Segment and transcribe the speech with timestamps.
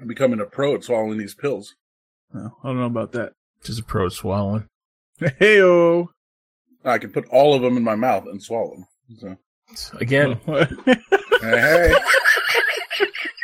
[0.00, 1.74] I'm becoming a pro at swallowing these pills.
[2.34, 3.32] I don't know about that.
[3.62, 4.66] Just a pro at swallowing.
[5.20, 6.08] Heyo.
[6.84, 8.86] I can put all of them in my mouth and swallow
[9.18, 9.38] them.
[9.74, 11.94] So, Again, hey,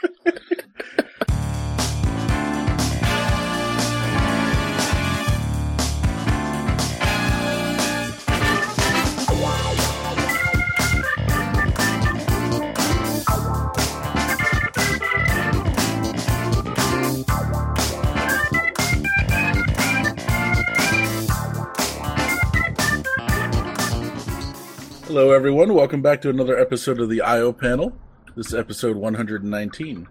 [25.16, 25.72] Hello, everyone.
[25.72, 27.96] Welcome back to another episode of the IO panel.
[28.36, 30.06] This is episode 119,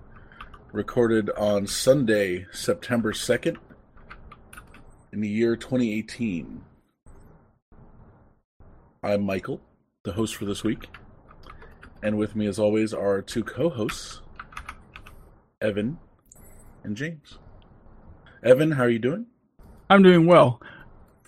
[0.71, 3.57] recorded on Sunday, September 2nd,
[5.13, 6.63] in the year 2018.
[9.03, 9.61] I'm Michael,
[10.01, 10.87] the host for this week.
[12.01, 14.21] And with me, as always, are two co hosts,
[15.61, 15.99] Evan
[16.83, 17.37] and James.
[18.41, 19.27] Evan, how are you doing?
[19.87, 20.59] I'm doing well.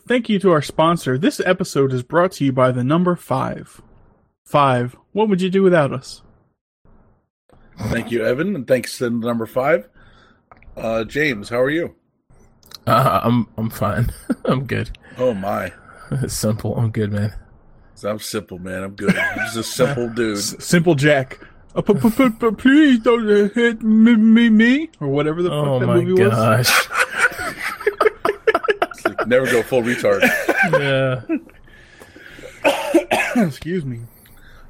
[0.08, 1.18] Thank you to our sponsor.
[1.18, 3.82] This episode is brought to you by the number five.
[4.46, 4.96] Five.
[5.12, 6.22] What would you do without us?
[7.80, 9.88] Thank you, Evan, and thanks to the number five.
[10.76, 11.96] Uh, James, how are you?
[12.86, 14.12] uh, I'm I'm fine.
[14.46, 14.98] I'm good.
[15.18, 15.74] Oh, my.
[16.12, 16.76] It's simple.
[16.78, 17.34] I'm good, man.
[18.04, 18.84] I'm simple, man.
[18.84, 19.18] I'm good.
[19.18, 20.38] I'm just a simple dude.
[20.38, 21.40] S- Simple Jack.
[21.76, 25.52] Uh, p- p- p- p- please don't uh, hit me, me, me, or whatever the
[25.52, 26.32] Oh that my movie was.
[26.32, 26.70] gosh.
[26.70, 27.27] It's like
[29.30, 30.22] never go full retard.
[30.73, 31.22] yeah.
[33.45, 34.02] Excuse me.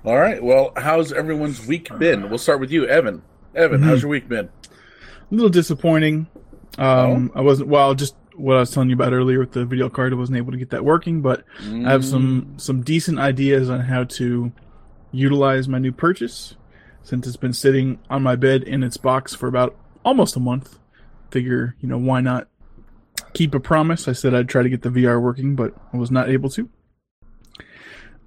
[0.03, 0.41] All right.
[0.43, 2.29] Well, how's everyone's week been?
[2.29, 3.21] We'll start with you, Evan.
[3.55, 4.45] Evan, how's your week been?
[4.45, 4.49] A
[5.31, 6.27] little disappointing.
[6.77, 7.95] Um, I wasn't well.
[7.95, 10.51] Just what I was telling you about earlier with the video card, I wasn't able
[10.51, 11.21] to get that working.
[11.21, 14.51] But I have some some decent ideas on how to
[15.11, 16.55] utilize my new purchase,
[17.03, 20.79] since it's been sitting on my bed in its box for about almost a month.
[21.31, 22.47] Figure, you know, why not
[23.37, 24.07] keep a promise?
[24.07, 26.69] I said I'd try to get the VR working, but I was not able to.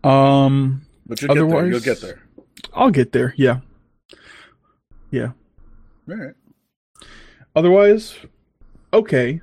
[0.04, 1.44] Um, But you'll get there.
[1.46, 2.22] Otherwise- You'll get there.
[2.74, 3.34] I'll get there.
[3.36, 3.60] Yeah,
[5.10, 5.32] yeah.
[6.08, 6.34] All right.
[7.56, 8.14] Otherwise,
[8.92, 9.40] okay.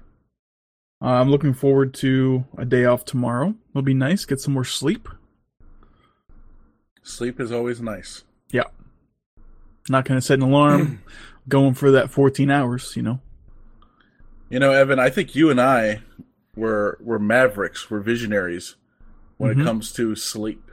[1.01, 3.53] Uh, I'm looking forward to a day off tomorrow.
[3.69, 4.25] It'll be nice.
[4.25, 5.07] Get some more sleep.
[7.03, 8.23] Sleep is always nice.
[8.51, 8.63] Yeah.
[9.89, 11.01] Not going to set an alarm.
[11.50, 13.19] going for that 14 hours, you know.
[14.49, 16.01] You know, Evan, I think you and I
[16.55, 18.75] were were mavericks, we're visionaries
[19.37, 19.61] when Mhm.
[19.61, 20.63] it comes to sleep.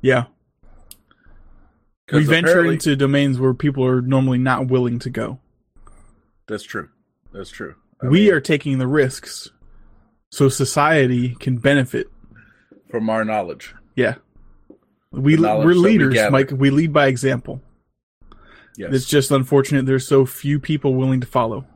[0.00, 0.24] Yeah.
[2.12, 5.40] We venture into domains where people are normally not willing to go.
[6.46, 6.88] That's true.
[7.32, 7.76] That's true.
[8.02, 9.50] I we mean, are taking the risks
[10.30, 12.08] so society can benefit.
[12.90, 13.74] from our knowledge.
[13.96, 14.16] Yeah.
[15.10, 16.30] We, knowledge we're that we leaders.
[16.30, 16.50] Mike.
[16.52, 17.60] We lead by example.
[18.76, 18.92] Yes.
[18.94, 21.66] It's just unfortunate there's so few people willing to follow.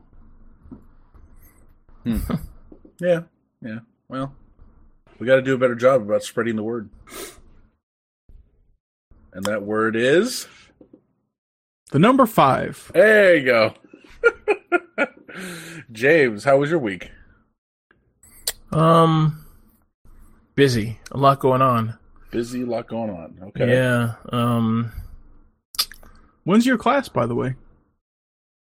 [2.99, 3.21] yeah.
[3.61, 3.79] Yeah.
[4.07, 4.33] Well,
[5.19, 6.89] we got to do a better job about spreading the word.
[9.33, 10.47] And that word is
[11.91, 12.91] The number 5.
[12.93, 13.73] There you go.
[15.91, 17.11] James, how was your week?
[18.71, 19.45] Um.
[20.55, 20.99] Busy.
[21.11, 21.97] A lot going on.
[22.31, 23.39] Busy, a lot going on.
[23.49, 23.71] Okay.
[23.71, 24.15] Yeah.
[24.31, 24.91] Um.
[26.43, 27.55] When's your class, by the way?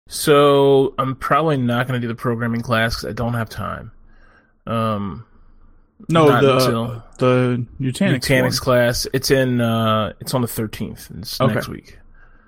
[0.10, 3.92] So I'm probably not going to do the programming class because I don't have time.
[4.68, 5.26] Um.
[6.10, 8.52] No, the until- the Nutanix, Nutanix one.
[8.54, 9.08] class.
[9.14, 9.62] It's in.
[9.62, 11.16] uh It's on the 13th.
[11.20, 11.54] It's Okay.
[11.54, 12.00] next week.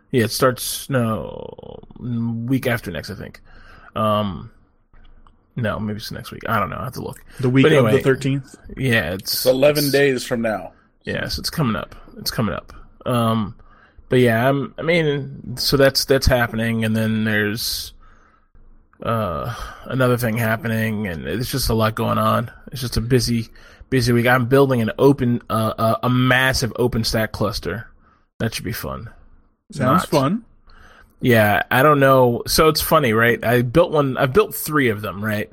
[0.09, 3.39] Yeah, it starts no week after next, I think.
[3.95, 4.51] Um.
[5.55, 6.41] No, maybe it's next week.
[6.49, 6.77] I don't know.
[6.79, 7.23] I have to look.
[7.41, 7.95] The week But anyway.
[7.97, 8.55] of the 13th.
[8.77, 10.71] Yeah, it's It's 11 it's- days from now.
[11.03, 11.93] Yes, it's coming up.
[12.17, 12.73] It's coming up.
[13.05, 13.55] Um,
[14.11, 17.93] but yeah, I'm, I mean, so that's that's happening, and then there's
[19.01, 19.55] uh
[19.85, 22.51] another thing happening, and it's just a lot going on.
[22.73, 23.47] It's just a busy,
[23.89, 24.27] busy week.
[24.27, 27.87] I'm building an open, uh, uh, a massive OpenStack cluster.
[28.39, 29.09] That should be fun.
[29.71, 30.09] Sounds Not.
[30.09, 30.45] fun.
[31.21, 32.43] Yeah, I don't know.
[32.47, 33.41] So it's funny, right?
[33.45, 34.17] I built one.
[34.17, 35.49] I've built three of them, right?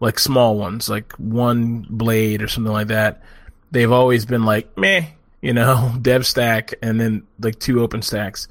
[0.00, 3.22] Like small ones, like one blade or something like that.
[3.70, 5.04] They've always been like meh,
[5.40, 8.48] you know, dev stack, and then like two open stacks.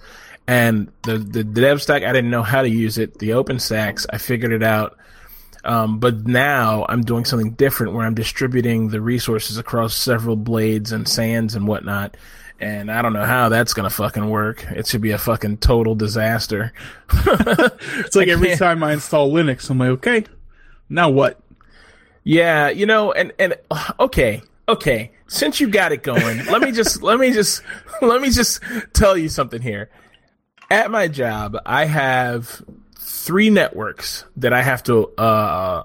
[0.48, 3.20] And the the, the dev stack, I didn't know how to use it.
[3.20, 4.98] The open stacks, I figured it out.
[5.64, 10.92] Um, but now I'm doing something different where I'm distributing the resources across several blades
[10.92, 12.16] and SANs and whatnot.
[12.62, 14.66] And I don't know how that's gonna fucking work.
[14.72, 16.74] It should be a fucking total disaster.
[18.00, 20.24] It's like every time I install Linux, I'm like, okay,
[20.90, 21.40] now what?
[22.24, 23.56] Yeah, you know, and and
[24.00, 25.12] okay, okay.
[25.30, 27.62] Since you got it going, let me just let me just
[28.02, 28.62] let me just
[28.94, 29.90] tell you something here.
[30.72, 32.64] At my job, I have
[32.98, 35.84] three networks that I have to uh,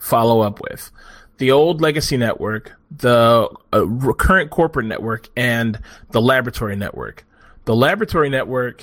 [0.00, 0.90] follow up with
[1.36, 5.78] the old legacy network, the uh, current corporate network, and
[6.12, 7.26] the laboratory network.
[7.66, 8.82] The laboratory network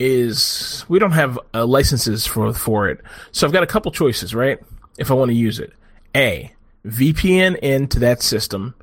[0.00, 4.34] is we don't have uh, licenses for for it, so I've got a couple choices,
[4.34, 4.58] right?
[4.98, 5.72] If I want to use it,
[6.12, 6.52] a
[6.84, 8.74] VPN into that system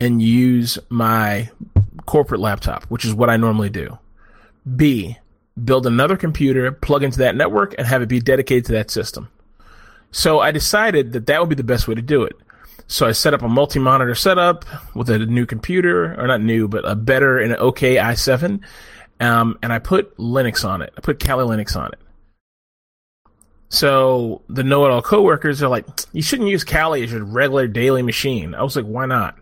[0.00, 1.50] and use my
[2.06, 3.98] corporate laptop, which is what I normally do.
[4.76, 5.16] B
[5.64, 9.28] build another computer, plug into that network, and have it be dedicated to that system.
[10.10, 12.36] So I decided that that would be the best way to do it.
[12.86, 14.64] So I set up a multi-monitor setup
[14.94, 18.60] with a new computer, or not new, but a better and okay i7,
[19.20, 20.92] um, and I put Linux on it.
[20.96, 21.98] I put Kali Linux on it.
[23.68, 28.54] So the know-it-all coworkers are like, "You shouldn't use Kali as your regular daily machine."
[28.56, 29.38] I was like, "Why not?"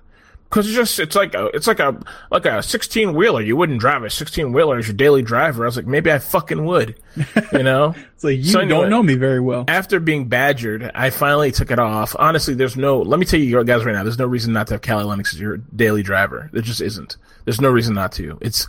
[0.49, 2.01] Because it's just it's like a it's like a
[2.31, 3.43] like a sixteen wheeler.
[3.43, 5.65] You wouldn't drive a sixteen wheeler as your daily driver.
[5.65, 6.99] I was like, maybe I fucking would,
[7.53, 7.95] you know.
[8.15, 9.67] it's like you so anyway, don't know me very well.
[9.69, 12.17] After being badgered, I finally took it off.
[12.19, 13.03] Honestly, there's no.
[13.03, 14.05] Let me tell you guys right now.
[14.05, 16.49] There's no reason not to have Kali Linux as your daily driver.
[16.53, 17.19] There just isn't.
[17.45, 18.39] There's no reason not to.
[18.41, 18.69] It's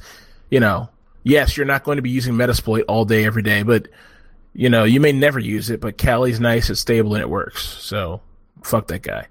[0.49, 0.89] you know,
[1.23, 3.87] yes, you're not going to be using Metasploit all day every day, but
[4.53, 5.79] you know, you may never use it.
[5.79, 7.63] But Kali's nice, it's stable, and it works.
[7.63, 8.19] So
[8.63, 9.27] fuck that guy.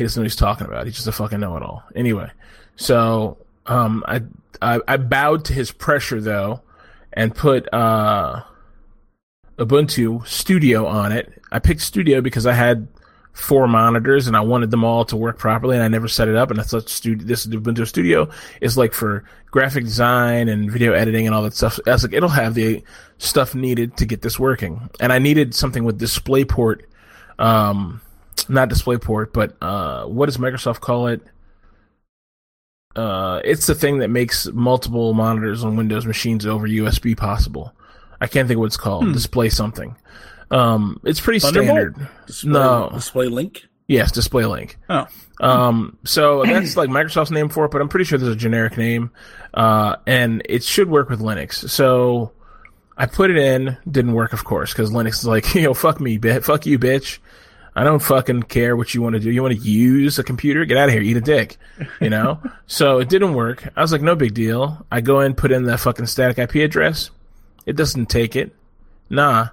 [0.00, 0.86] He doesn't know what he's talking about.
[0.86, 1.82] He's just a fucking know it all.
[1.94, 2.30] Anyway,
[2.74, 3.36] so
[3.66, 4.22] um, I,
[4.62, 6.62] I, I bowed to his pressure though,
[7.12, 8.42] and put uh,
[9.58, 11.42] Ubuntu Studio on it.
[11.52, 12.88] I picked Studio because I had
[13.34, 16.34] four monitors and I wanted them all to work properly, and I never set it
[16.34, 16.50] up.
[16.50, 18.30] And I thought studio, this Ubuntu Studio
[18.62, 21.78] is like for graphic design and video editing and all that stuff.
[21.86, 22.82] I was like, it'll have the
[23.18, 26.84] stuff needed to get this working, and I needed something with DisplayPort.
[27.38, 28.00] Um,
[28.48, 31.22] not DisplayPort, but uh, what does Microsoft call it?
[32.96, 37.72] Uh, it's the thing that makes multiple monitors on Windows machines over USB possible.
[38.20, 39.04] I can't think of what it's called.
[39.04, 39.12] Hmm.
[39.12, 39.96] Display something.
[40.50, 41.96] Um, it's pretty standard.
[42.26, 43.62] Display, no, DisplayLink.
[43.86, 44.76] Yes, DisplayLink.
[44.88, 45.06] Oh.
[45.40, 48.76] Um, so that's like Microsoft's name for it, but I'm pretty sure there's a generic
[48.76, 49.10] name.
[49.54, 51.68] Uh, and it should work with Linux.
[51.68, 52.32] So
[52.96, 56.00] I put it in, didn't work, of course, because Linux is like, you know, fuck
[56.00, 57.18] me, bitch, fuck you, bitch.
[57.80, 59.30] I don't fucking care what you want to do.
[59.30, 60.66] You want to use a computer?
[60.66, 61.00] Get out of here.
[61.00, 61.56] Eat a dick.
[61.98, 62.38] You know?
[62.66, 63.66] so it didn't work.
[63.74, 64.84] I was like, no big deal.
[64.92, 67.10] I go in, put in the fucking static IP address.
[67.64, 68.54] It doesn't take it.
[69.08, 69.48] Nah.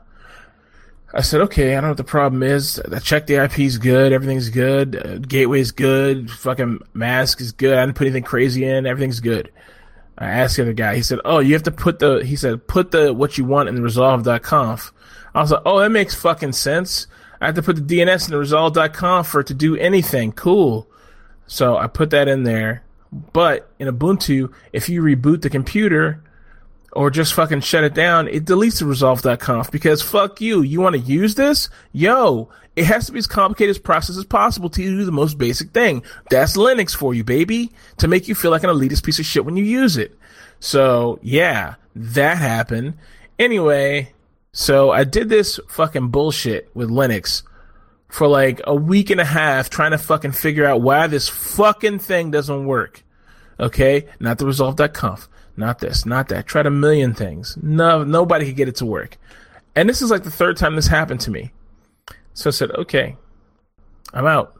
[1.13, 2.81] I said, okay, I don't know what the problem is.
[2.91, 4.11] I checked the IP's good.
[4.11, 4.97] Everything's good.
[4.97, 6.29] Uh, gateway's good.
[6.29, 7.77] Fucking mask is good.
[7.77, 8.85] I didn't put anything crazy in.
[8.85, 9.53] Everything's good.
[10.17, 10.97] I asked the other guy.
[10.97, 13.69] He said, oh, you have to put the, he said, put the, what you want
[13.69, 14.91] in the resolv.conf.
[15.33, 17.07] I was like, oh, that makes fucking sense.
[17.39, 20.31] I have to put the DNS in the resolv.conf for it to do anything.
[20.31, 20.87] Cool.
[21.45, 22.83] So I put that in there.
[23.11, 26.23] But in Ubuntu, if you reboot the computer
[26.91, 30.61] or just fucking shut it down, it deletes the resolv.conf because fuck you.
[30.61, 31.69] You want to use this?
[31.93, 35.37] Yo, it has to be as complicated as process as possible to do the most
[35.37, 36.03] basic thing.
[36.29, 37.71] That's Linux for you, baby.
[37.97, 40.17] To make you feel like an elitist piece of shit when you use it.
[40.59, 42.95] So yeah, that happened.
[43.39, 44.13] Anyway,
[44.51, 47.43] so I did this fucking bullshit with Linux
[48.09, 51.99] for like a week and a half trying to fucking figure out why this fucking
[51.99, 53.03] thing doesn't work.
[53.59, 54.07] Okay?
[54.19, 55.27] Not the resolv.conf.
[55.57, 56.45] Not this, not that.
[56.45, 57.57] Tried a million things.
[57.61, 59.17] No, nobody could get it to work.
[59.75, 61.51] And this is like the third time this happened to me.
[62.33, 63.15] So I said, okay,
[64.13, 64.55] I'm out.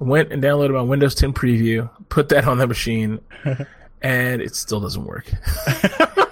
[0.00, 3.20] I went and downloaded my Windows 10 preview, put that on the machine,
[4.02, 5.30] and it still doesn't work.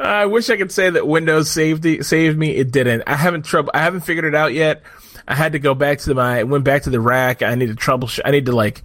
[0.00, 2.56] I wish I could say that Windows saved the, saved me.
[2.56, 3.02] It didn't.
[3.06, 3.70] I haven't trouble.
[3.74, 4.82] I haven't figured it out yet.
[5.28, 7.42] I had to go back to my went back to the rack.
[7.42, 8.20] I need to troubleshoot.
[8.24, 8.82] I need to like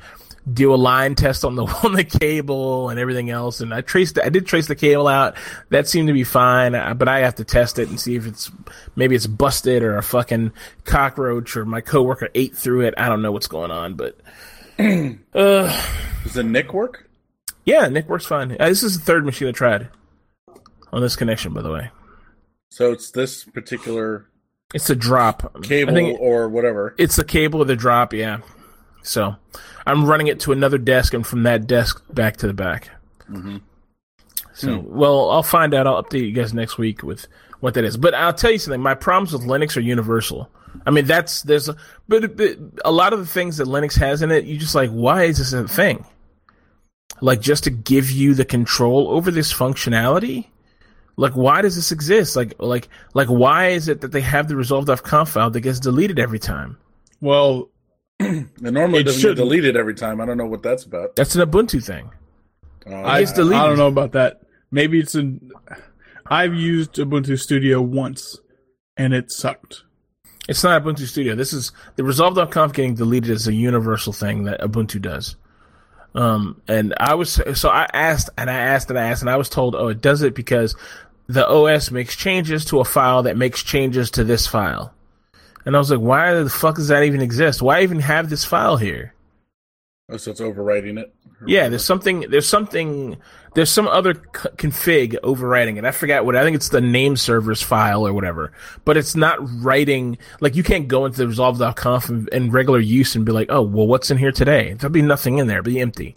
[0.52, 3.62] do a line test on the on the cable and everything else.
[3.62, 4.20] And I traced.
[4.20, 5.36] I did trace the cable out.
[5.70, 6.74] That seemed to be fine.
[6.98, 8.52] But I have to test it and see if it's
[8.96, 10.52] maybe it's busted or a fucking
[10.84, 12.94] cockroach or my coworker ate through it.
[12.98, 14.18] I don't know what's going on, but.
[15.34, 15.88] uh,
[16.24, 17.10] Does the NIC work?
[17.64, 18.52] Yeah, NIC works fine.
[18.60, 19.88] Uh, this is the third machine I tried
[20.96, 21.92] on this connection, by the way.
[22.70, 24.28] So it's this particular.
[24.74, 26.96] It's a drop cable or whatever.
[26.98, 28.40] It's the cable of the drop, yeah.
[29.04, 29.36] So
[29.86, 32.90] I'm running it to another desk and from that desk back to the back.
[33.30, 33.58] Mm-hmm.
[34.54, 34.98] So, hmm.
[34.98, 35.86] well, I'll find out.
[35.86, 37.28] I'll update you guys next week with
[37.60, 37.98] what that is.
[37.98, 38.82] But I'll tell you something.
[38.82, 40.50] My problems with Linux are universal.
[40.86, 41.76] I mean, that's there's, a,
[42.08, 44.90] but, but a lot of the things that Linux has in it, you just like,
[44.90, 46.06] why is this a thing?
[47.22, 50.48] Like just to give you the control over this functionality
[51.18, 52.36] like, why does this exist?
[52.36, 56.20] Like, like, like, why is it that they have the resolv.conf file that gets deleted
[56.20, 56.78] every time?
[57.22, 57.70] Well,
[58.20, 59.38] it normally it doesn't should.
[59.38, 60.22] get deleted every time.
[60.22, 61.16] I don't know what that's about.
[61.16, 62.12] That's an Ubuntu thing.
[62.88, 64.42] Oh, I, I don't know about that.
[64.72, 65.52] Maybe it's an.
[66.28, 68.40] I've used Ubuntu Studio once,
[68.98, 69.84] and it sucked.
[70.48, 71.36] It's not Ubuntu Studio.
[71.36, 75.36] This is the Resolv.conf getting deleted is a universal thing that Ubuntu does.
[76.14, 79.36] Um, and I was so I asked and I asked and I asked and I
[79.36, 80.76] was told, oh, it does it because
[81.28, 84.94] the OS makes changes to a file that makes changes to this file.
[85.66, 87.62] And I was like, why the fuck does that even exist?
[87.62, 89.14] Why even have this file here?
[90.10, 91.12] Oh, so it's overwriting it.
[91.48, 92.22] Yeah, there's something.
[92.30, 93.18] There's something.
[93.56, 95.84] There's some other c- config overwriting it.
[95.86, 96.36] I forgot what.
[96.36, 98.52] I think it's the name servers file or whatever.
[98.86, 100.18] But it's not writing.
[100.40, 103.64] Like you can't go into the resolv.conf in, in regular use and be like, oh,
[103.64, 104.74] well, what's in here today?
[104.74, 105.60] There'll be nothing in there.
[105.60, 106.16] It'll be empty.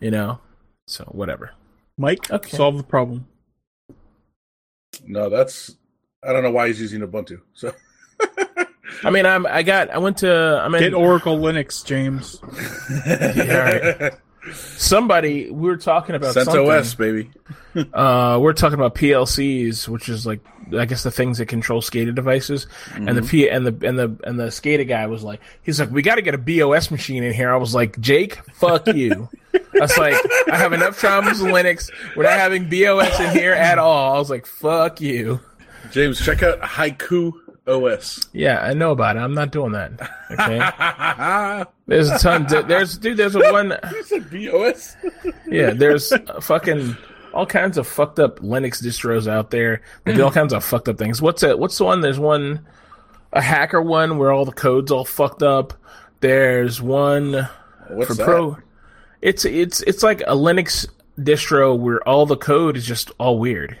[0.00, 0.40] You know.
[0.86, 1.52] So whatever.
[1.98, 2.56] Mike, Okay.
[2.56, 3.26] solve the problem.
[5.06, 5.76] No, that's.
[6.22, 7.40] I don't know why he's using Ubuntu.
[7.54, 7.72] So
[9.04, 9.46] I mean, I'm.
[9.46, 9.90] I got.
[9.90, 10.60] I went to.
[10.62, 12.40] I mean, Get Oracle Linux, James.
[14.52, 15.50] somebody.
[15.50, 16.54] We were talking about something.
[16.54, 17.30] CentOS, baby.
[17.92, 20.40] uh, we're talking about PLCs, which is like
[20.78, 23.26] I guess the things that control SCADA devices, and the mm-hmm.
[23.26, 26.16] P and the and the and the SCADA guy was like, he's like, we got
[26.16, 27.52] to get a BeOS machine in here.
[27.52, 29.28] I was like, Jake, fuck you.
[29.54, 30.14] I was like,
[30.50, 31.90] I have enough problems with Linux.
[32.16, 34.14] We're not having BeOS in here at all.
[34.14, 35.40] I was like, fuck you.
[35.90, 37.32] James, check out Haiku
[37.66, 38.20] OS.
[38.32, 39.20] Yeah, I know about it.
[39.20, 39.92] I'm not doing that.
[40.30, 41.70] Okay.
[41.86, 42.46] There's a ton.
[42.66, 43.16] There's dude.
[43.16, 43.78] There's a one.
[43.92, 44.96] You said BeOS?
[45.46, 46.96] Yeah, there's fucking
[47.32, 49.82] all kinds of fucked up Linux distros out there.
[50.04, 50.24] They do hmm.
[50.24, 51.22] all kinds of fucked up things.
[51.22, 51.58] What's it?
[51.58, 52.00] What's the one?
[52.00, 52.66] There's one,
[53.32, 55.74] a hacker one where all the code's all fucked up.
[56.20, 57.48] There's one
[57.88, 58.24] What's for that?
[58.24, 58.56] pro.
[59.20, 63.78] It's it's it's like a Linux distro where all the code is just all weird.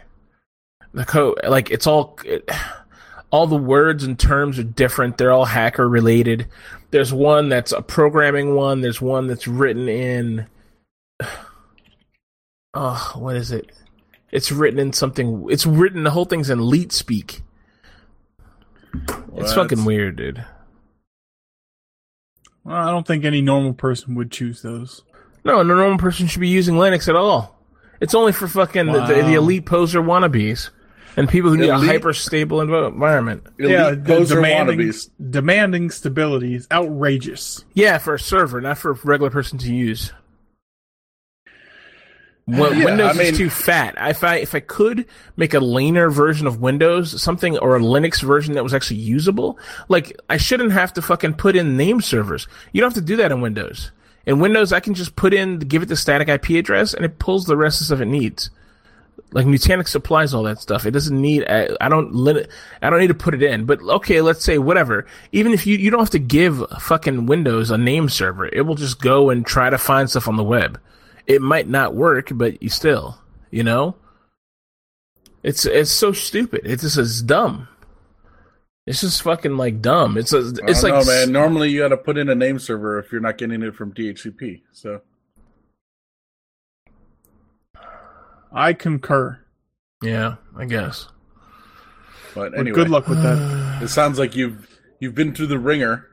[0.94, 2.48] The code, like it's all, it,
[3.30, 5.18] all the words and terms are different.
[5.18, 6.48] They're all hacker related.
[6.90, 8.82] There's one that's a programming one.
[8.82, 10.46] There's one that's written in.
[12.74, 13.70] Oh, what is it?
[14.30, 15.46] It's written in something.
[15.50, 16.04] It's written.
[16.04, 17.42] The whole thing's in leet speak.
[19.36, 20.44] It's fucking weird, dude.
[22.64, 25.02] Well, I don't think any normal person would choose those.
[25.44, 27.58] No, no normal person should be using Linux at all.
[28.00, 30.70] It's only for fucking the, the, the elite poser wannabes
[31.16, 33.46] and people who need a hyper stable environment.
[33.58, 35.10] Elite yeah, the poser demanding, wannabes.
[35.30, 37.64] demanding stability is outrageous.
[37.74, 40.12] Yeah, for a server, not for a regular person to use.
[42.46, 43.94] Well, Yeah, Windows I mean- is too fat.
[43.98, 45.06] If I if I could
[45.36, 49.58] make a leaner version of Windows, something or a Linux version that was actually usable,
[49.88, 52.48] like I shouldn't have to fucking put in name servers.
[52.72, 53.92] You don't have to do that in Windows.
[54.26, 57.18] In Windows, I can just put in give it the static IP address and it
[57.20, 58.50] pulls the rest of stuff it needs.
[59.32, 60.84] Like Nutanix supplies all that stuff.
[60.84, 61.44] It doesn't need.
[61.48, 62.46] I, I don't.
[62.82, 63.64] I don't need to put it in.
[63.66, 65.06] But okay, let's say whatever.
[65.30, 68.74] Even if you you don't have to give fucking Windows a name server, it will
[68.74, 70.78] just go and try to find stuff on the web.
[71.26, 73.18] It might not work, but you still,
[73.50, 73.96] you know.
[75.42, 76.62] It's it's so stupid.
[76.64, 77.68] It's just it's dumb.
[78.86, 80.18] It's just fucking like dumb.
[80.18, 81.32] It's a, it's don't like know, man.
[81.32, 83.92] Normally, you got to put in a name server if you're not getting it from
[83.92, 84.62] DHCP.
[84.72, 85.02] So
[88.52, 89.38] I concur.
[90.02, 91.08] yeah, I guess.
[92.34, 93.82] But But anyway, good luck with that.
[93.82, 94.68] It sounds like you've
[95.00, 96.08] you've been through the ringer,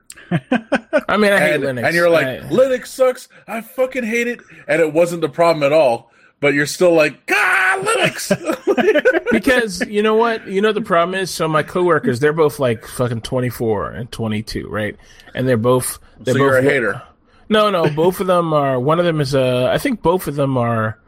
[1.07, 1.85] I mean, I hate Linux.
[1.85, 3.27] and you're like, I- Linux sucks.
[3.47, 6.11] I fucking hate it, and it wasn't the problem at all.
[6.41, 9.25] But you're still like, God, Linux.
[9.31, 12.85] because you know what you know the problem is so my coworkers they're both like
[12.85, 14.95] fucking 24 and 22 right
[15.35, 17.01] and they're both they're so both you're a hater.
[17.47, 20.35] no no both of them are one of them is a i think both of
[20.35, 20.99] them are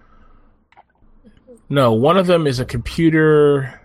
[1.70, 3.81] no one of them is a computer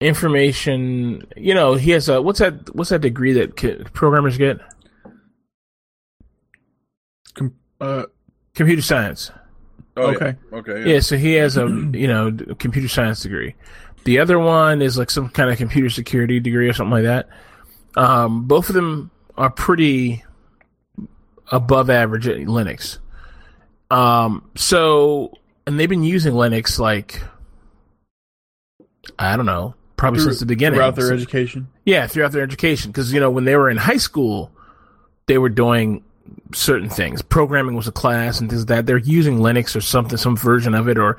[0.00, 4.58] information you know he has a what's that what's that degree that ki- programmers get
[7.34, 8.04] Com- uh,
[8.54, 9.30] computer science
[9.96, 10.16] Oh, yeah.
[10.16, 10.34] Okay.
[10.52, 10.80] Okay.
[10.80, 10.94] Yeah.
[10.94, 13.54] Yeah, so he has a you know computer science degree.
[14.02, 17.28] The other one is like some kind of computer security degree or something like that.
[17.96, 20.24] Um, both of them are pretty
[21.52, 22.98] above average at Linux.
[23.88, 25.32] Um, so
[25.64, 27.22] and they've been using Linux like
[29.16, 30.76] I don't know, probably since the beginning.
[30.78, 31.68] throughout their So- education.
[31.84, 32.90] yeah, throughout their education.
[32.90, 34.50] Because, you know, when they were in high school,
[35.26, 36.02] they were doing
[36.54, 37.20] certain things.
[37.22, 38.86] Programming was a class and things like that.
[38.86, 41.16] They're using Linux or something, some version of it or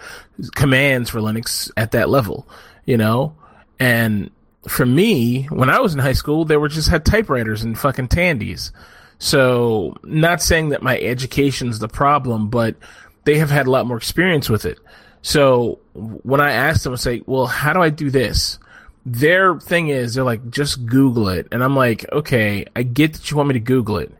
[0.56, 2.48] commands for Linux at that level,
[2.86, 3.36] you know?
[3.80, 4.30] And
[4.68, 8.08] for me, when I was in high school, they were just had typewriters and fucking
[8.08, 8.72] tandies.
[9.20, 12.76] So, not saying that my education's the problem, but
[13.24, 14.78] they have had a lot more experience with it.
[15.22, 18.60] So, when I asked them, I say, well, how do I do this?
[19.06, 23.30] Their thing is they're like just google it and i'm like okay i get that
[23.30, 24.12] you want me to google it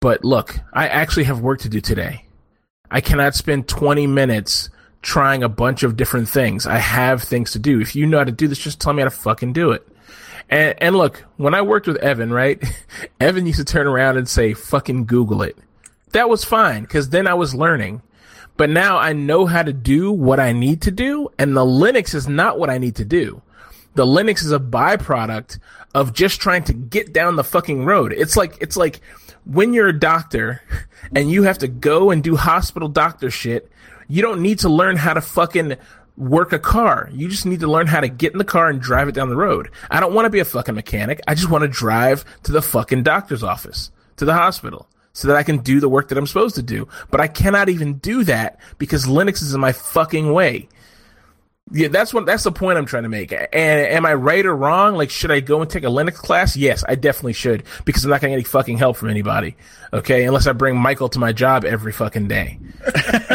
[0.00, 2.24] but look i actually have work to do today
[2.90, 4.70] I cannot spend 20 minutes
[5.02, 6.66] trying a bunch of different things.
[6.66, 7.80] I have things to do.
[7.80, 9.86] If you know how to do this, just tell me how to fucking do it.
[10.48, 12.62] And, and look, when I worked with Evan, right?
[13.20, 15.56] Evan used to turn around and say, fucking Google it.
[16.12, 18.02] That was fine because then I was learning.
[18.56, 22.12] But now I know how to do what I need to do, and the Linux
[22.12, 23.40] is not what I need to do.
[23.94, 25.58] The Linux is a byproduct
[25.94, 28.12] of just trying to get down the fucking road.
[28.12, 29.00] It's like it's like
[29.44, 30.62] when you're a doctor
[31.14, 33.70] and you have to go and do hospital doctor shit,
[34.06, 35.76] you don't need to learn how to fucking
[36.16, 37.08] work a car.
[37.12, 39.28] You just need to learn how to get in the car and drive it down
[39.28, 39.70] the road.
[39.90, 41.20] I don't want to be a fucking mechanic.
[41.26, 45.36] I just want to drive to the fucking doctor's office, to the hospital so that
[45.36, 46.88] I can do the work that I'm supposed to do.
[47.10, 50.68] But I cannot even do that because Linux is in my fucking way.
[51.70, 53.32] Yeah, that's what that's the point I'm trying to make.
[53.32, 54.94] And am I right or wrong?
[54.96, 56.56] Like, should I go and take a Linux class?
[56.56, 59.56] Yes, I definitely should because I'm not going getting any fucking help from anybody.
[59.92, 62.58] Okay, unless I bring Michael to my job every fucking day.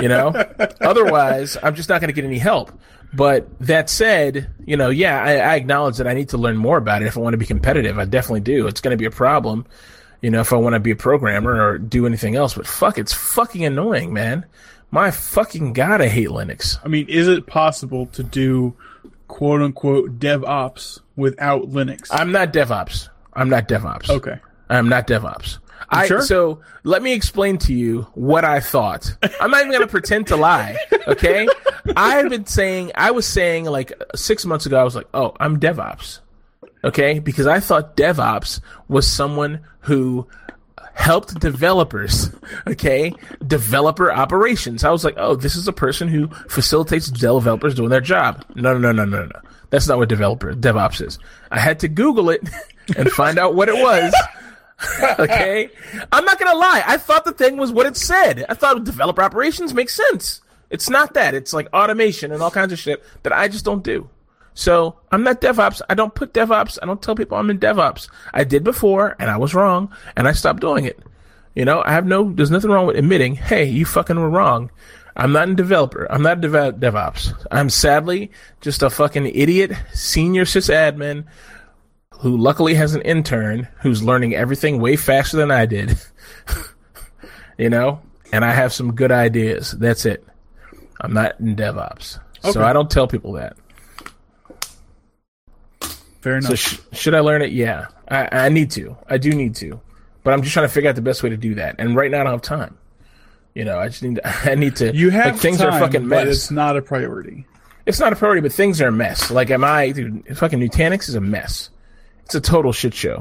[0.02, 0.30] You know,
[0.82, 2.72] otherwise I'm just not going to get any help.
[3.16, 6.78] But that said, you know, yeah, I, I acknowledge that I need to learn more
[6.78, 8.00] about it if I want to be competitive.
[8.00, 8.66] I definitely do.
[8.66, 9.68] It's going to be a problem
[10.24, 12.54] you know, if I want to be a programmer or do anything else.
[12.54, 14.46] But fuck, it's fucking annoying, man.
[14.94, 16.78] My fucking god, I hate Linux.
[16.86, 18.76] I mean, is it possible to do
[19.28, 22.10] quote unquote DevOps without Linux?
[22.12, 23.10] I'm not DevOps.
[23.34, 24.12] I'm not DevOps.
[24.12, 24.38] Okay.
[24.70, 25.58] I'm not DevOps.
[25.90, 26.22] I, sure?
[26.22, 29.18] So let me explain to you what I thought.
[29.42, 30.78] I'm not even going to pretend to lie.
[31.08, 31.48] Okay.
[31.98, 35.60] I've been saying, I was saying like six months ago, I was like, oh, I'm
[35.60, 36.20] DevOps.
[36.84, 37.18] Okay.
[37.18, 40.28] Because I thought DevOps was someone who
[40.94, 42.30] helped developers,
[42.68, 43.14] okay,
[43.46, 44.84] developer operations.
[44.84, 48.46] I was like, oh, this is a person who facilitates developers doing their job.
[48.56, 49.40] No, no, no, no, no, no.
[49.70, 51.20] That's not what developer DevOps is.
[51.50, 52.48] I had to Google it
[52.98, 54.14] and find out what it was.
[55.20, 55.70] okay,
[56.12, 56.84] I'm not gonna lie.
[56.86, 58.46] I thought the thing was what it said.
[58.50, 60.42] I thought developer operations makes sense.
[60.70, 61.36] It's not that.
[61.36, 64.10] It's like automation and all kinds of shit that I just don't do.
[64.54, 65.82] So I'm not DevOps.
[65.90, 66.78] I don't put DevOps.
[66.82, 68.10] I don't tell people I'm in DevOps.
[68.34, 71.00] I did before and I was wrong and I stopped doing it.
[71.56, 74.72] You know, I have no, there's nothing wrong with admitting, hey, you fucking were wrong.
[75.16, 76.12] I'm not a developer.
[76.12, 77.46] I'm not a dev- DevOps.
[77.52, 81.26] I'm sadly just a fucking idiot senior sysadmin
[82.20, 86.00] who luckily has an intern who's learning everything way faster than I did.
[87.58, 88.02] you know,
[88.32, 89.72] and I have some good ideas.
[89.72, 90.26] That's it.
[91.02, 92.18] I'm not in DevOps.
[92.44, 92.52] Okay.
[92.52, 93.56] So I don't tell people that.
[96.24, 96.52] Fair enough.
[96.52, 97.52] So sh- should I learn it?
[97.52, 98.96] Yeah, I, I need to.
[99.10, 99.82] I do need to,
[100.24, 101.76] but I'm just trying to figure out the best way to do that.
[101.80, 102.78] And right now, I don't have time.
[103.54, 104.16] You know, I just need.
[104.16, 104.96] To, I need to.
[104.96, 106.22] You have like, things time, are fucking mess.
[106.22, 107.46] But it's not a priority.
[107.86, 109.32] It's not a priority, but things are a mess.
[109.32, 109.92] Like, am I?
[109.92, 111.70] Dude, fucking Nutanix is a mess.
[112.24, 113.20] It's a total shit show.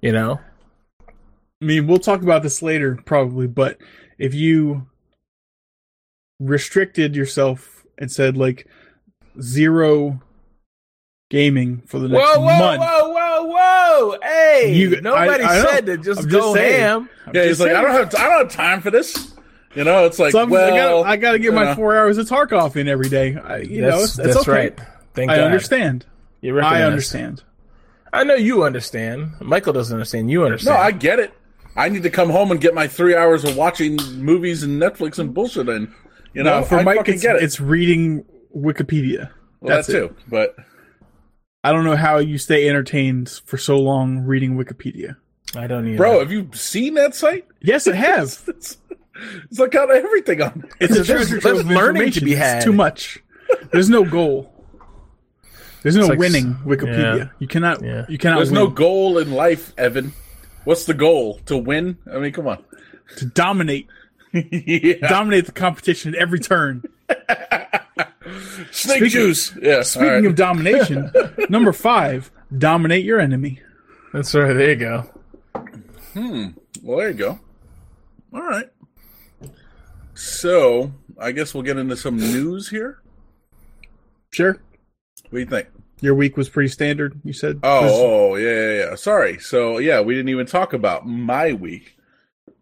[0.00, 0.38] You know.
[1.08, 3.48] I mean, we'll talk about this later, probably.
[3.48, 3.78] But
[4.16, 4.86] if you
[6.38, 8.68] restricted yourself and said like
[9.40, 10.22] zero
[11.32, 12.82] gaming for the next whoa, whoa, month.
[12.82, 14.18] Whoa, whoa, whoa!
[14.22, 15.96] Hey, You- nobody I- I said know.
[15.96, 16.80] to just I'm go just saying.
[16.80, 17.08] ham.
[17.26, 19.34] I'm Yeah, just he's like, I don't have, I don't have time for this.
[19.74, 21.74] You know, it's like, Some- well, I gotta, get you my know.
[21.74, 23.34] four hours of Tarkov in every day.
[23.42, 24.50] I, you know, That's, it's, that's it's okay.
[24.52, 24.78] right.
[25.14, 25.44] Thank I God.
[25.46, 26.04] understand.
[26.42, 26.60] You.
[26.60, 27.42] I understand.
[28.12, 29.30] I know you understand.
[29.40, 30.30] Michael doesn't understand.
[30.30, 30.76] You understand.
[30.76, 30.82] No.
[30.82, 31.32] I get it.
[31.76, 35.18] I need to come home and get my three hours of watching movies and Netflix
[35.18, 35.94] and bullshit in.
[36.34, 37.42] You know, No, for I Mike, it's, get it.
[37.42, 39.30] it's reading Wikipedia.
[39.60, 40.08] well, that's that it.
[40.08, 40.16] too.
[40.28, 40.56] But
[41.64, 45.16] I don't know how you stay entertained for so long reading Wikipedia.
[45.54, 45.96] I don't either.
[45.98, 47.46] bro, have you seen that site?
[47.60, 48.42] Yes, it has.
[48.48, 48.78] It's,
[49.50, 50.64] it's like got everything on.
[50.64, 50.72] it.
[50.80, 52.24] It's a There's- treasure there's trove of learning to information.
[52.24, 52.62] be It's had.
[52.64, 53.22] too much.
[53.70, 54.52] There's no goal.
[55.82, 57.18] There's no like- winning Wikipedia.
[57.18, 57.28] yeah.
[57.38, 57.84] You cannot.
[57.84, 58.06] Yeah.
[58.08, 58.36] You cannot.
[58.36, 58.60] There's win.
[58.60, 60.12] no goal in life, Evan.
[60.64, 61.38] What's the goal?
[61.46, 61.98] To win?
[62.12, 62.64] I mean, come on.
[63.18, 63.86] to dominate.
[64.32, 64.94] yeah.
[65.08, 66.82] Dominate the competition at every turn.
[68.70, 69.54] Snake Speaking- juice.
[69.60, 69.82] Yeah.
[69.82, 70.24] Speaking all right.
[70.26, 71.10] of domination,
[71.48, 73.60] number five, dominate your enemy.
[74.12, 74.52] That's right.
[74.52, 75.10] There you go.
[76.12, 76.46] Hmm.
[76.82, 77.38] Well, there you go.
[78.34, 78.66] All right.
[80.14, 82.98] So, I guess we'll get into some news here.
[84.30, 84.52] Sure.
[85.30, 85.68] What do you think?
[86.00, 87.18] Your week was pretty standard.
[87.24, 87.60] You said.
[87.62, 88.94] Oh, Was- oh, yeah, yeah, yeah.
[88.96, 89.38] Sorry.
[89.38, 91.96] So, yeah, we didn't even talk about my week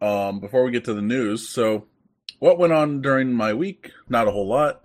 [0.00, 1.48] um, before we get to the news.
[1.48, 1.86] So,
[2.38, 3.90] what went on during my week?
[4.08, 4.82] Not a whole lot.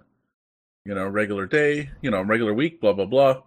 [0.86, 3.42] You know, regular day, you know, regular week, blah, blah, blah.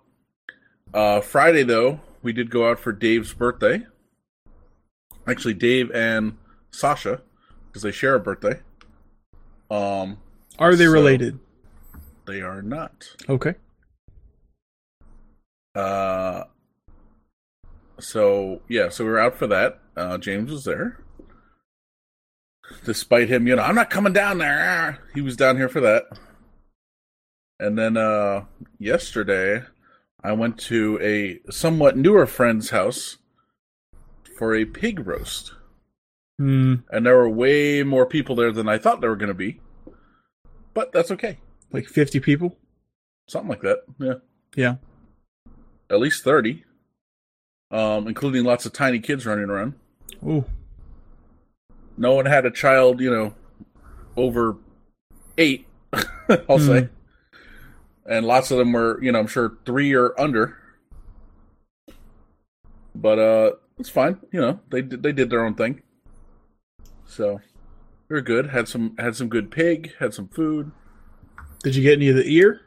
[0.93, 3.87] Uh, Friday, though, we did go out for Dave's birthday.
[5.27, 6.37] Actually, Dave and
[6.73, 7.21] Sasha,
[7.67, 8.59] because they share a birthday.
[9.71, 10.19] Um,
[10.59, 11.39] Are they so- related?
[12.27, 13.07] they are not.
[13.29, 13.55] Okay.
[15.75, 16.45] Uh,
[18.01, 19.81] so yeah, so we were out for that.
[19.97, 20.99] Uh, James was there.
[22.85, 24.99] despite him, you know, I'm not coming down there.
[25.15, 26.05] He was down here for that.
[27.61, 28.45] And then uh
[28.79, 29.65] yesterday
[30.23, 33.19] I went to a somewhat newer friend's house
[34.37, 35.53] for a pig roast.
[36.39, 36.77] Hmm.
[36.91, 39.61] And there were way more people there than I thought there were going to be.
[40.75, 41.39] But that's okay.
[41.73, 42.57] Like 50 people?
[43.29, 43.79] Something like that.
[43.99, 44.15] Yeah.
[44.55, 44.77] Yeah.
[45.91, 46.65] At least 30.
[47.71, 49.75] Um including lots of tiny kids running around.
[50.25, 50.45] Ooh.
[51.97, 53.35] No one had a child, you know,
[54.17, 54.57] over
[55.37, 55.67] 8,
[56.49, 56.89] I'll say.
[58.09, 60.57] And lots of them were, you know, I'm sure three or under.
[62.95, 64.19] But uh, it's fine.
[64.33, 65.83] You know, they did they did their own thing.
[67.07, 67.41] So
[68.09, 68.49] we were good.
[68.51, 69.93] Had some had some good pig.
[69.99, 70.73] Had some food.
[71.63, 72.63] Did you get any of the ear?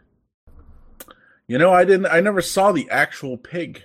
[1.47, 2.05] You know, I didn't.
[2.05, 3.83] I never saw the actual pig.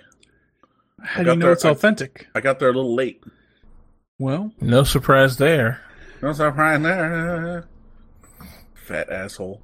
[1.01, 2.27] How do got you know there- it's I- authentic?
[2.35, 3.23] I got there a little late.
[4.19, 5.81] Well, No surprise there.
[6.21, 7.67] No surprise there.
[8.73, 9.61] Fat asshole.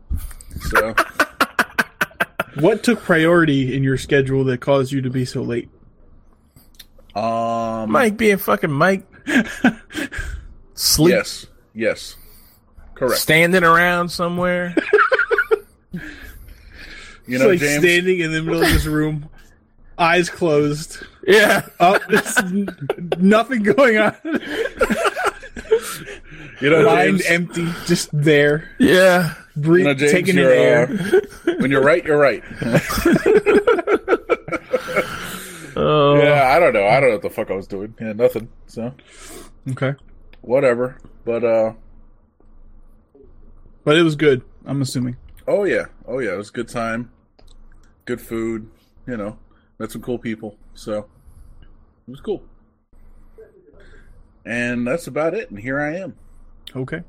[0.69, 0.93] So
[2.59, 5.69] what took priority in your schedule that caused you to be so late?
[7.15, 9.05] um, Mike being fucking Mike.
[10.75, 11.11] Sleep.
[11.13, 12.15] Yes, yes,
[12.95, 13.19] correct.
[13.21, 14.75] Standing around somewhere.
[17.25, 17.81] You know, like James.
[17.81, 19.29] standing in the middle of this room,
[19.97, 21.65] eyes closed, yeah.
[21.79, 22.01] up,
[22.39, 22.67] n-
[23.17, 24.13] nothing going on,
[26.59, 27.25] You know, mind James.
[27.27, 29.35] empty, just there, Yeah.
[29.55, 30.89] Breathe, You know, taking in air.
[30.91, 32.43] uh, when you're right, you're right.
[35.75, 36.17] Oh.
[36.21, 36.85] Yeah, I don't know.
[36.85, 37.95] I don't know what the fuck I was doing.
[37.99, 38.47] Yeah, nothing.
[38.67, 38.93] So
[39.71, 39.95] Okay,
[40.41, 40.97] whatever.
[41.25, 41.73] But uh,
[43.83, 44.43] but it was good.
[44.65, 45.17] I'm assuming.
[45.47, 47.11] oh yeah, oh yeah, it was a good time,
[48.05, 48.69] good food.
[49.07, 49.37] You know,
[49.79, 50.57] met some cool people.
[50.75, 50.99] So
[52.07, 52.43] it was cool.
[54.45, 55.49] And that's about it.
[55.49, 56.15] And here I am.
[56.75, 57.01] Okay,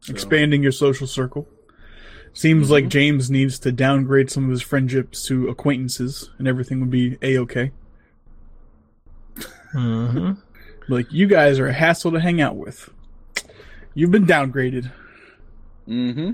[0.00, 1.46] So- expanding your social circle.
[2.34, 6.90] Seems like James needs to downgrade some of his friendships to acquaintances, and everything would
[6.90, 7.72] be a okay.
[9.72, 10.32] hmm
[10.88, 12.90] Like you guys are a hassle to hang out with.
[13.94, 14.90] You've been downgraded.
[15.86, 16.30] Mm-hmm.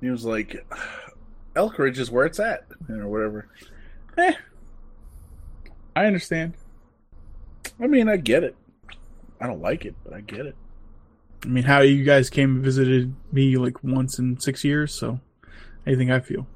[0.00, 0.66] He was like,
[1.54, 3.48] Elk Ridge is where it's at, or whatever.
[4.18, 4.34] Eh,
[5.94, 6.54] I understand.
[7.80, 8.56] I mean, I get it.
[9.40, 10.56] I don't like it, but I get it.
[11.44, 15.20] I mean, how you guys came and visited me like once in six years, so
[15.86, 16.46] anything I feel.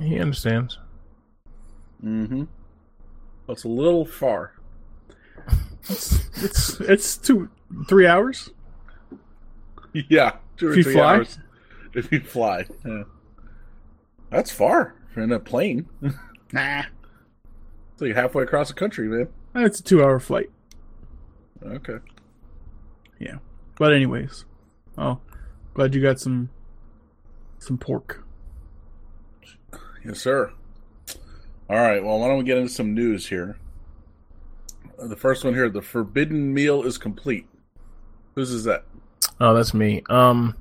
[0.00, 0.78] He understands.
[2.02, 2.44] Mm-hmm.
[3.48, 4.52] It's a little far.
[5.88, 7.50] It's it's two
[7.88, 8.50] three hours.
[9.92, 11.14] Yeah, two or If you three fly?
[11.16, 11.38] hours.
[11.94, 13.02] If you fly, yeah.
[14.30, 15.86] That's far in a plane.
[16.52, 16.84] Nah,
[17.94, 19.26] It's like halfway across the country, man.
[19.56, 20.50] it's a two hour flight.
[21.66, 21.96] Okay.
[23.18, 23.36] Yeah,
[23.78, 24.44] but anyways,
[24.98, 25.18] oh,
[25.74, 26.50] glad you got some
[27.58, 28.24] some pork.
[30.04, 30.52] Yes, sir.
[31.70, 32.04] All right.
[32.04, 33.56] Well, why don't we get into some news here?
[35.00, 37.46] Uh, The first one here: the forbidden meal is complete.
[38.34, 38.84] Whose is that?
[39.40, 40.02] Oh, that's me.
[40.10, 40.56] Um,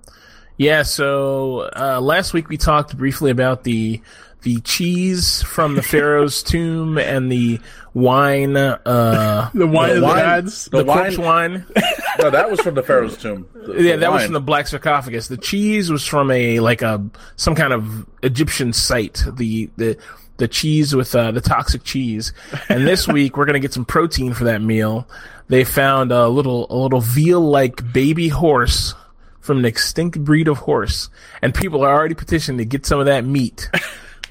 [0.57, 0.83] yeah.
[0.83, 4.01] So uh, last week we talked briefly about the
[4.43, 7.59] the cheese from the Pharaoh's tomb and the
[7.93, 8.55] wine.
[8.57, 10.65] Uh, The wine The of the wine- gods.
[10.65, 11.51] The the corpse wine.
[11.51, 11.65] wine.
[12.19, 13.47] No, that was from the Pharaoh's tomb.
[13.55, 15.27] The- yeah, the that was from the black sarcophagus.
[15.29, 17.03] The cheese was from a like a
[17.37, 19.23] some kind of Egyptian site.
[19.33, 19.97] The the
[20.37, 22.31] the cheese with uh, the toxic cheese.
[22.69, 25.07] And this week we're gonna get some protein for that meal.
[25.47, 28.93] They found a little a little veal like baby horse
[29.41, 31.09] from an extinct breed of horse,
[31.41, 33.69] and people are already petitioning to get some of that meat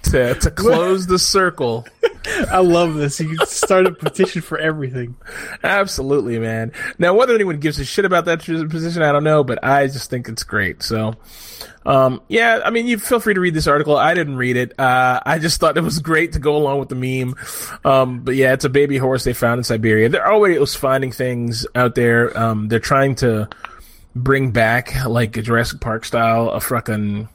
[0.04, 1.86] to to close the circle.
[2.50, 3.18] I love this.
[3.20, 5.16] You can start a petition for everything.
[5.64, 6.72] Absolutely, man.
[6.98, 10.08] Now, whether anyone gives a shit about that position, I don't know, but I just
[10.08, 10.82] think it's great.
[10.84, 11.14] So,
[11.84, 13.96] um, yeah, I mean, you feel free to read this article.
[13.96, 14.78] I didn't read it.
[14.78, 17.34] Uh, I just thought it was great to go along with the meme.
[17.84, 20.08] Um, but yeah, it's a baby horse they found in Siberia.
[20.08, 22.36] They're already was finding things out there.
[22.38, 23.48] Um, they're trying to
[24.14, 27.28] bring back like a Jurassic Park style, a fucking,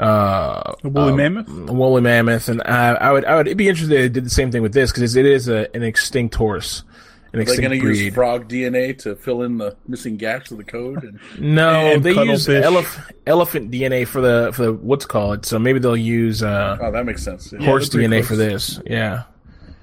[0.00, 1.48] uh, A woolly uh, mammoth.
[1.48, 3.94] a woolly mammoth, and I, I would, I would be interested.
[3.94, 6.82] If they did the same thing with this because it is a, an extinct horse,
[6.82, 8.04] an Are they extinct going to breed.
[8.06, 11.02] use frog DNA to fill in the missing gaps of the code?
[11.02, 15.46] And no, and they use elef- elephant DNA for the for the what's called.
[15.46, 17.52] So maybe they'll use uh, oh, that makes sense.
[17.52, 17.64] Yeah.
[17.64, 18.80] horse they're DNA for this.
[18.86, 19.22] Yeah.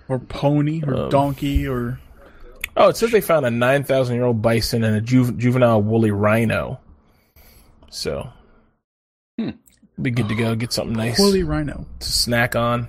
[0.09, 1.99] Or pony, or Um, donkey, or
[2.75, 5.81] Oh, it says they found a nine thousand year old bison and a ju- juvenile
[5.81, 6.79] woolly rhino.
[7.89, 8.29] So.
[10.01, 10.55] Be good to go.
[10.55, 11.85] Get something nice woolly rhino.
[11.99, 12.87] to snack on.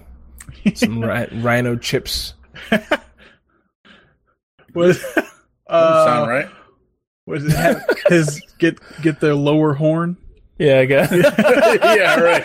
[0.75, 2.35] Some ri- rhino chips.
[4.75, 4.87] What?
[4.87, 5.25] Doesn't
[5.69, 6.49] uh, sound right.
[7.27, 7.53] what is it?
[7.57, 10.17] Have his get get their lower horn.
[10.59, 11.13] Yeah, I guess.
[11.85, 12.45] yeah, right.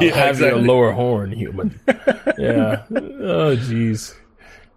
[0.00, 1.80] Yeah, I'll have your lower horn, human.
[2.38, 2.84] yeah.
[2.90, 4.14] Oh, jeez.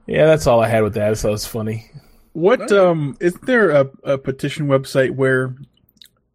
[0.08, 1.18] Yeah, that's all I had with that.
[1.18, 1.86] So it's funny.
[2.34, 5.54] What um is there a, a petition website where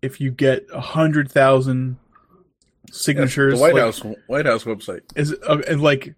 [0.04, 1.96] if you get a hundred thousand
[2.88, 5.00] Yes, signatures, the White like, House White House website.
[5.16, 6.14] is uh, like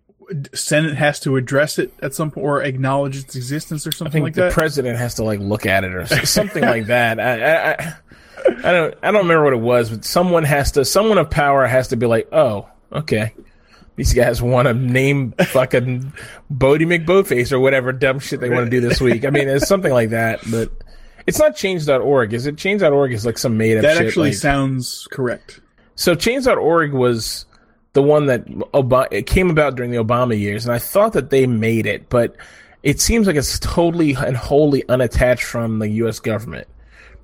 [0.53, 4.13] Senate has to address it at some point or acknowledge its existence or I something
[4.13, 4.53] think like the that?
[4.53, 7.21] president has to like look at it or something like that.
[7.21, 7.95] I, I, I,
[8.69, 11.67] I don't, I don't remember what it was, but someone has to, someone of power
[11.67, 13.33] has to be like, oh, okay,
[13.95, 16.13] these guys want to name fucking
[16.53, 19.25] Boaty McBoatface or whatever dumb shit they want to do this week.
[19.25, 20.71] I mean, it's something like that, but
[21.27, 22.57] it's not change.org, is it?
[22.57, 24.07] Change.org is like some made up that shit.
[24.07, 25.61] actually like- sounds correct.
[25.95, 27.47] So Change.org was
[27.95, 31.31] the one that Obama, it came about during the Obama years, and I thought that
[31.31, 32.37] they made it, but
[32.83, 36.19] it seems like it's totally and wholly unattached from the U.S.
[36.21, 36.69] government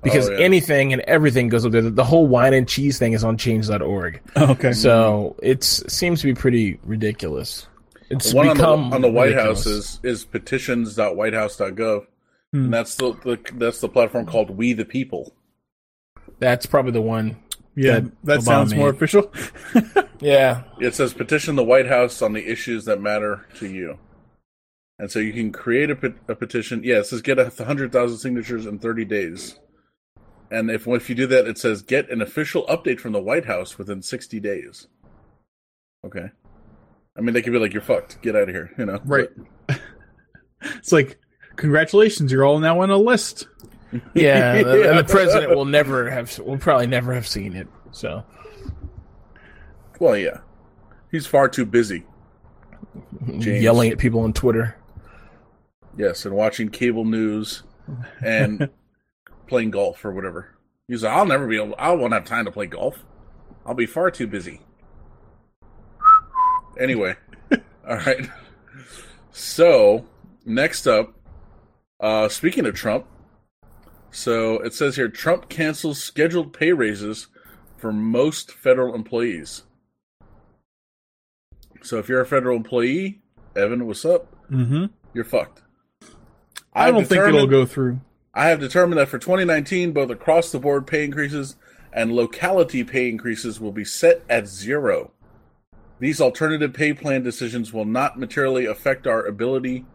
[0.01, 0.39] because Oh, yeah.
[0.39, 1.81] anything and everything goes up there.
[1.83, 4.73] The whole wine and cheese thing is on Change.org, oh, Okay.
[4.73, 7.67] so it seems to be pretty ridiculous.
[8.09, 9.63] It's The one on the, become on the White ridiculous.
[9.63, 12.05] House is is petitions.whitehouse.gov.
[12.53, 12.65] Hmm.
[12.65, 15.33] And that's the, the that's the platform called We the People.
[16.39, 17.37] That's probably the one.
[17.75, 19.31] yeah, that that Obama sounds more official.
[20.19, 23.99] Yeah, It says petition the White House on the issues that matter to you.
[24.97, 26.81] And so you can create a, pet- a petition.
[26.81, 29.59] Yeah, it says get a hundred thousand signatures in thirty days.
[30.49, 33.45] And if if you do that, it says get an official update from the White
[33.45, 34.87] House within sixty days.
[36.05, 36.29] Okay.
[37.17, 38.21] I mean, they could be like, "You're fucked.
[38.21, 39.01] Get out of here," you know.
[39.03, 39.29] Right.
[40.61, 41.19] it's like,
[41.55, 43.47] congratulations, you're all now on a list.
[44.13, 45.01] yeah, and the- and Yeah.
[45.01, 47.67] the president will never have, will probably never have seen it.
[47.91, 48.23] So
[49.99, 50.39] Well, yeah.
[51.11, 52.03] He's far too busy.
[53.39, 53.63] James.
[53.63, 54.75] yelling at people on Twitter.
[55.97, 57.63] Yes, and watching cable news
[58.23, 58.69] and
[59.47, 60.49] playing golf or whatever.
[60.87, 61.75] He's like, I'll never be able.
[61.77, 62.97] I won't have time to play golf.
[63.65, 64.61] I'll be far too busy.
[66.79, 67.15] Anyway,
[67.87, 68.27] all right.
[69.31, 70.05] So
[70.45, 71.13] next up,
[72.03, 73.05] uh, speaking of Trump,
[74.11, 77.27] so it says here Trump cancels scheduled pay raises
[77.77, 79.63] for most federal employees.
[81.81, 83.21] So if you're a federal employee,
[83.55, 84.27] Evan, what's up?
[84.51, 84.85] Mm-hmm.
[85.13, 85.61] You're fucked.
[86.73, 88.01] I I've don't think it'll go through.
[88.33, 91.55] I have determined that for 2019, both across the board pay increases
[91.93, 95.11] and locality pay increases will be set at zero.
[95.99, 99.85] These alternative pay plan decisions will not materially affect our ability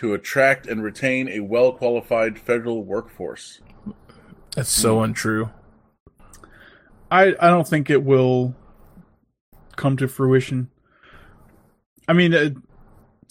[0.00, 3.60] to attract and retain a well qualified federal workforce.
[4.56, 5.50] That's so untrue.
[7.10, 8.54] I I don't think it will
[9.76, 10.70] come to fruition.
[12.08, 12.56] I mean, it,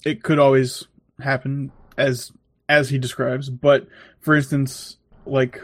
[0.05, 0.85] it could always
[1.19, 2.31] happen as
[2.69, 3.87] as he describes, but
[4.19, 5.59] for instance, like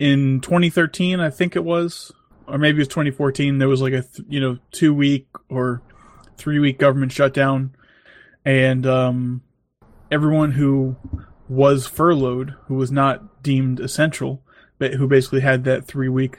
[0.00, 2.10] in 2013, I think it was,
[2.48, 5.80] or maybe it was 2014, there was like a th- you know two week or
[6.36, 7.76] three week government shutdown,
[8.44, 9.40] and um,
[10.10, 10.96] everyone who
[11.48, 14.42] was furloughed, who was not deemed essential,
[14.78, 16.38] but who basically had that three week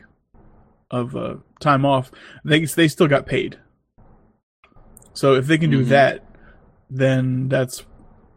[0.91, 2.11] of uh, time off,
[2.43, 3.57] they they still got paid.
[5.13, 5.89] So if they can do Mhm.
[5.89, 6.25] that,
[6.89, 7.85] then that's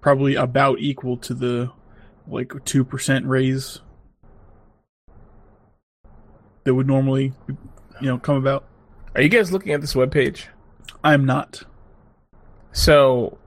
[0.01, 1.71] probably about equal to the
[2.27, 3.81] like two percent raise
[6.65, 7.33] that would normally,
[8.01, 8.65] you know, come about.
[9.15, 10.47] Are you guys looking at this webpage?
[11.03, 11.65] I'm not.
[12.73, 13.39] So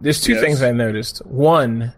[0.00, 0.42] there's two Yes.
[0.42, 1.18] things I noticed.
[1.26, 1.92] One,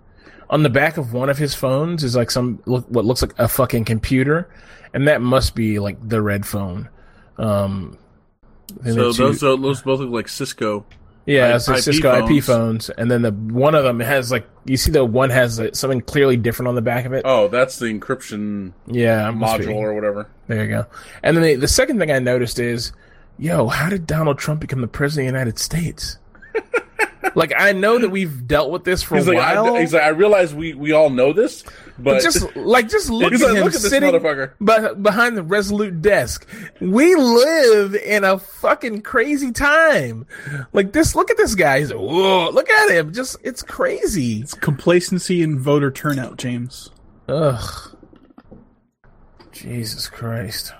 [0.50, 3.34] on the back of one of his phones is like some look, what looks like
[3.38, 4.48] a fucking computer,
[4.94, 6.88] and that must be like the red phone.
[7.36, 7.98] Um,
[8.84, 10.84] So the two- those, those both look like Cisco.
[11.26, 12.46] yeah, I- like IP Cisco IP phones.
[12.46, 15.74] phones, and then the one of them has like you see the one has like,
[15.74, 17.22] something clearly different on the back of it.
[17.24, 19.36] Oh, that's the encryption yeah, be.
[19.38, 20.28] module or whatever.
[20.46, 20.86] There you go.
[21.22, 22.92] And then the, the second thing I noticed is,
[23.38, 26.18] yo, how did Donald Trump become the president of the United States?
[27.38, 29.76] Like I know that we've dealt with this for He's a like, while.
[29.76, 33.08] I, he's like, I realize we, we all know this, but, but just like just
[33.10, 34.52] look at like, him look at this sitting motherfucker.
[34.58, 36.48] be- behind the resolute desk.
[36.80, 40.26] We live in a fucking crazy time.
[40.72, 41.78] Like this, look at this guy.
[41.78, 43.12] He's like, whoa, look at him.
[43.12, 44.40] Just it's crazy.
[44.40, 46.90] It's complacency in voter turnout, James.
[47.28, 47.96] Ugh.
[49.52, 50.72] Jesus Christ.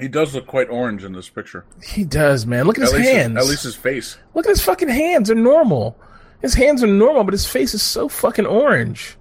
[0.00, 1.64] He does look quite orange in this picture.
[1.82, 2.66] He does, man.
[2.66, 3.36] Look at, At his least, hands.
[3.36, 4.18] at least his face.
[4.34, 5.28] Look at his fucking hands.
[5.28, 5.96] They're normal.
[6.42, 9.16] His hands are normal, but his face is so fucking orange.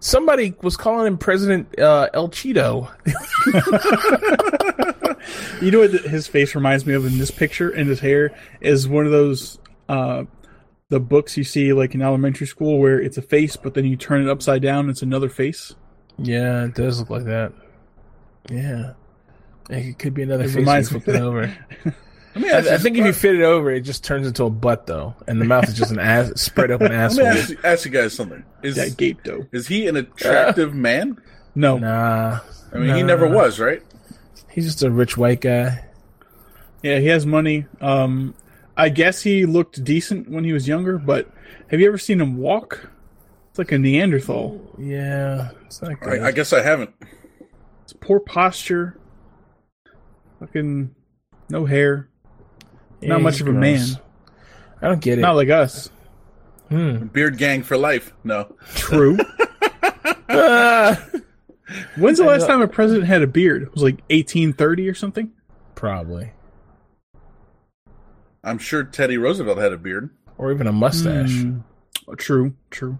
[0.00, 2.90] Somebody was calling him President uh, El Cheeto.
[5.62, 8.86] You know what his face reminds me of in this picture and his hair is
[8.86, 10.24] one of those uh
[10.90, 13.96] the books you see like in elementary school where it's a face, but then you
[13.96, 15.74] turn it upside down, it's another face.
[16.18, 17.52] Yeah, it does look like that.
[18.50, 18.92] Yeah.
[19.70, 21.56] It could be another It face reminds you me- flip it over.
[21.84, 21.94] Let
[22.42, 24.50] me I, ask I think if you fit it over, it just turns into a
[24.50, 27.26] butt though, and the mouth is just an ass spread open let me asshole.
[27.26, 28.44] ask, you- ask you guys something.
[28.62, 29.46] Is That gape though.
[29.52, 31.18] is he an attractive man?
[31.54, 32.40] No, Nah,
[32.72, 33.82] I mean, he never was, right?
[34.50, 35.84] he's just a rich white guy.
[36.82, 37.66] yeah, he has money.
[37.80, 38.34] Um,
[38.76, 41.30] I guess he looked decent when he was younger, but
[41.68, 42.88] have you ever seen him walk?
[43.50, 44.74] It's like a Neanderthal.
[44.78, 46.20] Yeah, it's not good.
[46.22, 46.90] I, I guess I haven't.
[47.84, 48.98] It's poor posture.
[50.40, 50.94] Fucking
[51.48, 52.08] no hair.
[53.00, 53.86] Yeah, not much he's of a man.
[54.82, 55.22] I don't get it.
[55.22, 55.90] Not like us.
[56.68, 57.06] Hmm.
[57.06, 58.12] Beard gang for life.
[58.24, 58.54] No.
[58.74, 59.16] True.
[60.28, 61.04] Ah!
[61.96, 63.62] When's the last time a president had a beard?
[63.62, 65.32] It was like 1830 or something.
[65.74, 66.32] Probably,
[68.42, 70.10] I'm sure Teddy Roosevelt had a beard.
[70.36, 71.40] or even a mustache.
[71.42, 71.58] Hmm.
[72.06, 72.98] Oh, True, true.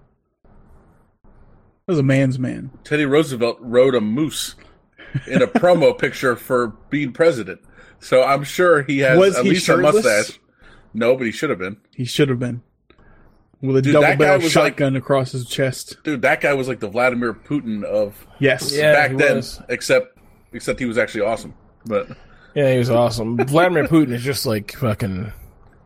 [1.23, 2.71] That was a man's man.
[2.85, 4.55] Teddy Roosevelt rode a moose
[5.27, 7.61] in a promo picture for being president.
[8.01, 9.95] So I'm sure he has Was at he least shirtless?
[9.95, 10.41] a mustache.
[10.93, 11.77] No, but he should have been.
[11.95, 12.63] He should have been.
[13.61, 15.97] With a Dude, double that barrel was shotgun across his chest.
[16.05, 18.77] Dude, that guy was like the Vladimir Putin of Yes.
[18.77, 18.93] Yeah.
[18.93, 19.63] back he then, was.
[19.71, 20.19] except
[20.53, 21.55] except he was actually awesome.
[21.87, 22.09] But
[22.55, 23.39] Yeah, he was awesome.
[23.39, 25.33] Vladimir Putin is just like fucking.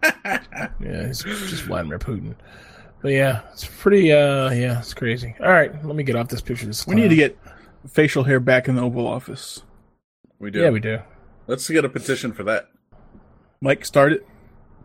[0.02, 2.34] Yeah, he's just Vladimir Putin.
[3.00, 4.10] But yeah, it's pretty.
[4.12, 5.36] uh Yeah, it's crazy.
[5.40, 6.66] All right, let me get off this picture.
[6.66, 7.38] This We need to get
[7.86, 9.62] facial hair back in the Oval Office.
[10.38, 10.60] we do.
[10.60, 10.98] Yeah, we do.
[11.46, 12.68] Let's get a petition for that.
[13.60, 14.26] Mike, start it.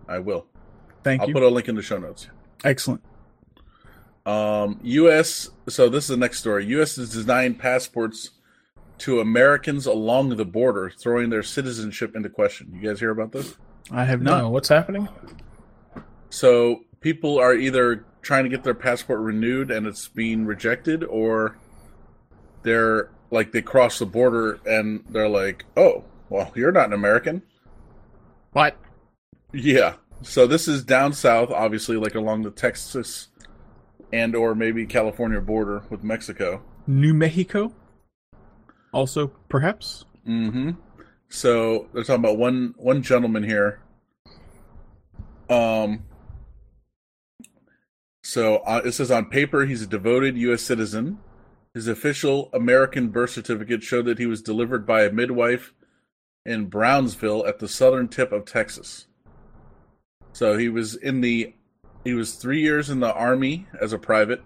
[0.08, 0.46] I will.
[1.04, 1.28] Thank you.
[1.28, 2.28] I'll put a link in the show notes.
[2.64, 3.04] Excellent.
[4.26, 5.50] Um, U.S.
[5.68, 6.66] So this is the next story.
[6.68, 6.96] U.S.
[6.96, 8.32] has designed passports
[9.00, 12.72] to Americans along the border, throwing their citizenship into question.
[12.74, 13.56] You guys hear about this?
[13.92, 14.52] I have No, not.
[14.52, 15.10] what's happening?
[16.30, 21.58] So people are either trying to get their passport renewed and it's being rejected, or
[22.64, 27.42] they're like they cross the border and they're like, "Oh, well, you're not an American."
[28.52, 28.78] What?
[29.52, 29.96] Yeah.
[30.22, 33.28] So this is down south, obviously, like along the Texas
[34.12, 36.62] and or maybe California border with Mexico.
[36.88, 37.74] New Mexico?
[38.94, 40.06] Also, perhaps?
[40.28, 40.72] Mm-hmm.
[41.30, 43.82] So they're talking about one one gentleman here.
[45.50, 46.04] Um.
[48.24, 50.62] So uh, it says on paper he's a devoted U.S.
[50.62, 51.20] citizen.
[51.74, 55.74] His official American birth certificate showed that he was delivered by a midwife
[56.46, 59.08] in Brownsville at the southern tip of Texas.
[60.34, 61.54] So he was in the
[62.04, 64.44] he was three years in the army as a private.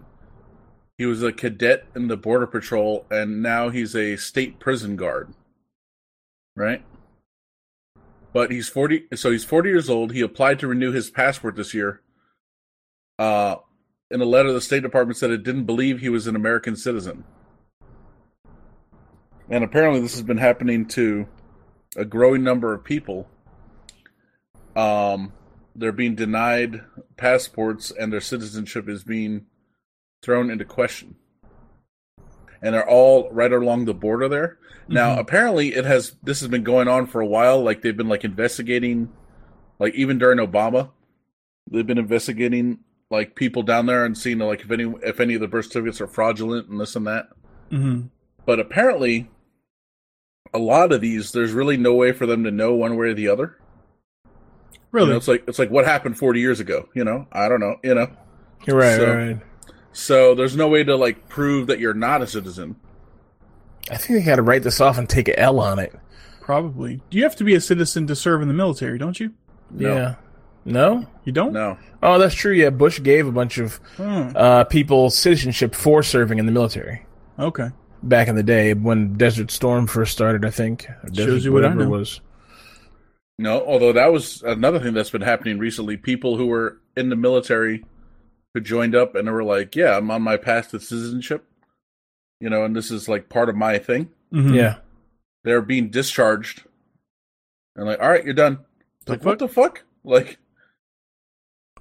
[0.98, 5.34] He was a cadet in the border patrol, and now he's a state prison guard.
[6.56, 6.84] Right?
[8.34, 10.14] But he's forty so he's forty years old.
[10.14, 12.02] He applied to renew his passport this year.
[13.20, 13.58] Uh
[14.10, 17.24] in a letter the State Department said it didn't believe he was an American citizen.
[19.50, 21.28] And apparently this has been happening to
[21.96, 23.28] a growing number of people.
[24.76, 25.34] Um
[25.76, 26.82] they're being denied
[27.18, 29.46] passports and their citizenship is being
[30.24, 31.16] thrown into question.
[32.62, 34.58] And they're all right along the border there.
[34.90, 35.20] Now, Mhm.
[35.20, 38.24] apparently it has this has been going on for a while like they've been like
[38.24, 39.10] investigating
[39.80, 40.90] like even during Obama
[41.70, 45.42] they've been investigating like people down there and seeing like if any if any of
[45.42, 47.28] the birth certificates are fraudulent and this and that.
[47.72, 48.08] Mm-hmm.
[48.46, 49.30] But apparently
[50.54, 53.14] a lot of these there's really no way for them to know one way or
[53.14, 53.58] the other.
[54.26, 54.32] You
[54.92, 55.10] Really?
[55.10, 57.28] know, it's like it's like what happened 40 years ago, you know?
[57.32, 58.08] I don't know, you know.
[58.66, 58.96] You're right.
[58.98, 59.40] So- right, right.
[59.94, 62.76] So there's no way to like prove that you're not a citizen.
[63.90, 65.94] I think they got to write this off and take a L on it.
[66.42, 67.02] Probably.
[67.10, 69.34] You have to be a citizen to serve in the military, don't you?
[69.72, 69.96] No.
[69.96, 70.16] Yeah.
[70.68, 71.06] No.
[71.24, 71.54] You don't?
[71.54, 71.78] No.
[72.04, 72.52] Oh, that's true.
[72.54, 77.06] Yeah, Bush gave a bunch of Oh, uh, people citizenship for serving in the military
[77.40, 77.70] okay.
[78.04, 80.46] back in the day when Desert Storm first started.
[80.46, 81.92] I think Or Desert, Shows you what I whatever it know.
[81.92, 82.22] was.
[83.40, 85.96] No, although that was another thing that's been happening recently.
[85.96, 87.86] People who were in the military
[88.54, 91.46] who joined up and they were like, "Yeah, I'm on my path to citizenship,"
[92.42, 94.10] you know, and this is like part of my thing.
[94.34, 94.56] Mhm.
[94.56, 94.78] Yeah.
[95.44, 96.64] They're being discharged,
[97.76, 98.60] and like, "All right, you're done."
[99.06, 99.84] The Like, what the fuck?
[100.04, 100.40] Like,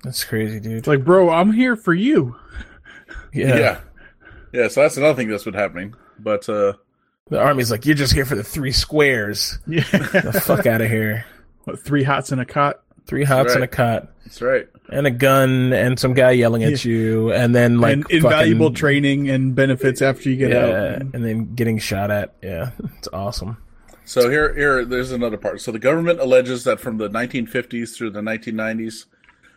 [0.02, 0.78] That's crazy, dude.
[0.78, 2.36] It's like, bro, I'm here for you.
[3.32, 3.56] yeah.
[3.56, 3.80] yeah.
[4.52, 5.94] yeah, So that's another thing that's been happening.
[6.18, 6.74] But uh
[7.28, 9.58] The army's like, you're just here for the three squares.
[9.66, 9.82] Yeah.
[9.90, 11.24] The fuck out of here.
[11.64, 12.82] What, three hots in a cot?
[13.06, 14.08] Three hots and a cot.
[14.24, 14.68] that's right.
[14.88, 19.28] And a gun and some guy yelling at you and then like and invaluable training
[19.30, 21.02] and benefits after you get yeah, out.
[21.02, 22.34] and then getting shot at.
[22.42, 22.70] Yeah.
[22.98, 23.58] It's awesome.
[24.04, 25.60] So here, here, there's another part.
[25.60, 29.06] So the government alleges that from the 1950s through the 1990s,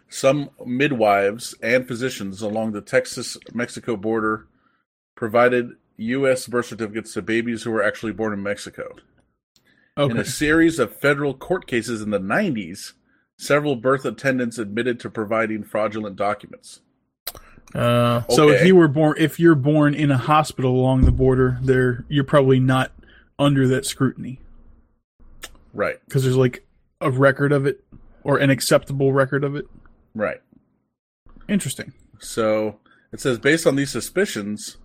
[0.09, 4.47] some midwives and physicians along the Texas Mexico border
[5.15, 6.47] provided U.S.
[6.47, 8.95] birth certificates to babies who were actually born in Mexico.
[9.97, 10.11] Okay.
[10.11, 12.93] In a series of federal court cases in the 90s,
[13.37, 16.81] several birth attendants admitted to providing fraudulent documents.
[17.75, 21.59] Uh, So if you were born, if you're born in a hospital along the border,
[21.61, 22.91] there you're probably not
[23.37, 24.41] under that scrutiny
[25.73, 26.65] Right, because there's like
[27.01, 27.83] a record of it
[28.23, 29.67] or an acceptable record of it.
[30.19, 30.41] Right.
[31.47, 31.93] Interesting.
[32.19, 32.79] So
[33.11, 34.77] it says based on these suspicions,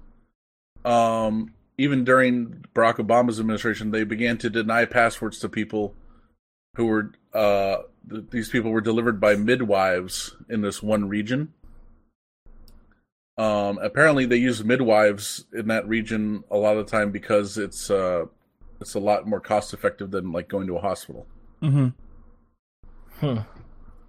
[0.85, 5.95] um, even during Barack Obama's administration, they began to deny passwords to people
[6.77, 7.79] who were uh,
[8.09, 11.53] th- these people were delivered by midwives in this one region.
[13.37, 17.91] Um, apparently, they use midwives in that region a lot of the time because it's
[17.91, 18.27] uh,
[18.81, 21.27] it's a lot more cost effective than like going to a hospital.
[21.61, 21.89] hmm
[23.21, 23.39] hmm.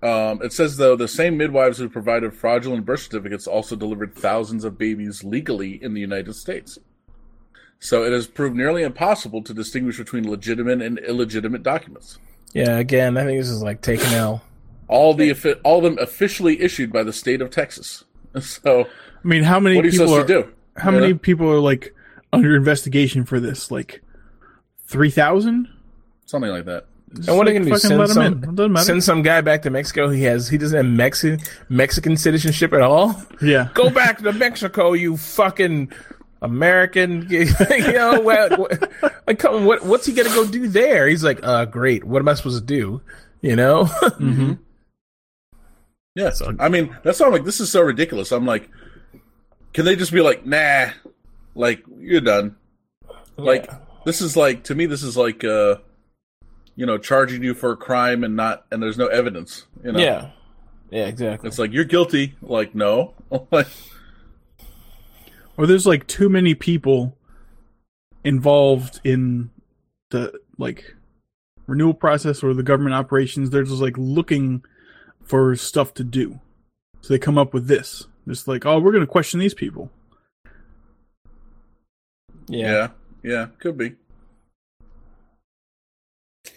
[0.06, 4.64] Um, it says though the same midwives who provided fraudulent birth certificates also delivered thousands
[4.64, 6.78] of babies legally in the United States.
[7.80, 12.20] So it has proved nearly impossible to distinguish between legitimate and illegitimate documents.
[12.53, 14.43] Yeah, again, I think this is like taking L.
[14.88, 15.32] All the
[15.64, 18.03] all of them officially issued by the state of Texas.
[18.41, 20.53] So I mean, how many what are people supposed are to do?
[20.78, 21.20] how You many know?
[21.20, 21.95] people are like
[22.34, 23.72] under investigation for this?
[23.72, 24.01] Like
[24.88, 25.68] three thousand?
[26.26, 26.86] Something like that.
[27.16, 27.78] And what are they gonna do?
[27.78, 28.34] Send some, in.
[28.43, 28.86] It doesn't matter.
[28.86, 30.09] send some guy back to Mexico.
[30.09, 33.16] He has he doesn't have Mexican Mexican citizenship at all.
[33.41, 33.70] Yeah.
[33.74, 35.91] Go back to Mexico, you fucking
[36.41, 37.28] American.
[37.30, 37.45] you
[37.93, 38.59] know what?
[38.59, 38.91] what
[39.28, 41.07] like, come, on, what what's he gonna go do there?
[41.07, 42.03] He's like, uh, great.
[42.03, 43.01] What am I supposed to do?
[43.41, 43.86] You know?
[44.18, 44.53] hmm
[46.16, 46.32] Yeah.
[46.32, 48.32] So- I mean, that's why I'm like, this is so ridiculous.
[48.32, 48.70] I'm like,
[49.74, 50.88] can they just be like, nah,
[51.55, 52.55] like you're done.
[53.38, 53.70] Like
[54.05, 55.78] this is like to me, this is like uh,
[56.76, 59.65] you know, charging you for a crime and not and there's no evidence.
[59.84, 60.30] You know, yeah,
[60.91, 61.47] yeah, exactly.
[61.47, 62.36] it's like you're guilty.
[62.41, 63.13] Like no,
[65.57, 67.17] Or there's like too many people
[68.23, 69.51] involved in
[70.09, 70.95] the like
[71.67, 73.49] renewal process or the government operations.
[73.49, 74.63] They're just like looking
[75.23, 76.39] for stuff to do.
[77.01, 78.07] So they come up with this.
[78.28, 79.91] Just like, oh, we're going to question these people.
[82.47, 82.71] Yeah.
[82.71, 82.88] yeah,
[83.23, 83.93] yeah, could be.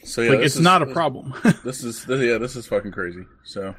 [0.09, 1.34] So yeah, like, it's is- not a this- problem.
[1.64, 3.24] This is this, yeah, this is fucking crazy.
[3.44, 3.74] So,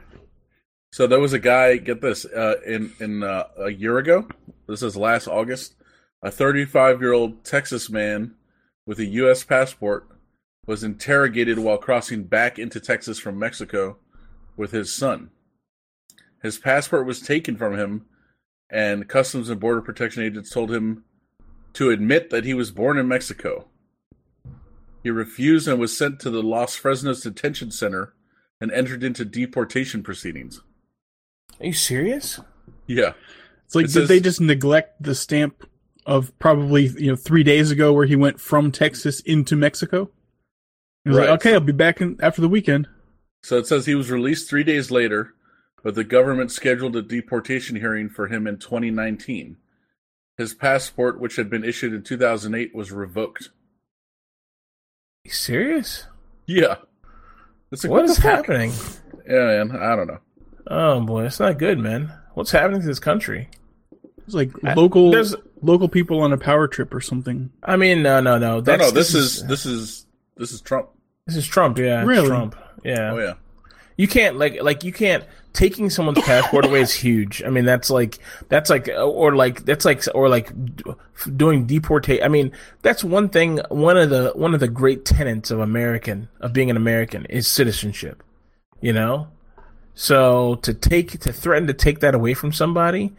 [0.91, 1.77] so there was a guy.
[1.77, 4.27] Get this, uh, in in uh, a year ago.
[4.67, 5.75] This is last August.
[6.21, 8.35] A 35 year old Texas man
[8.85, 9.43] with a U.S.
[9.43, 10.07] passport
[10.65, 13.97] was interrogated while crossing back into Texas from Mexico
[14.57, 15.31] with his son.
[16.43, 18.05] His passport was taken from him,
[18.69, 21.05] and Customs and Border Protection agents told him
[21.73, 23.67] to admit that he was born in Mexico.
[25.03, 28.13] He refused and was sent to the Los Fresnos Detention Center
[28.59, 30.61] and entered into deportation proceedings.
[31.59, 32.39] Are you serious?
[32.87, 33.13] Yeah.
[33.65, 35.65] It's like, It did says- they just neglect the stamp
[36.05, 40.09] of probably, you know, three days ago where he went from Texas into Mexico?
[41.03, 41.29] He was Right.
[41.29, 42.87] like, okay, I'll be back in, after the weekend.
[43.43, 45.33] So it says he was released three days later,
[45.83, 49.57] but the government scheduled a deportation hearing for him in 2019.
[50.37, 53.49] His passport, which had been issued in 2008, was revoked.
[55.29, 56.05] You serious?
[56.47, 56.75] Yeah.
[57.71, 58.47] It's like, what the is fuck?
[58.47, 58.71] happening?
[59.29, 59.71] Yeah, man.
[59.79, 60.19] I don't know.
[60.67, 62.11] Oh boy, it's not good, man.
[62.33, 63.49] What's happening to this country?
[64.25, 67.51] It's like I- local there's- local people on a power trip or something.
[67.63, 68.55] I mean, no, no, no.
[68.55, 68.91] No, That's, no.
[68.91, 70.05] This, is, this is
[70.35, 70.89] this is Trump.
[71.27, 71.77] this is Trump.
[71.77, 72.27] Yeah, it's Really?
[72.27, 72.55] Trump.
[72.83, 73.11] Yeah.
[73.13, 73.33] Oh yeah.
[73.97, 75.23] You can't like like you can't
[75.53, 77.43] taking someone's passport away is huge.
[77.43, 78.19] I mean that's like
[78.49, 80.51] that's like or like that's like or like
[81.35, 82.23] doing deportation.
[82.23, 83.59] I mean that's one thing.
[83.69, 87.47] One of the one of the great tenets of American of being an American is
[87.47, 88.23] citizenship.
[88.81, 89.27] You know,
[89.93, 93.13] so to take to threaten to take that away from somebody,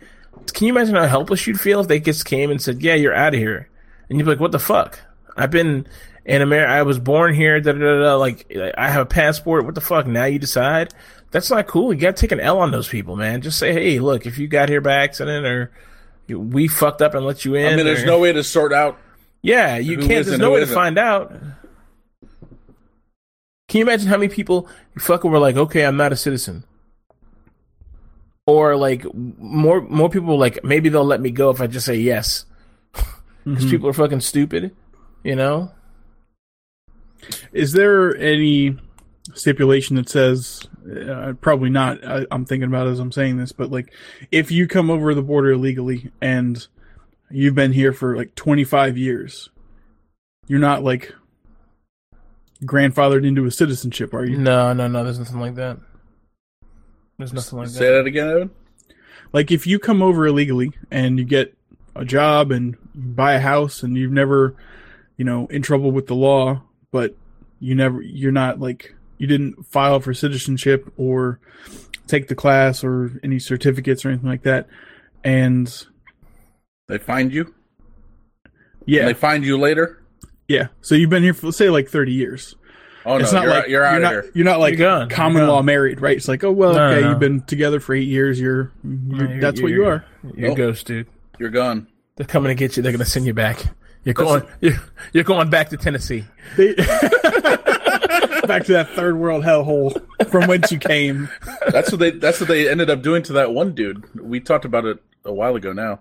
[0.54, 3.14] can you imagine how helpless you'd feel if they just came and said, "Yeah, you're
[3.14, 3.68] out of here,"
[4.08, 5.00] and you'd be like, "What the fuck?
[5.36, 5.86] I've been."
[6.24, 7.60] in America, I was born here.
[7.60, 9.64] Da, da, da, da, like I have a passport.
[9.64, 10.06] What the fuck?
[10.06, 10.94] Now you decide
[11.30, 11.92] that's not cool.
[11.92, 13.40] You got to take an L on those people, man.
[13.42, 15.70] Just say, hey, look, if you got here by accident or
[16.28, 17.72] we fucked up and let you in.
[17.72, 18.98] I mean, there's or- no way to sort out.
[19.42, 20.26] yeah, you who can't.
[20.26, 20.74] There's no way to isn't.
[20.74, 21.32] find out.
[23.68, 24.68] Can you imagine how many people
[24.98, 26.64] fucking were like, okay, I'm not a citizen,
[28.46, 31.86] or like more more people were like maybe they'll let me go if I just
[31.86, 32.46] say yes
[33.44, 33.70] because Mhm.
[33.70, 34.74] people are fucking stupid,
[35.22, 35.70] you know.
[37.52, 38.76] Is there any
[39.34, 43.70] stipulation that says, uh, probably not, I, I'm thinking about as I'm saying this, but
[43.70, 43.92] like,
[44.30, 46.66] if you come over the border illegally and
[47.30, 49.50] you've been here for like 25 years,
[50.46, 51.14] you're not like
[52.64, 54.36] grandfathered into a citizenship, are you?
[54.36, 55.04] No, no, no.
[55.04, 55.78] There's nothing like that.
[57.18, 57.78] There's nothing like Say that.
[57.78, 58.50] Say that again, Evan.
[59.32, 61.56] Like if you come over illegally and you get
[61.94, 64.56] a job and buy a house and you've never,
[65.16, 67.14] you know, in trouble with the law, but
[67.60, 71.38] you never, you're not like, you didn't file for citizenship or
[72.06, 74.66] take the class or any certificates or anything like that.
[75.22, 75.66] And
[76.88, 77.54] They find you.
[78.86, 80.02] yeah, And they find you later.
[80.48, 80.68] yeah.
[80.80, 82.54] So you've been here for, say, like 30 years.
[83.06, 84.30] Oh no, it's not you're, like out, you're out of not, here.
[84.34, 86.16] You're not like You're common You're law married, right?
[86.16, 87.10] It's like, oh well, No, okay, no.
[87.10, 88.40] you've been together for eight years.
[88.40, 90.04] You're, you're You're- that's what you you're- are.
[90.34, 90.52] You're Nope.
[90.58, 91.06] a ghost, dude.
[91.38, 91.86] You're gone.
[92.16, 92.82] They're coming to get you.
[92.82, 93.58] They're going to send you back.
[94.04, 94.42] You're going.
[94.60, 94.74] You're,
[95.12, 96.24] you're going back to Tennessee.
[96.56, 96.74] They-
[98.47, 101.28] Back to that third world hellhole from whence you came.
[101.70, 102.11] That's what they.
[102.11, 104.05] That's what they ended up doing to that one dude.
[104.20, 106.01] We talked about it a while ago now,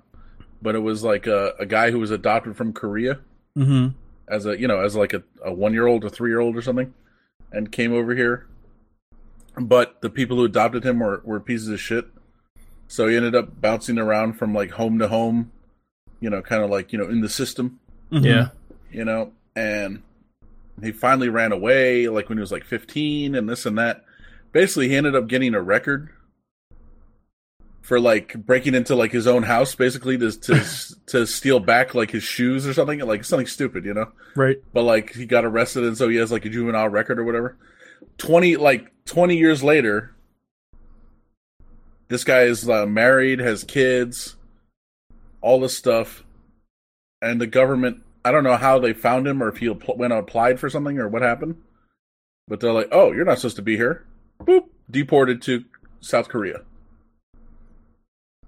[0.61, 3.19] but it was like a, a guy who was adopted from Korea
[3.57, 3.87] Mm-hmm.
[4.27, 6.55] as a you know as like a, a one year old, a three year old
[6.55, 6.93] or something,
[7.51, 8.47] and came over here.
[9.59, 12.05] But the people who adopted him were were pieces of shit.
[12.87, 15.51] So he ended up bouncing around from like home to home,
[16.19, 17.79] you know, kind of like you know in the system.
[18.11, 18.49] Yeah.
[18.91, 20.01] you know, and
[20.83, 24.03] he finally ran away like when he was like 15 and this and that.
[24.51, 26.09] Basically, he ended up getting a record
[27.81, 30.63] for like breaking into like his own house basically to to
[31.07, 34.11] to steal back like his shoes or something, like something stupid, you know.
[34.35, 34.57] Right.
[34.73, 37.57] But like he got arrested and so he has like a juvenile record or whatever.
[38.17, 40.15] 20 like 20 years later
[42.07, 44.35] this guy is uh, married, has kids,
[45.41, 46.23] all this stuff
[47.21, 50.13] and the government I don't know how they found him or if he apl- went
[50.13, 51.55] and applied for something or what happened.
[52.47, 54.05] But they're like, "Oh, you're not supposed to be here."
[54.43, 55.65] Boop, deported to
[55.99, 56.61] South Korea.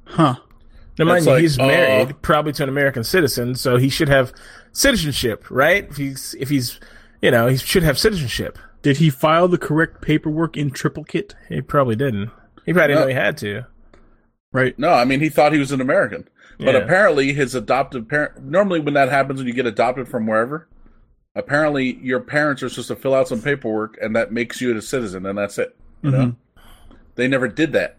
[0.05, 0.36] Huh.
[0.99, 4.07] Now, mind you, like, he's uh, married, probably to an American citizen, so he should
[4.07, 4.32] have
[4.71, 5.89] citizenship, right?
[5.89, 6.79] If he's, if he's,
[7.23, 8.59] you know, he should have citizenship.
[8.84, 11.34] Did he file the correct paperwork in triplicate?
[11.49, 12.29] He probably didn't.
[12.67, 13.65] He probably didn't know he had to.
[14.53, 14.77] Right.
[14.77, 16.27] No, I mean he thought he was an American,
[16.64, 16.82] but Yeah.
[16.82, 18.43] apparently his adoptive parent.
[18.43, 20.68] Normally, when that happens, when you get adopted from wherever,
[21.36, 24.82] apparently your parents are supposed to fill out some paperwork, and that makes you a
[24.82, 25.76] citizen, and that's it.
[26.01, 26.95] You know, mm-hmm.
[27.16, 27.97] they never did that.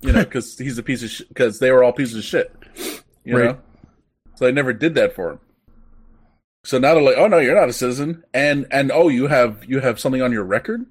[0.00, 1.28] You know, because he's a piece of shit.
[1.28, 2.52] Because they were all pieces of shit.
[3.24, 3.44] You Right.
[3.46, 3.58] know,
[4.34, 5.38] so they never did that for him.
[6.64, 9.64] So now they're like, "Oh no, you're not a citizen," and and oh, you have
[9.64, 10.86] you have something on your record.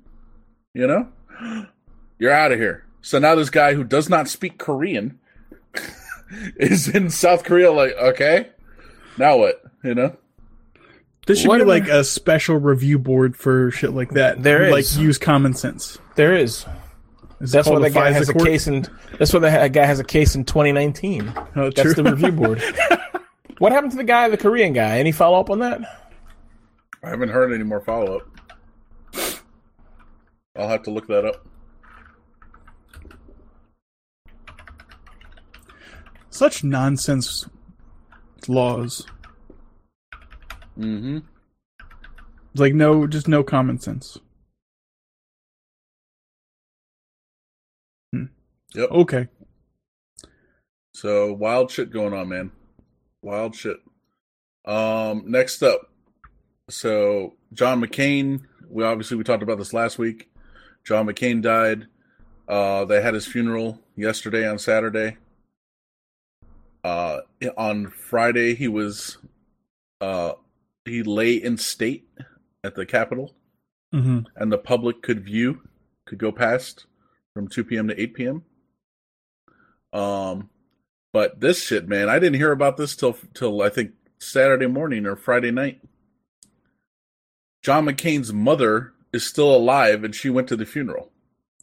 [0.74, 1.08] You know,
[2.20, 2.86] you're out of here.
[3.02, 5.20] So now this guy who does not speak Korean
[6.56, 7.72] is in South Korea.
[7.72, 8.50] Like, okay,
[9.18, 9.62] now what?
[9.84, 10.16] You know,
[11.28, 14.44] This should What be am I- like a special review board for shit like that.
[14.44, 14.98] There Like is.
[14.98, 15.98] use common sense.
[16.16, 16.66] There is.
[17.40, 18.86] Is That's why called that guy FISA has a case in.
[19.18, 21.34] That's why that guy has a case in 2019.
[21.56, 21.94] Oh, That's true.
[21.96, 22.62] the review board.
[23.58, 25.00] what happened to the guy, the Korean guy?
[25.00, 25.82] Any follow up on that?
[27.04, 28.28] I haven't heard any more follow up.
[30.56, 31.46] I'll have to look that up.
[36.32, 37.48] Such nonsense
[38.48, 39.06] laws.
[40.80, 41.20] Mm-hmm.
[42.56, 44.18] Like no, just no common sense.
[48.14, 48.26] Hmm.
[48.74, 48.92] Yep.
[48.92, 49.28] Okay.
[50.94, 52.52] So wild shit going on, man.
[53.22, 53.78] Wild shit.
[54.66, 55.82] Um, next up,
[56.70, 58.42] so John McCain.
[58.70, 60.32] We obviously we talked about this last week.
[60.86, 61.88] John McCain died.
[62.48, 65.18] Uh, they had his funeral yesterday on Saturday.
[66.84, 67.22] Uh,
[67.58, 69.18] on Friday he was,
[70.00, 70.34] uh,
[70.86, 72.08] he lay in state
[72.64, 73.36] at the Capitol,
[73.92, 75.62] hmm and the public could view,
[76.06, 76.86] could go past
[77.34, 77.88] from 2 p.m.
[77.88, 78.44] to 8 p.m.
[79.94, 80.50] Um,
[81.14, 85.06] but this shit, man, I didn't hear about this till till I think Saturday morning
[85.06, 85.82] or Friday night.
[87.62, 91.12] John McCain's mother is still alive, and she went to the funeral.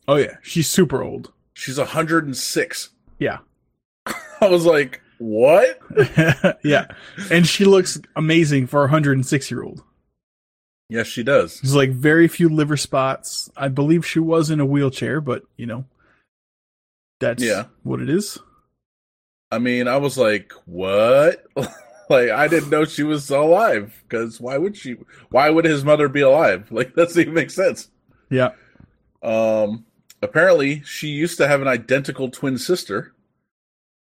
[0.06, 1.32] Oh yeah, she's super old.
[1.54, 2.90] She's 106.
[3.18, 3.38] Yeah.
[4.40, 5.78] I was like, what?
[6.64, 6.86] yeah,
[7.30, 9.82] and she looks amazing for a 106 year old.
[10.88, 11.60] Yes, she does.
[11.60, 13.50] There's like very few liver spots.
[13.56, 15.84] I believe she was in a wheelchair, but you know,
[17.20, 17.64] that's Yeah.
[17.82, 18.38] what it is.
[19.50, 21.44] I mean, I was like, what?
[21.56, 24.02] like, I didn't know she was alive.
[24.08, 24.96] Because why would she?
[25.30, 26.68] Why would his mother be alive?
[26.72, 27.88] Like, that doesn't even make sense.
[28.30, 28.50] Yeah.
[29.22, 29.84] Um,
[30.22, 33.12] apparently, she used to have an identical twin sister,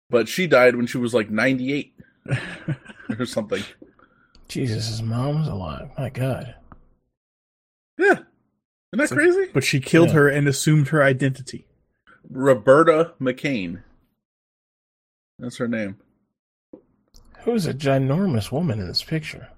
[0.10, 1.93] but she died when she was like 98
[3.20, 3.64] or something.
[4.47, 5.89] Jesus, his mom's alive.
[5.97, 6.56] My God.
[7.97, 8.12] Yeah.
[8.14, 8.26] Isn't
[8.93, 9.49] that So- crazy?
[9.53, 10.16] But she killed Yeah.
[10.16, 11.68] her and assumed her identity.
[12.30, 13.84] Roberta McCain.
[15.39, 15.97] That's her name.
[17.43, 19.49] Who's a ginormous woman in this picture?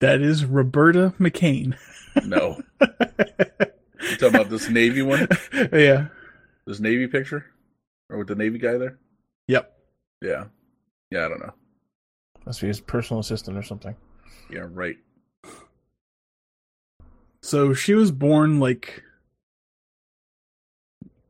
[0.00, 1.76] That is Roberta McCain.
[2.24, 2.62] No.
[4.10, 5.26] You talking about this Navy one?
[5.72, 6.08] yeah.
[6.66, 7.46] This Navy picture,
[8.14, 8.98] or with the Navy guy there.
[9.48, 9.72] Yep.
[10.22, 10.44] Yeah,
[11.10, 11.26] yeah.
[11.26, 11.52] I don't know.
[12.46, 13.94] Must be his personal assistant or something.
[14.50, 14.96] Yeah, right.
[17.42, 19.02] So she was born like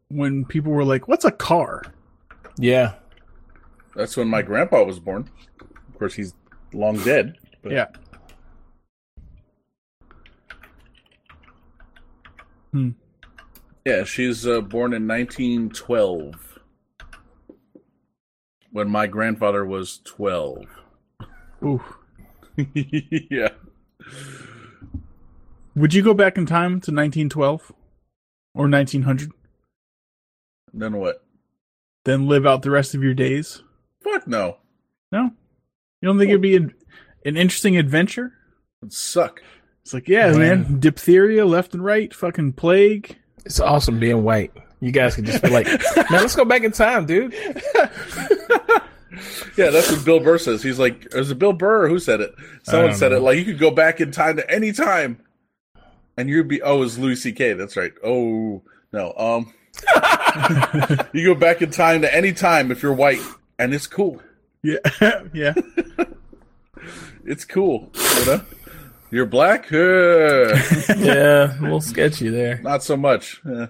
[0.08, 1.82] when people were like, "What's a car?"
[2.56, 2.94] Yeah.
[3.96, 5.28] That's when my grandpa was born.
[5.60, 6.34] Of course, he's
[6.72, 7.36] long dead.
[7.62, 7.86] But Yeah.
[12.72, 12.90] Hmm.
[13.84, 16.53] Yeah, she's uh, born in 1912.
[18.74, 20.64] When my grandfather was 12.
[21.64, 21.80] Ooh.
[22.74, 23.50] yeah.
[25.76, 27.70] Would you go back in time to 1912
[28.56, 29.30] or 1900,
[30.72, 31.24] Then what?
[32.04, 33.62] then live out the rest of your days?
[34.02, 34.56] Fuck no.
[35.12, 35.30] No,
[36.02, 36.74] you don't think it'd be an,
[37.24, 38.32] an interesting adventure?
[38.82, 39.40] It'd suck.
[39.82, 40.36] It's like, yeah, Yeah.
[40.38, 43.16] man, diphtheria left and right, fucking plague.
[43.46, 44.52] It's awesome being white.
[44.80, 45.66] You guys can just be like,
[45.96, 47.34] man, let's go back in time, dude.
[49.56, 50.62] Yeah, that's what Bill Burr says.
[50.62, 52.34] He's like, is it Bill Burr or who said it?
[52.62, 53.20] Someone don't said it.
[53.20, 55.20] Like, you could go back in time to any time.
[56.16, 57.54] And you'd be, oh, it's Louis C.K.
[57.54, 57.92] That's right.
[58.04, 58.62] Oh,
[58.92, 59.12] no.
[59.16, 59.52] Um,
[61.12, 63.20] you go back in time to any time if you're white,
[63.58, 64.20] and it's cool.
[64.62, 64.78] Yeah,
[65.34, 65.54] yeah.
[67.26, 67.90] It's cool.
[68.18, 68.40] You know?
[69.10, 69.72] You're black?
[69.72, 70.54] Uh,
[70.98, 72.60] Yeah, a little sketchy there.
[72.62, 73.40] not so much.
[73.46, 73.66] Yeah.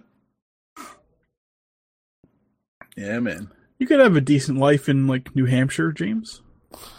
[2.97, 3.51] yeah, man.
[3.79, 6.43] You could have a decent life in like New Hampshire, James.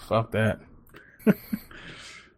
[0.08, 0.60] Fuck that.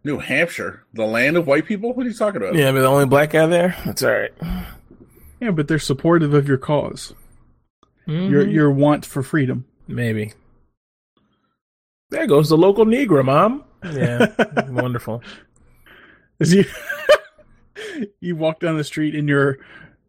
[0.04, 1.92] New Hampshire, the land of white people?
[1.92, 2.54] What are you talking about?
[2.54, 3.76] Yeah, but the only black guy there?
[3.84, 4.32] That's all right.
[5.40, 7.14] Yeah, but they're supportive of your cause.
[8.06, 8.52] Your Mhm.
[8.52, 9.66] your want for freedom.
[9.86, 10.32] Maybe.
[12.10, 13.64] There goes the local Negro, mom.
[13.84, 14.28] Yeah,
[14.70, 15.22] wonderful.
[16.40, 16.64] As you
[18.20, 19.58] you walk down the street in your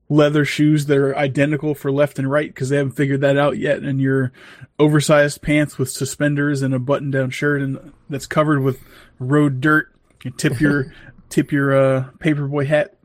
[0.10, 3.58] leather shoes that are identical for left and right because they haven't figured that out
[3.58, 4.32] yet, and your
[4.80, 8.82] oversized pants with suspenders and a button-down shirt and that's covered with
[9.20, 9.94] road dirt.
[10.24, 10.94] You tip your
[11.30, 12.96] tip your uh, paperboy hat.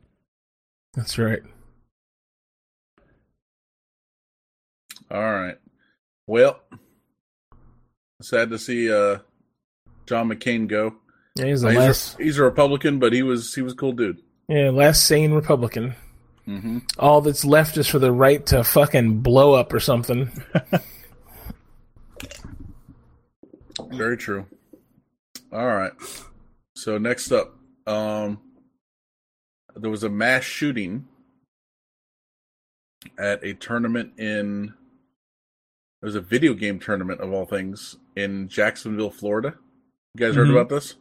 [0.95, 1.41] That's right.
[5.11, 5.57] All right.
[6.27, 6.59] Well,
[8.23, 9.19] sad to see uh,
[10.07, 10.95] John McCain go.
[11.37, 12.19] Yeah, he's the Uh, he's, last.
[12.19, 14.23] a, he's a Republican, but he was he was a cool dude.
[14.49, 15.95] Yeah, last sane Republican.
[16.47, 20.31] Hmm All that's left is for the right to fucking blow up or something.
[23.91, 24.47] Very true.
[25.53, 25.93] All right.
[26.77, 27.55] So next up,
[27.87, 28.41] um,
[29.77, 31.07] there was a mass shooting
[33.19, 34.75] at a tournament in.
[36.03, 39.55] It was a video game tournament of all things in Jacksonville, Florida.
[40.15, 40.53] You guys heard Mhm.
[40.53, 40.95] about this?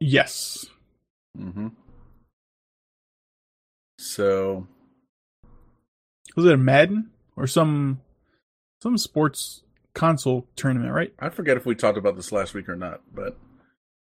[0.00, 0.66] Yes.
[1.38, 1.68] Mm-hmm.
[4.04, 4.66] So
[6.36, 8.00] Was it a Madden or some
[8.82, 9.62] some sports
[9.94, 11.12] console tournament, right?
[11.18, 13.38] I forget if we talked about this last week or not, but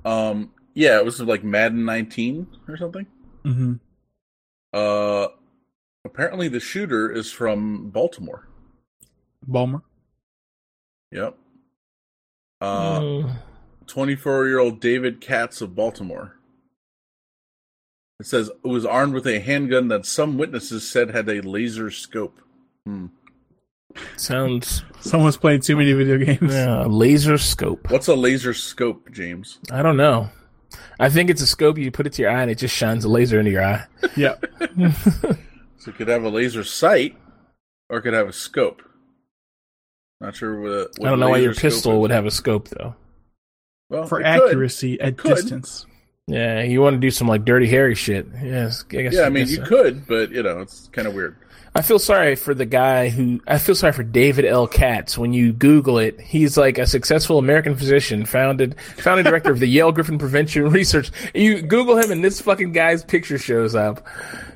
[0.04, 3.06] um, yeah, it was like Madden 19 or something.
[3.44, 3.72] Mm-hmm.
[4.72, 5.26] Uh,
[6.04, 8.48] apparently the shooter is from Baltimore.
[9.46, 9.82] Balmer.
[11.10, 11.36] Yep.
[12.60, 13.36] Uh, Mm.
[13.86, 16.37] 24 year old David Katz of Baltimore.
[18.20, 21.90] It says it was armed with a handgun that some witnesses said had a laser
[21.90, 22.40] scope.
[22.84, 23.06] Hmm.
[24.16, 26.52] Sounds Someone's playing too many video games.
[26.52, 27.90] yeah, laser scope.
[27.90, 29.58] What's a laser scope, James?
[29.70, 30.28] I don't know.
[31.00, 33.04] I think it's a scope you put it to your eye and it just shines
[33.04, 33.84] a laser into your eye.
[34.16, 34.34] Yeah.
[35.80, 37.16] So it could have a laser sight,
[37.88, 38.82] or it could have a scope.
[40.20, 40.90] Not sure what.
[40.98, 42.96] what I don't know why your pistol would have a scope though.
[43.88, 44.48] well, For it could.
[44.48, 45.86] accuracy at distance.
[46.28, 48.26] Yeah, you want to do some like Dirty Harry shit.
[48.42, 49.14] Yes, I guess.
[49.14, 49.64] Yeah, I mean you so.
[49.64, 51.36] could, but you know it's kind of weird.
[51.74, 53.40] I feel sorry for the guy who.
[53.46, 54.66] I feel sorry for David L.
[54.66, 55.16] Katz.
[55.16, 59.66] When you Google it, he's like a successful American physician, founded, founding director of the
[59.66, 61.10] Yale Griffin Prevention Research.
[61.34, 64.06] You Google him, and this fucking guy's picture shows up.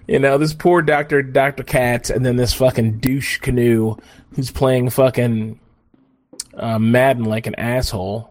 [0.06, 3.96] You know, this poor doctor, Doctor Katz, and then this fucking douche canoe
[4.34, 5.58] who's playing fucking
[6.54, 8.30] uh, Madden like an asshole.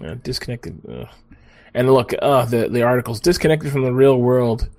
[0.00, 0.80] Uh, disconnected.
[0.88, 1.08] Ugh.
[1.76, 4.70] And look, uh, the the articles disconnected from the real world.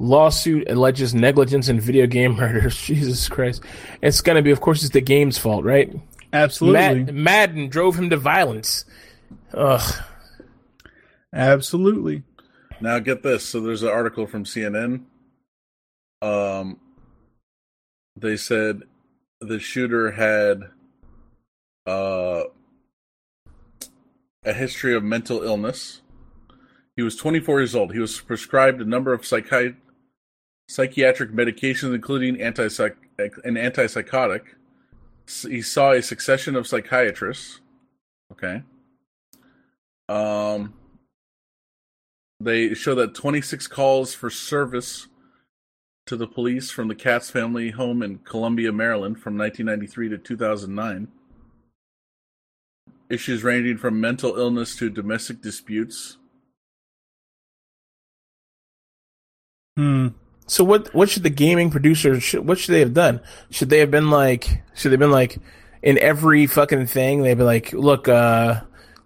[0.00, 2.80] Lawsuit alleges negligence in video game murders.
[2.80, 3.62] Jesus Christ!
[4.00, 5.94] It's gonna be, of course, it's the game's fault, right?
[6.32, 7.04] Absolutely.
[7.04, 8.86] Mad- Madden drove him to violence.
[9.52, 10.02] Ugh.
[11.34, 12.22] Absolutely.
[12.80, 13.44] Now get this.
[13.44, 15.04] So there's an article from CNN.
[16.22, 16.80] Um,
[18.16, 18.82] they said
[19.42, 20.62] the shooter had
[21.86, 22.44] uh
[24.42, 26.00] a history of mental illness.
[26.96, 27.92] He was 24 years old.
[27.92, 29.76] He was prescribed a number of psychi-
[30.68, 34.42] psychiatric medications, including antipsych- an antipsychotic.
[35.26, 37.60] He saw a succession of psychiatrists.
[38.30, 38.62] Okay.
[40.08, 40.74] Um,
[42.40, 45.08] they show that 26 calls for service
[46.06, 51.08] to the police from the Katz family home in Columbia, Maryland from 1993 to 2009.
[53.08, 56.18] Issues ranging from mental illness to domestic disputes.
[59.76, 60.08] Hmm.
[60.46, 63.20] So what what should the gaming producer should, what should they have done?
[63.50, 65.38] Should they have been like should they have been like
[65.82, 68.60] in every fucking thing they'd be like, "Look, uh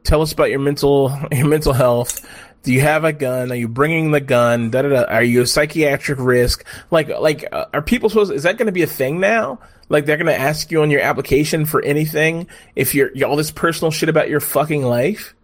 [0.05, 2.27] tell us about your mental your mental health.
[2.65, 3.53] Do you have a gun?
[3.53, 4.71] Are you bringing the gun?
[4.71, 5.03] Da, da, da.
[5.05, 6.67] Are you a psychiatric risk?
[6.91, 9.61] Like like uh, are people supposed is that going to be a thing now?
[9.89, 12.47] Like they're going to ask you on your application for anything
[12.77, 15.35] if you're, you're all this personal shit about your fucking life?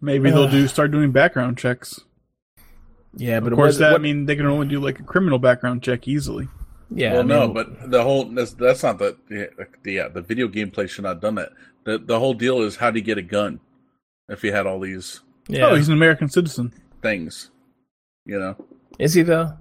[0.00, 2.00] Maybe they'll do start doing background checks.
[3.16, 5.02] Yeah, but Of course, what, that what- I mean they can only do like a
[5.02, 6.48] criminal background check easily.
[6.90, 9.46] yeah, well, I no, but the whole that's, that's not the yeah,
[9.82, 11.50] the yeah, the video gameplay should not have done that.
[11.84, 13.60] The the whole deal is how do you get a gun
[14.28, 15.66] if you had all these yeah.
[15.66, 16.72] Oh, he's an American citizen.
[17.02, 17.50] things,
[18.24, 18.54] you know.
[18.98, 19.54] is he though?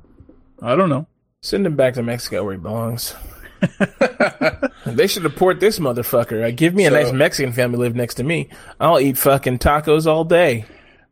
[0.62, 1.08] I don't know.
[1.41, 3.16] Send him back to Mexico where he belongs.
[4.86, 6.56] They should deport this motherfucker.
[6.56, 8.50] Give me a So- nice Mexican family live next to me.
[8.80, 10.66] I'll eat fucking tacos all day.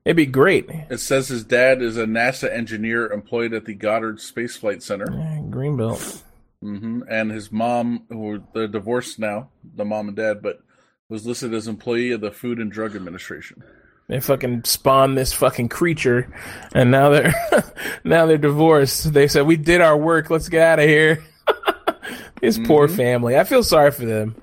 [0.08, 0.70] It'd be great.
[0.90, 5.06] It says his dad is a NASA engineer employed at the Goddard Space Flight Center,
[5.12, 6.22] Yeah, Greenbelt.
[6.62, 10.62] hmm and his mom, who they're divorced now, the mom and dad, but
[11.10, 13.62] was listed as employee of the Food and Drug Administration.
[14.08, 16.34] They fucking spawned this fucking creature,
[16.74, 17.34] and now they're
[18.06, 19.12] now they're divorced.
[19.14, 20.30] They said we did our work.
[20.30, 21.22] Let's get out of here.
[22.42, 23.38] His poor family.
[23.38, 24.36] I feel sorry for them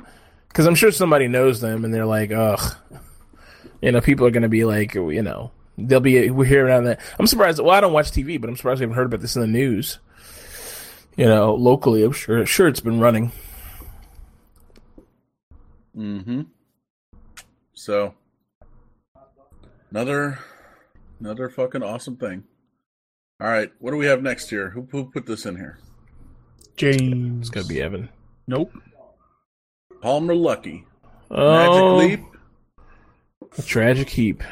[0.48, 2.76] because I'm sure somebody knows them, and they're like, ugh.
[3.84, 7.00] You know, people are gonna be like, you know, they'll be we're hearing on that.
[7.18, 7.60] I'm surprised.
[7.60, 9.46] Well, I don't watch TV, but I'm surprised we haven't heard about this in the
[9.46, 9.98] news.
[11.18, 13.30] You know, locally, I'm sure sure it's been running.
[15.94, 16.42] Mm-hmm.
[17.74, 18.14] So
[19.90, 20.38] another
[21.20, 22.44] another fucking awesome thing.
[23.38, 24.70] All right, what do we have next here?
[24.70, 25.78] Who who put this in here?
[26.78, 27.48] James.
[27.48, 28.08] It's gonna be Evan.
[28.46, 28.72] Nope.
[30.00, 30.84] Palmer Luckey.
[31.30, 32.33] Oh, Magic Leap.
[33.66, 34.42] Tragic heap.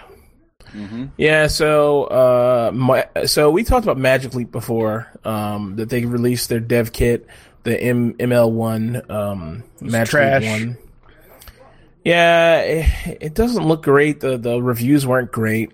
[0.73, 1.07] Mm-hmm.
[1.17, 5.09] Yeah, so uh, my, so we talked about Magic Leap before.
[5.25, 7.27] Um, that they released their dev kit,
[7.65, 10.43] the M, ML1 um, Magic trash.
[10.43, 10.79] Leap one.
[12.05, 14.21] Yeah, it, it doesn't look great.
[14.21, 15.71] The the reviews weren't great.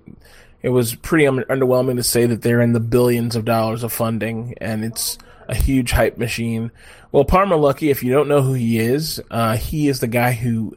[0.60, 3.92] It was pretty un- underwhelming to say that they're in the billions of dollars of
[3.92, 5.16] funding, and it's
[5.46, 6.70] a huge hype machine.
[7.12, 10.32] Well, Palmer Luckey, if you don't know who he is, uh, he is the guy
[10.32, 10.76] who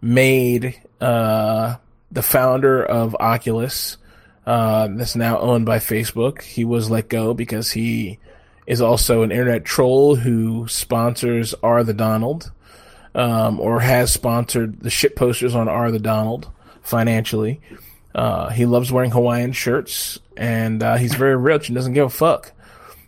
[0.00, 1.76] made uh,
[2.10, 3.96] the founder of Oculus,
[4.46, 6.42] uh, that's now owned by Facebook.
[6.42, 8.18] He was let go because he
[8.66, 12.50] is also an internet troll who sponsors R the Donald,
[13.14, 16.50] um, or has sponsored the shit posters on R the Donald
[16.82, 17.60] financially.
[18.14, 22.10] Uh, he loves wearing Hawaiian shirts, and uh, he's very rich and doesn't give a
[22.10, 22.52] fuck.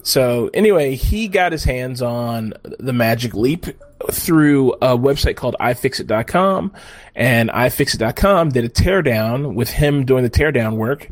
[0.02, 3.66] So anyway, he got his hands on the Magic Leap
[4.10, 6.72] through a website called iFixit.com,
[7.14, 11.08] and iFixit.com did a teardown with him doing the teardown work,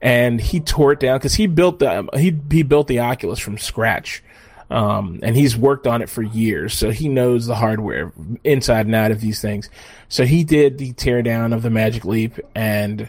[0.00, 3.58] and he tore it down because he built the he he built the Oculus from
[3.58, 4.22] scratch.
[4.70, 8.12] Um, and he's worked on it for years, so he knows the hardware
[8.44, 9.68] inside and out of these things.
[10.08, 13.08] So he did the teardown of the Magic Leap, and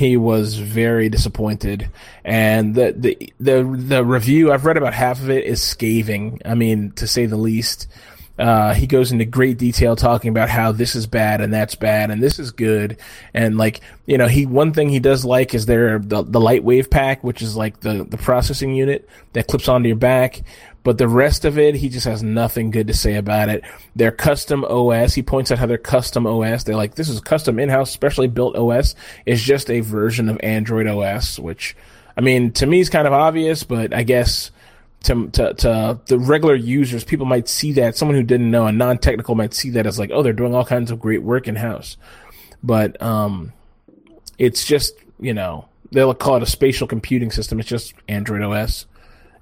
[0.00, 1.90] he was very disappointed.
[2.24, 6.40] And the the the the review I've read about half of it is scathing.
[6.44, 7.88] I mean, to say the least.
[8.38, 12.10] Uh, he goes into great detail talking about how this is bad and that's bad
[12.10, 12.96] and this is good.
[13.34, 16.64] And like you know he one thing he does like is their the, the light
[16.64, 20.40] wave pack which is like the the processing unit that clips onto your back.
[20.82, 23.62] But the rest of it he just has nothing good to say about it.
[23.94, 27.58] Their custom os he points out how their custom os they're like this is custom
[27.58, 28.94] in-house specially built os
[29.26, 31.76] is just a version of android os which
[32.16, 34.50] i mean to me is kind of obvious but i guess
[35.04, 38.72] to, to to the regular users, people might see that someone who didn't know, a
[38.72, 41.56] non-technical might see that as like, oh, they're doing all kinds of great work in
[41.56, 41.96] house,
[42.62, 43.52] but um,
[44.38, 47.60] it's just you know they'll call it a spatial computing system.
[47.60, 48.86] It's just Android OS,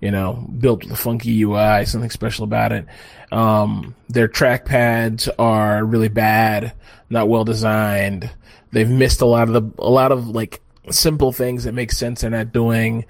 [0.00, 2.86] you know, built with a funky UI, something special about it.
[3.32, 6.72] Um, their trackpads are really bad,
[7.10, 8.30] not well designed.
[8.70, 12.20] They've missed a lot of the a lot of like simple things that make sense
[12.20, 13.04] they're not doing.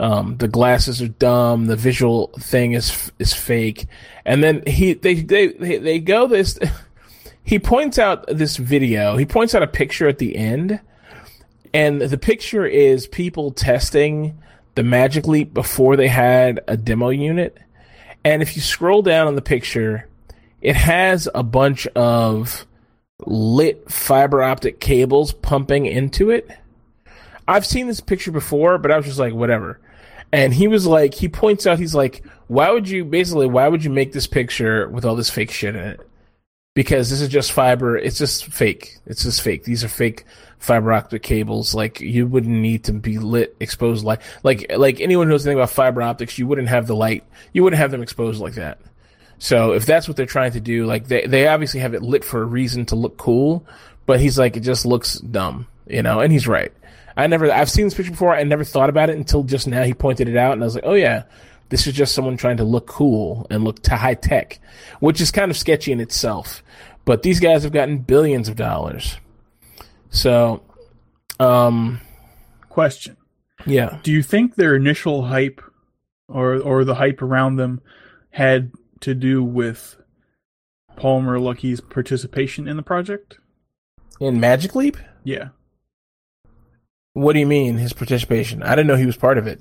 [0.00, 1.66] Um, the glasses are dumb.
[1.66, 3.86] The visual thing is is fake.
[4.24, 6.58] And then he they they they, they go this.
[7.44, 9.16] He points out this video.
[9.16, 10.80] He points out a picture at the end,
[11.74, 14.38] and the picture is people testing
[14.76, 17.58] the Magic Leap before they had a demo unit.
[18.24, 20.08] And if you scroll down on the picture,
[20.60, 22.66] it has a bunch of
[23.26, 26.48] lit fiber optic cables pumping into it.
[27.46, 29.80] I've seen this picture before, but I was just like, whatever.
[30.32, 33.84] And he was like, he points out, he's like, why would you, basically, why would
[33.84, 36.00] you make this picture with all this fake shit in it?
[36.74, 38.96] Because this is just fiber, it's just fake.
[39.04, 39.64] It's just fake.
[39.64, 40.24] These are fake
[40.58, 41.74] fiber optic cables.
[41.74, 44.20] Like, you wouldn't need to be lit, exposed light.
[44.42, 47.62] Like, like anyone who knows anything about fiber optics, you wouldn't have the light, you
[47.62, 48.78] wouldn't have them exposed like that.
[49.38, 52.24] So if that's what they're trying to do, like, they, they obviously have it lit
[52.24, 53.66] for a reason to look cool,
[54.06, 56.72] but he's like, it just looks dumb, you know, and he's right.
[57.16, 58.34] I never, I've seen this picture before.
[58.34, 59.82] I never thought about it until just now.
[59.82, 61.24] He pointed it out, and I was like, oh yeah,
[61.68, 64.60] this is just someone trying to look cool and look to high tech,
[65.00, 66.62] which is kind of sketchy in itself.
[67.04, 69.16] But these guys have gotten billions of dollars.
[70.10, 70.62] So,
[71.40, 72.00] um,
[72.68, 73.16] Question:
[73.66, 75.60] yeah, Do you think their initial hype,
[76.28, 77.80] or or the hype around them,
[78.30, 79.96] had to do with
[80.96, 83.38] Palmer Luckey's participation in the project?
[84.20, 84.96] in Magic Leap.
[85.24, 85.48] Yeah.
[87.14, 88.62] What do you mean his participation?
[88.62, 89.60] I didn't know he was part of it.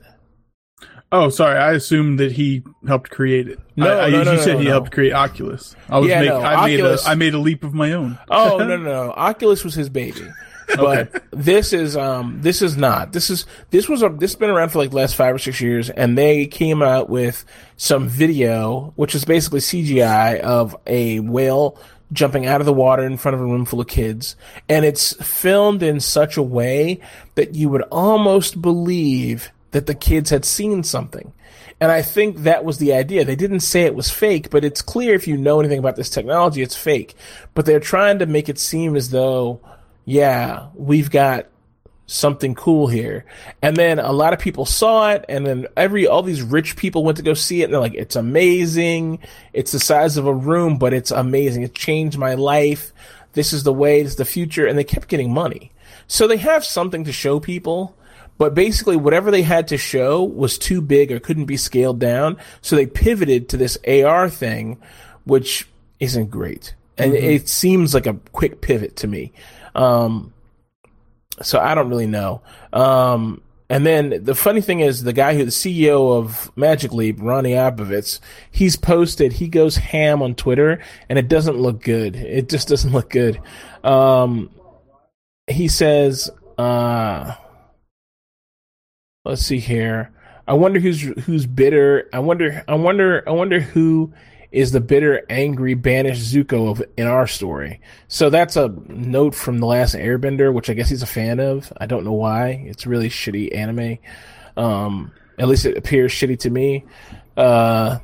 [1.13, 1.57] Oh, sorry.
[1.57, 3.59] I assumed that he helped create it.
[3.75, 4.71] No, I, I, no, you no, said no, he no.
[4.71, 5.75] helped create Oculus.
[5.89, 7.91] I was Yeah, make, no, I Oculus- made a I made a leap of my
[7.91, 8.17] own.
[8.29, 9.11] Oh no, no, no!
[9.11, 10.25] Oculus was his baby,
[10.77, 13.11] but this is um this is not.
[13.11, 15.39] This is this was a this has been around for like the last five or
[15.39, 17.43] six years, and they came out with
[17.75, 21.77] some video, which is basically CGI of a whale
[22.11, 24.35] jumping out of the water in front of a room full of kids,
[24.67, 26.99] and it's filmed in such a way
[27.35, 31.33] that you would almost believe that the kids had seen something.
[31.79, 33.25] And I think that was the idea.
[33.25, 36.11] They didn't say it was fake, but it's clear if you know anything about this
[36.11, 37.15] technology, it's fake.
[37.55, 39.61] But they're trying to make it seem as though,
[40.05, 41.47] yeah, we've got
[42.07, 43.25] something cool here.
[43.61, 47.03] And then a lot of people saw it, and then every all these rich people
[47.03, 49.19] went to go see it, and they're like, "It's amazing.
[49.53, 51.63] It's the size of a room, but it's amazing.
[51.63, 52.91] It changed my life.
[53.33, 54.01] This is the way.
[54.01, 55.71] It's the future." And they kept getting money,
[56.07, 57.95] so they have something to show people.
[58.37, 62.37] But basically, whatever they had to show was too big or couldn't be scaled down.
[62.61, 64.79] So they pivoted to this AR thing,
[65.25, 65.67] which
[65.99, 66.73] isn't great.
[66.97, 69.31] And it seems like a quick pivot to me.
[69.75, 70.33] Um,
[71.41, 72.41] so I don't really know.
[72.73, 77.19] Um, and then the funny thing is, the guy who the CEO of Magic Leap,
[77.19, 78.19] Rony Abovitz,
[78.51, 79.31] he's posted.
[79.31, 82.17] He goes ham on Twitter, and it doesn't look good.
[82.17, 83.39] It just doesn't look good.
[83.83, 84.49] Um,
[85.47, 87.33] he says, uh,
[89.23, 90.11] let's see here.
[90.49, 92.09] I wonder who's who's bitter.
[92.11, 92.65] I wonder.
[92.67, 93.23] I wonder.
[93.25, 94.11] I wonder who
[94.51, 97.79] is the bitter, angry, banished Zuko of in our story.
[98.07, 101.71] So that's a note from the last Airbender, which I guess he's a fan of.
[101.77, 102.63] I don't know why.
[102.67, 103.97] It's really shitty anime.
[104.57, 106.85] Um, at least it appears shitty to me.
[107.37, 107.99] Uh,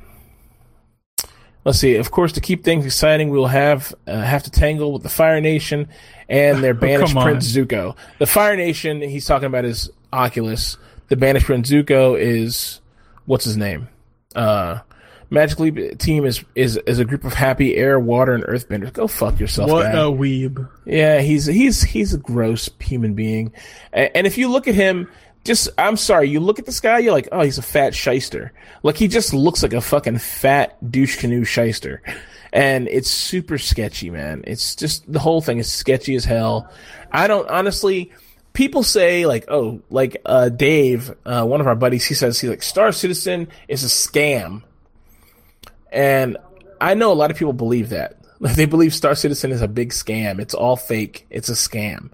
[1.64, 1.96] let's see.
[1.96, 5.40] Of course, to keep things exciting, we'll have uh, have to tangle with the Fire
[5.40, 5.88] Nation
[6.28, 7.22] and their banished on.
[7.22, 7.94] Prince Zuko.
[8.18, 10.78] The Fire Nation he's talking about is Oculus.
[11.08, 12.80] The banished Prince Zuko is
[13.26, 13.88] what's his name?
[14.34, 14.80] Uh,
[15.30, 18.92] Magic Leap team is is is a group of happy air, water, and earthbenders.
[18.92, 19.98] Go fuck yourself, What guy.
[20.00, 20.68] a weeb.
[20.86, 23.52] Yeah, he's he's he's a gross human being,
[23.92, 25.10] and, and if you look at him,
[25.44, 28.52] just I'm sorry, you look at this guy, you're like, oh, he's a fat shyster.
[28.82, 32.02] Like he just looks like a fucking fat douche canoe shyster,
[32.52, 34.44] and it's super sketchy, man.
[34.46, 36.70] It's just the whole thing is sketchy as hell.
[37.12, 38.12] I don't honestly.
[38.54, 42.48] People say like, oh, like uh, Dave, uh, one of our buddies, he says he
[42.48, 44.62] like Star Citizen is a scam,
[45.92, 46.36] and
[46.80, 48.14] I know a lot of people believe that.
[48.40, 50.38] They believe Star Citizen is a big scam.
[50.40, 51.26] It's all fake.
[51.28, 52.10] It's a scam.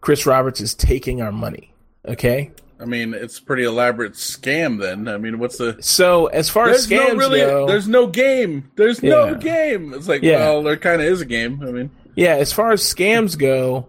[0.00, 1.72] Chris Roberts is taking our money.
[2.06, 2.50] Okay.
[2.80, 4.80] I mean, it's a pretty elaborate scam.
[4.80, 5.76] Then I mean, what's the?
[5.80, 7.38] So as far There's as scams no really.
[7.38, 8.68] go, There's no game.
[8.74, 9.94] There's no game.
[9.94, 10.38] It's like, Yeah.
[10.38, 11.62] well, there kind of is a game.
[11.62, 13.86] I mean, yeah, as far as scams go,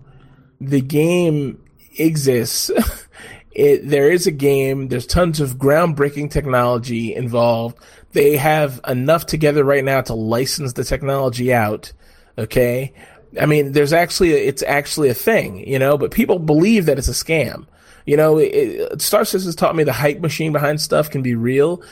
[0.59, 1.63] the game
[1.97, 2.69] exists.
[3.53, 4.89] it there is a game.
[4.89, 7.79] There's tons of groundbreaking technology involved.
[8.14, 11.93] They have enough together right now to license the technology out.
[12.38, 12.93] Okay.
[13.39, 17.07] I mean, there's actually it's actually a thing, you know, but people believe that it's
[17.07, 17.66] a scam.
[18.05, 21.36] You know, it, it, Star Citizen taught me the hype machine behind stuff can be
[21.36, 21.84] real,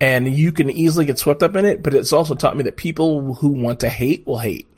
[0.00, 1.82] and you can easily get swept up in it.
[1.82, 4.68] But it's also taught me that people who want to hate will hate.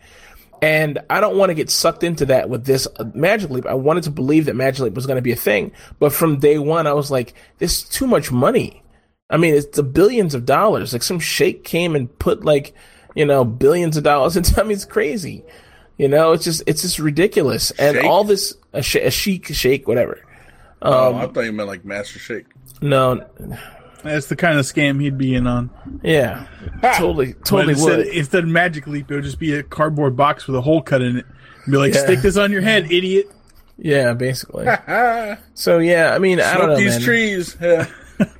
[0.61, 3.67] And I don't want to get sucked into that with this uh, Magic Leap.
[3.67, 6.41] I wanted to believe that Magic Leap was going to be a thing, but from
[6.41, 8.83] day one, I was like, "This is too much money."
[9.31, 10.93] I mean, it's the billions of dollars.
[10.93, 12.75] Like some sheikh came and put like,
[13.15, 14.59] you know, billions of dollars into.
[14.61, 15.45] I mean, it's crazy.
[15.97, 17.71] You know, it's just it's just ridiculous.
[17.73, 18.05] And Sheikh?
[18.07, 20.21] all this a, sh- a sheik, sheikh, whatever.
[20.81, 22.47] oh, I um, thought you meant like Master Shake.
[22.81, 23.27] No,
[24.05, 25.71] That's the kind of scam he'd be in on.
[26.05, 26.47] Yeah,
[26.97, 28.07] totally, totally instead, would.
[28.09, 31.03] instead of Magic Leap, it would just be a cardboard box with a hole cut
[31.03, 31.27] in it.
[31.65, 32.05] And be like, Yeah.
[32.05, 33.29] stick this on your head, idiot.
[33.77, 34.67] Yeah, basically.
[35.55, 37.01] so yeah, I mean, I don't Smoke know, these man.
[37.03, 37.57] trees.
[37.61, 37.87] Yeah.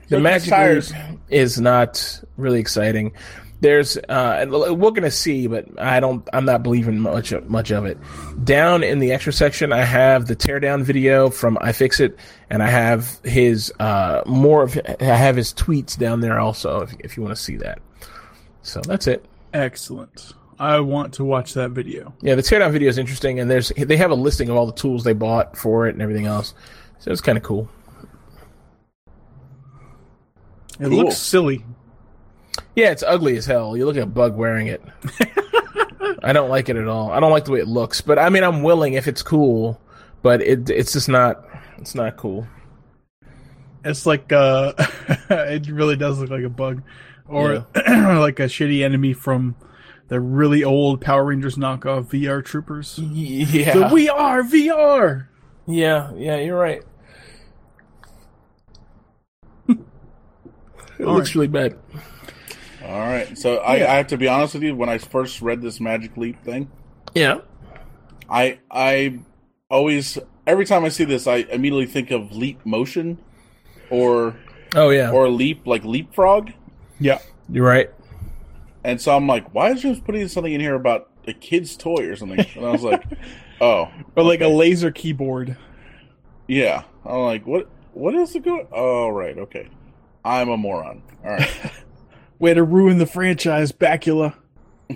[0.09, 0.93] The Magic tires.
[1.29, 3.13] Is not really exciting.
[3.61, 6.27] There's uh, we're gonna see, but I don't.
[6.33, 7.99] I'm not believing much of, much of it.
[8.45, 12.17] Down in the extra section, I have the teardown video from iFixit,
[12.51, 14.81] and I have his uh, more of.
[15.01, 17.81] I have his tweets down there also, if, if you want to see that.
[18.63, 19.25] So that's it.
[19.53, 20.35] Excellent.
[20.61, 22.15] I want to watch that video.
[22.21, 24.73] Yeah, the teardown video is interesting, and there's they have a listing of all the
[24.73, 26.55] tools they bought for it and everything else.
[27.01, 27.69] So it's kind of cool.
[30.81, 30.99] It Cool.
[30.99, 31.65] looks silly.
[32.75, 33.77] Yeah, it's ugly as hell.
[33.77, 34.83] You look at a bug wearing it.
[36.23, 37.11] I don't like it at all.
[37.11, 39.81] I don't like the way it looks, but I mean, I'm willing if it's cool,
[40.23, 41.45] but it it's just not.
[41.79, 42.47] It's not cool.
[43.85, 44.73] It's like uh
[45.31, 46.83] it really does look like a bug.
[47.27, 49.55] Or like a shitty enemy from
[50.09, 52.99] the really old Power Rangers knockoff VR Troopers.
[52.99, 55.27] Yeah, The We Are VR.
[55.67, 56.37] yeah, yeah.
[56.39, 56.83] You're right.
[60.99, 61.35] It All looks right.
[61.37, 61.79] really bad.
[62.85, 63.37] All right.
[63.37, 64.75] So I, I have to be honest with you.
[64.75, 66.71] When I first read this Magic Leap thing,
[67.15, 67.41] Yeah,
[68.31, 69.19] I I
[69.71, 73.19] always every time I see this, I immediately think of Leap Motion,
[73.91, 74.37] or
[74.75, 76.51] Oh yeah, or Leap like Leapfrog,
[77.01, 77.19] Yeah.
[77.49, 77.91] you're right.
[78.85, 82.07] and so I'm like, why is James putting something in here about a kid's toy
[82.09, 82.39] or something?
[82.57, 83.03] And I was like,
[83.61, 85.57] oh, Or like a laser keyboard.
[86.47, 86.85] yeah.
[87.05, 88.69] I'm like, what what is it going?
[88.73, 89.69] Oh, right, okay.
[90.25, 91.03] I'm a moron.
[91.25, 91.73] All right.
[92.39, 94.35] Way to ruin the franchise, Bacula.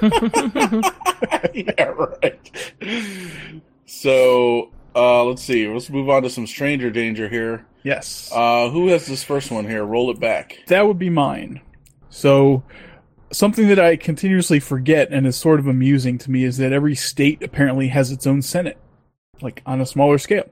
[1.54, 2.72] yeah, right.
[3.86, 5.68] So uh, let's see.
[5.68, 7.66] Let's move on to some stranger danger here.
[7.82, 8.30] Yes.
[8.34, 9.84] Uh, who has this first one here?
[9.84, 10.58] Roll it back.
[10.68, 11.60] that would be mine.
[12.08, 12.62] So,
[13.30, 16.94] something that I continuously forget and is sort of amusing to me is that every
[16.94, 18.78] state apparently has its own senate,
[19.42, 20.48] like on a smaller scale.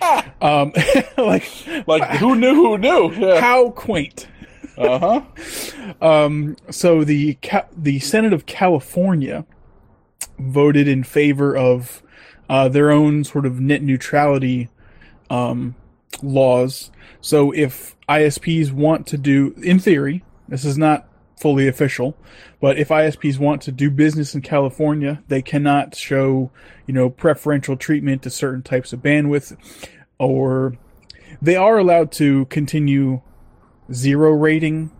[0.40, 0.72] Um,
[1.18, 1.44] like,
[1.86, 2.54] Like who knew?
[2.54, 3.12] Who knew?
[3.12, 3.40] Yeah.
[3.40, 4.28] how quaint.
[4.76, 5.22] Uh huh.
[6.00, 9.44] Um, so the Ca- the Senate of California
[10.38, 12.02] voted in favor of
[12.48, 14.68] uh, their own sort of net neutrality
[15.30, 15.74] um,
[16.22, 16.90] laws.
[17.20, 21.07] So if ISPs want to do, in theory, this is not
[21.40, 22.16] fully official,
[22.60, 26.50] but if ISPs want to do business in California, they cannot show,
[26.86, 29.56] you know, preferential treatment to certain types of bandwidth,
[30.18, 30.76] or
[31.40, 33.22] they are allowed to continue
[33.92, 34.90] zero rating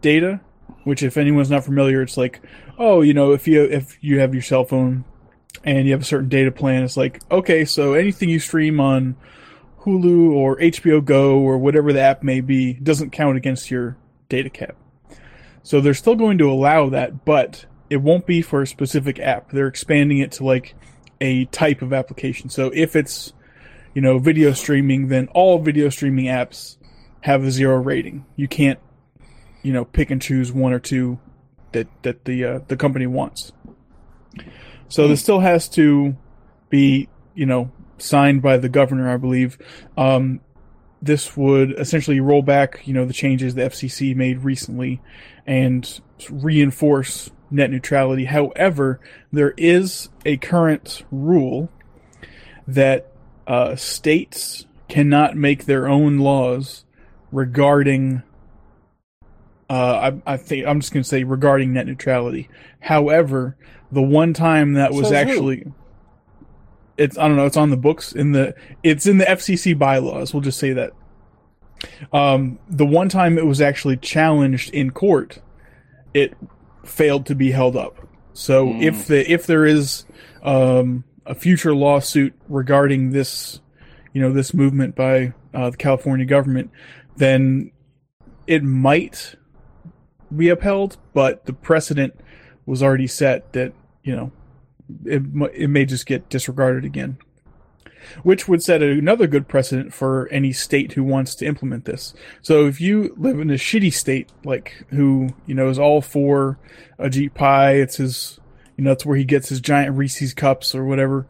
[0.00, 0.40] data,
[0.84, 2.40] which if anyone's not familiar, it's like,
[2.78, 5.04] oh, you know, if you if you have your cell phone
[5.64, 9.16] and you have a certain data plan, it's like, okay, so anything you stream on
[9.80, 13.96] Hulu or HBO Go or whatever the app may be doesn't count against your
[14.28, 14.76] data cap.
[15.66, 19.50] So they're still going to allow that, but it won't be for a specific app.
[19.50, 20.76] They're expanding it to like
[21.20, 22.50] a type of application.
[22.50, 23.32] So if it's,
[23.92, 26.76] you know, video streaming, then all video streaming apps
[27.22, 28.24] have a zero rating.
[28.36, 28.78] You can't,
[29.64, 31.18] you know, pick and choose one or two
[31.72, 33.50] that that the uh, the company wants.
[34.86, 36.16] So this still has to
[36.70, 39.58] be, you know, signed by the governor, I believe.
[39.96, 40.42] Um,
[41.06, 45.00] this would essentially roll back, you know, the changes the FCC made recently
[45.46, 46.00] and
[46.30, 48.24] reinforce net neutrality.
[48.24, 49.00] However,
[49.32, 51.70] there is a current rule
[52.66, 53.12] that
[53.46, 56.84] uh, states cannot make their own laws
[57.32, 58.22] regarding.
[59.68, 62.48] Uh, I, I think I'm just going to say regarding net neutrality.
[62.80, 63.56] However,
[63.90, 65.12] the one time that was Says
[65.64, 65.74] who?
[66.98, 70.32] It's I don't know, it's on the books in the it's in the FCC bylaws.
[70.32, 70.92] We'll just say that.
[72.12, 75.40] Um, the one time it was actually challenged in court,
[76.14, 76.34] it
[76.84, 77.96] failed to be held up.
[78.32, 78.82] So Hmm.
[78.82, 80.04] if the if there is
[80.42, 83.60] um, a future lawsuit regarding this,
[84.12, 86.70] you know, this movement by uh, the California government,
[87.16, 87.72] then
[88.46, 89.34] it might
[90.34, 90.96] be upheld.
[91.12, 92.14] But the precedent
[92.64, 93.72] was already set that
[94.02, 94.32] you know
[95.04, 95.22] it
[95.54, 97.18] it may just get disregarded again,
[98.22, 102.14] which would set another good precedent for any state who wants to implement this.
[102.42, 106.58] So if you live in a shitty state, like who you know is all for
[106.98, 108.38] Ajit Pai, it's his
[108.76, 111.26] you know that's where he gets his giant Reese's cups or whatever.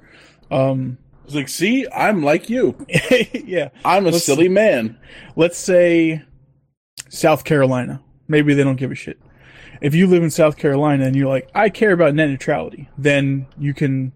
[0.51, 2.77] Um, It's like, see, I'm like you.
[3.33, 4.99] yeah, I'm a Let's- silly man.
[5.35, 6.23] let's say
[7.09, 8.01] South Carolina.
[8.29, 9.19] Maybe they don't give a shit.
[9.81, 13.47] If you live in South Carolina and you're like, I care about net neutrality, then
[13.59, 14.13] you can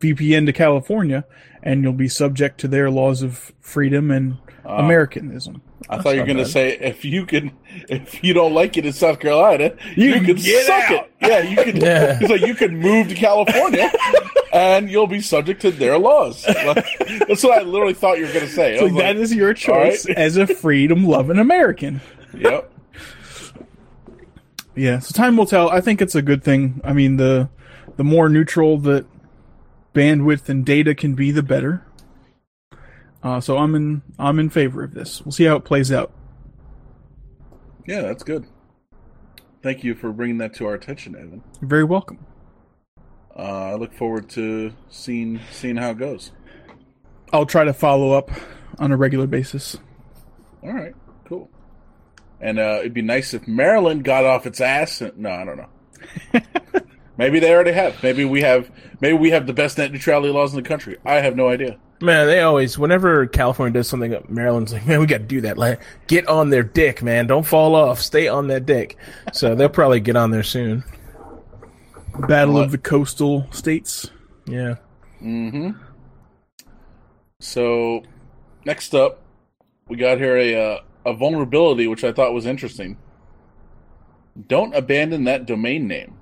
[0.00, 1.24] VPN to California
[1.62, 5.62] and you'll be subject to their laws of freedom and Uh, Americanism.
[5.88, 7.52] I thought you were going to say if you can,
[7.88, 10.92] if you don't like it in South Carolina, you, you can suck out.
[10.92, 11.12] it.
[11.22, 11.76] Yeah, you can.
[11.80, 12.18] yeah.
[12.20, 13.90] He's like you can move to California,
[14.52, 16.44] and you'll be subject to their laws.
[16.44, 18.78] That's what I literally thought you were going to say.
[18.78, 20.18] So like, that is your choice right.
[20.18, 22.02] as a freedom-loving American.
[22.34, 22.70] Yep.
[24.78, 25.00] Yeah.
[25.00, 25.68] So time will tell.
[25.70, 26.80] I think it's a good thing.
[26.84, 27.48] I mean the
[27.96, 29.06] the more neutral that
[29.92, 31.84] bandwidth and data can be, the better.
[33.22, 35.24] Uh, so I'm in I'm in favor of this.
[35.24, 36.12] We'll see how it plays out.
[37.86, 38.46] Yeah, that's good.
[39.62, 41.42] Thank you for bringing that to our attention, Evan.
[41.60, 42.24] You're very welcome.
[43.36, 46.32] Uh, I look forward to seeing seeing how it goes.
[47.32, 48.30] I'll try to follow up
[48.78, 49.76] on a regular basis.
[50.62, 51.50] All right, cool.
[52.40, 55.00] And uh, it'd be nice if Maryland got off its ass.
[55.00, 56.40] And, no, I don't know.
[57.16, 58.00] maybe they already have.
[58.02, 58.70] Maybe we have.
[59.00, 60.98] Maybe we have the best net neutrality laws in the country.
[61.04, 61.78] I have no idea.
[62.00, 65.58] Man, they always, whenever California does something, Maryland's like, man, we got to do that.
[65.58, 67.26] Like, get on their dick, man.
[67.26, 68.00] Don't fall off.
[68.00, 68.96] Stay on that dick.
[69.32, 70.84] So they'll probably get on there soon.
[72.28, 72.64] Battle what?
[72.64, 74.10] of the coastal states.
[74.46, 74.76] Yeah.
[75.20, 75.70] Mm-hmm.
[77.40, 78.04] So,
[78.64, 79.20] next up,
[79.88, 82.98] we got here a uh, a vulnerability which I thought was interesting.
[84.46, 86.14] Don't abandon that domain name.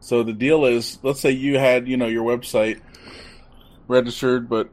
[0.00, 2.80] So the deal is, let's say you had, you know, your website
[3.88, 4.70] registered, but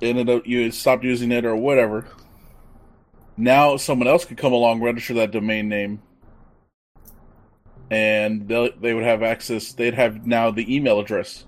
[0.00, 2.06] ended up you stopped using it or whatever.
[3.36, 6.02] Now someone else could come along, register that domain name,
[7.90, 9.72] and they would have access.
[9.72, 11.46] They'd have now the email address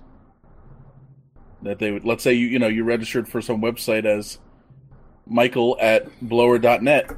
[1.61, 2.05] that they would.
[2.05, 4.39] Let's say you you know you registered for some website as
[5.25, 7.11] Michael at blower.net,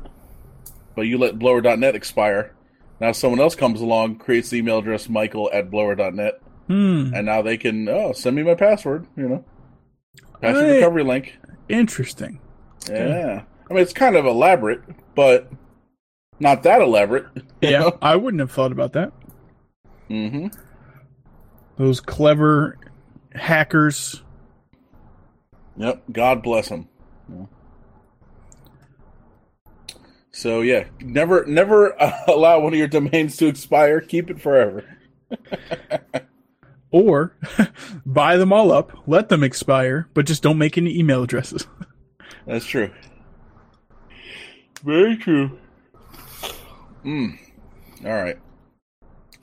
[0.96, 2.54] but you let blower.net expire.
[3.00, 7.14] Now someone else comes along, creates the email address Michael at blower.net, Hmm.
[7.14, 9.46] And now they can oh send me my password, you know.
[10.42, 11.38] Password hey, recovery link.
[11.68, 12.40] Interesting.
[12.90, 13.44] Yeah.
[13.70, 14.82] I mean it's kind of elaborate,
[15.16, 15.52] but
[16.40, 17.28] not that elaborate.
[17.62, 17.80] Yeah.
[17.80, 17.98] Know?
[18.02, 19.14] I wouldn't have thought about that.
[20.10, 20.48] Mm-hmm.
[21.78, 22.78] Those clever
[23.34, 24.22] hackers.
[25.78, 26.04] Yep.
[26.12, 26.90] God bless them.
[27.30, 27.46] Yeah.
[30.34, 34.02] So yeah, never never uh, allow one of your domains to expire.
[34.02, 34.84] Keep it forever.
[36.94, 37.36] Or
[38.06, 41.66] buy them all up, let them expire, but just don't make any email addresses.
[42.46, 42.92] That's true.
[44.84, 45.58] Very true.
[47.04, 47.40] Mm.
[48.06, 48.38] All right.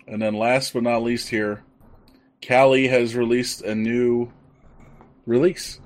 [0.07, 1.65] And then last but not least here,
[2.41, 4.31] Kali has released a new
[5.27, 5.81] release.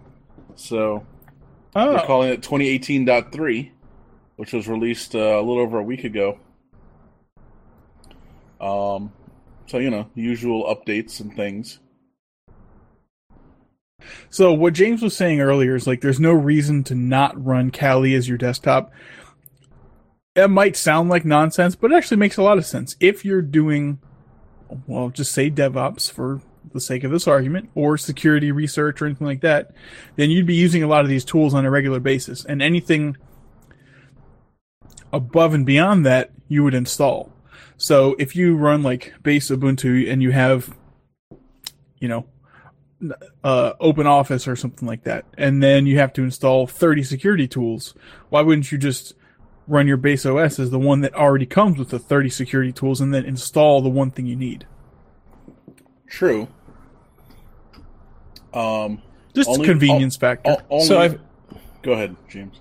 [0.56, 1.06] So
[1.74, 1.92] oh.
[1.92, 3.70] they're calling it 2018.3,
[4.36, 6.38] which was released uh, a little over a week ago.
[8.60, 9.12] Um,
[9.66, 11.80] so you know, usual updates and things.
[14.28, 18.14] So what James was saying earlier is like there's no reason to not run Kali
[18.14, 18.92] as your desktop.
[20.34, 22.96] It might sound like nonsense, but it actually makes a lot of sense.
[23.00, 24.00] If you're doing
[24.86, 26.40] well, just say DevOps for
[26.72, 29.70] the sake of this argument, or security research or anything like that,
[30.16, 32.44] then you'd be using a lot of these tools on a regular basis.
[32.44, 33.16] And anything
[35.14, 37.32] above and beyond that, you would install.
[37.76, 40.76] So if you run like base Ubuntu and you have,
[41.98, 42.26] you know,
[43.42, 47.46] uh, Open Office or something like that, and then you have to install 30 security
[47.46, 47.94] tools,
[48.28, 49.14] why wouldn't you just
[49.66, 53.00] run your base OS as the one that already comes with the 30 security tools
[53.00, 54.66] and then install the one thing you need?
[56.06, 56.48] True.
[58.52, 59.02] Um,
[59.34, 60.56] just only, convenience factor.
[60.70, 61.20] Only, so I've,
[61.82, 62.60] go ahead, James.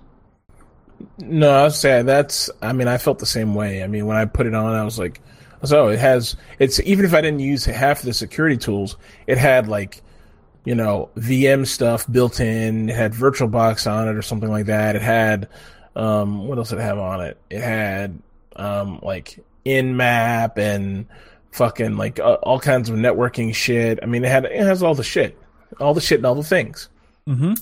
[1.18, 2.50] No, I was saying that's.
[2.62, 3.82] I mean, I felt the same way.
[3.82, 5.20] I mean, when I put it on, I was like,
[5.64, 9.68] "So it has." It's even if I didn't use half the security tools, it had
[9.68, 10.02] like,
[10.64, 12.88] you know, VM stuff built in.
[12.90, 14.96] It had VirtualBox on it or something like that.
[14.96, 15.48] It had,
[15.96, 17.38] um, what else did it have on it?
[17.50, 18.18] It had,
[18.56, 21.06] um, like Nmap and
[21.52, 24.00] fucking like uh, all kinds of networking shit.
[24.02, 25.38] I mean, it had it has all the shit,
[25.80, 26.88] all the shit and all the things.
[27.28, 27.54] Mm-hmm.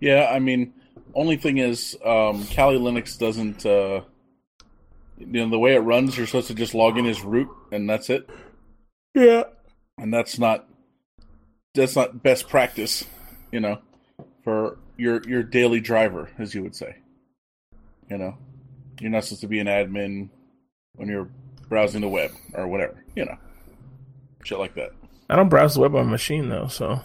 [0.00, 0.74] Yeah, I mean,
[1.14, 3.66] only thing is, um, Kali Linux doesn't.
[3.66, 4.02] Uh,
[5.18, 7.90] you know, the way it runs, you're supposed to just log in as root, and
[7.90, 8.28] that's it.
[9.14, 9.44] Yeah,
[9.96, 10.68] and that's not
[11.74, 13.04] that's not best practice.
[13.50, 13.78] You know,
[14.44, 16.96] for your your daily driver, as you would say.
[18.10, 18.38] You know,
[19.00, 20.28] you're not supposed to be an admin
[20.94, 21.28] when you're
[21.68, 23.04] browsing the web or whatever.
[23.16, 23.36] You know,
[24.44, 24.92] shit like that.
[25.28, 27.00] I don't browse the web on a machine though, so.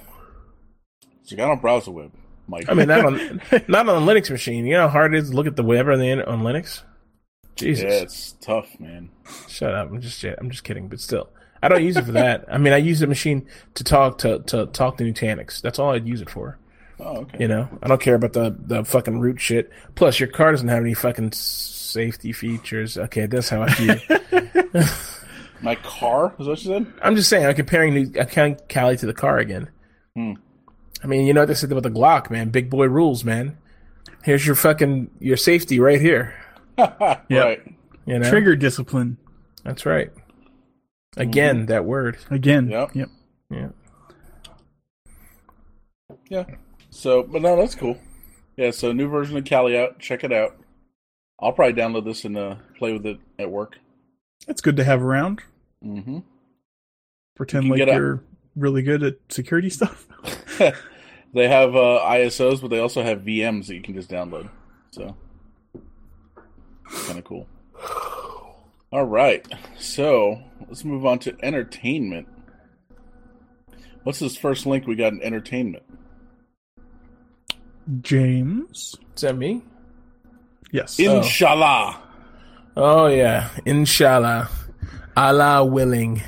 [1.23, 2.11] So I don't browse the web.
[2.47, 2.65] Mike.
[2.67, 4.65] I mean, not on not on a Linux machine.
[4.65, 6.81] You know how hard it is to look at the web on the on Linux.
[7.55, 9.09] Jesus, yeah, it's tough, man.
[9.47, 9.89] Shut up!
[9.89, 11.29] I'm just I'm just kidding, but still,
[11.61, 12.45] I don't use it for that.
[12.51, 15.61] I mean, I use the machine to talk to to talk to Nutanix.
[15.61, 16.57] That's all I'd use it for.
[16.99, 17.37] Oh, okay.
[17.41, 19.71] You know, I don't care about the the fucking root shit.
[19.95, 22.97] Plus, your car doesn't have any fucking safety features.
[22.97, 24.83] Okay, that's how I feel.
[25.61, 26.93] My car is what you said.
[27.01, 27.45] I'm just saying.
[27.45, 29.69] I'm comparing new, I'm comparing Kali to the car again.
[30.15, 30.33] Hmm.
[31.03, 32.49] I mean, you know what they said about the Glock, man.
[32.49, 33.57] Big boy rules, man.
[34.23, 36.35] Here's your fucking your safety right here.
[36.77, 37.61] Right.
[38.05, 39.17] You know, Trigger discipline
[39.63, 40.11] That's right.
[41.15, 42.17] Again, that word.
[42.31, 42.67] again.
[42.69, 42.95] Yep.
[42.95, 43.09] Yep.
[43.51, 43.67] Yeah.
[46.29, 46.45] Yeah.
[46.89, 47.97] So, but no, that's cool.
[48.57, 48.71] Yeah.
[48.71, 49.99] So, new version of Kali out.
[49.99, 50.57] Check it out.
[51.39, 53.77] I'll probably download this and uh, play with it at work.
[54.47, 55.41] It's good to have around.
[55.85, 56.19] Mm-hmm.
[57.35, 58.23] Pretend You like you're
[58.55, 60.07] really good at security stuff.
[61.33, 64.49] they have uh, ISOs, but they also have VMs that you can just download.
[64.91, 65.15] So,
[67.05, 67.47] kind of cool.
[68.91, 69.45] All right.
[69.77, 72.27] So, let's move on to entertainment.
[74.03, 75.83] What's this first link we got in entertainment?
[78.01, 78.95] James.
[79.15, 79.63] Is that me?
[80.71, 80.99] Yes.
[80.99, 82.01] Inshallah.
[82.75, 84.49] Oh yeah, inshallah,
[85.15, 86.23] Allah willing.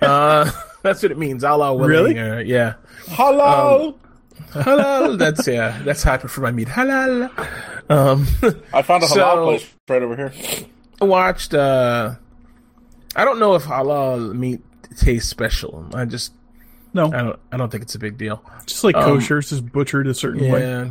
[0.00, 0.50] uh,
[0.82, 1.44] that's what it means.
[1.44, 2.16] Allah willing.
[2.16, 2.18] Really?
[2.18, 2.74] Uh, yeah.
[3.04, 3.98] Halal.
[4.50, 5.18] Halal.
[5.18, 5.80] That's yeah.
[5.84, 6.68] That's how I prefer my meat.
[6.68, 7.30] Halal.
[7.90, 8.26] Um,
[8.72, 10.32] I found a halal place right over here.
[11.00, 11.54] I watched.
[11.54, 12.14] uh
[13.14, 14.60] I don't know if halal meat
[14.96, 15.86] tastes special.
[15.94, 16.32] I just.
[16.94, 17.40] no, I don't.
[17.52, 18.42] I don't think it's a big deal.
[18.66, 20.60] just like um, kosher, it's just butchered a certain way.
[20.60, 20.90] Yeah.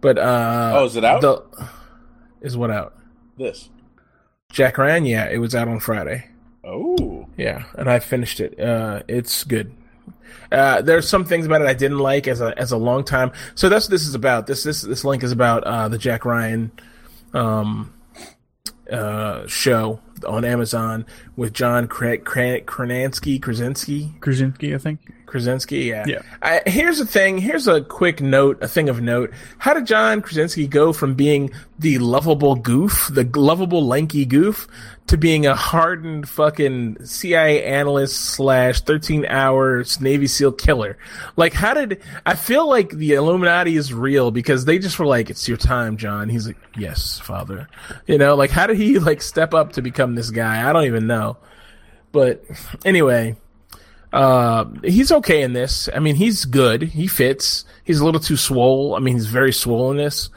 [0.00, 1.20] But uh Oh, is it out?
[1.22, 1.42] The,
[2.42, 2.94] is what out?
[3.38, 3.70] This.
[4.52, 5.06] Jack Ryan.
[5.06, 6.26] Yeah, it was out on Friday.
[6.62, 7.26] Oh.
[7.36, 8.58] Yeah, and I finished it.
[8.60, 9.74] Uh, it's good.
[10.52, 13.32] Uh, there's some things about it I didn't like as a as a long time.
[13.54, 14.46] So that's what this is about.
[14.46, 16.70] This this this link is about uh, the Jack Ryan
[17.32, 17.92] um,
[18.90, 21.06] uh, show on Amazon
[21.36, 25.00] with John Kra- Kra- Krasinski Krasinski Krasinski, I think.
[25.26, 25.78] Krasinski.
[25.86, 26.04] Yeah.
[26.06, 26.22] Yeah.
[26.42, 27.38] I, here's the thing.
[27.38, 28.62] Here's a quick note.
[28.62, 29.32] A thing of note.
[29.58, 34.68] How did John Krasinski go from being the lovable goof, the lovable lanky goof,
[35.06, 40.96] to being a hardened fucking CIA analyst slash 13 hours Navy SEAL killer?
[41.36, 45.30] Like, how did I feel like the Illuminati is real because they just were like,
[45.30, 47.68] "It's your time, John." He's like, "Yes, father."
[48.06, 50.68] You know, like how did he like step up to become this guy?
[50.68, 51.36] I don't even know.
[52.12, 52.44] But
[52.84, 53.36] anyway,
[54.12, 55.88] uh, he's okay in this.
[55.92, 56.82] I mean, he's good.
[56.82, 57.64] He fits.
[57.82, 58.94] He's a little too swole.
[58.94, 59.52] I mean, he's very
[59.96, 60.30] this.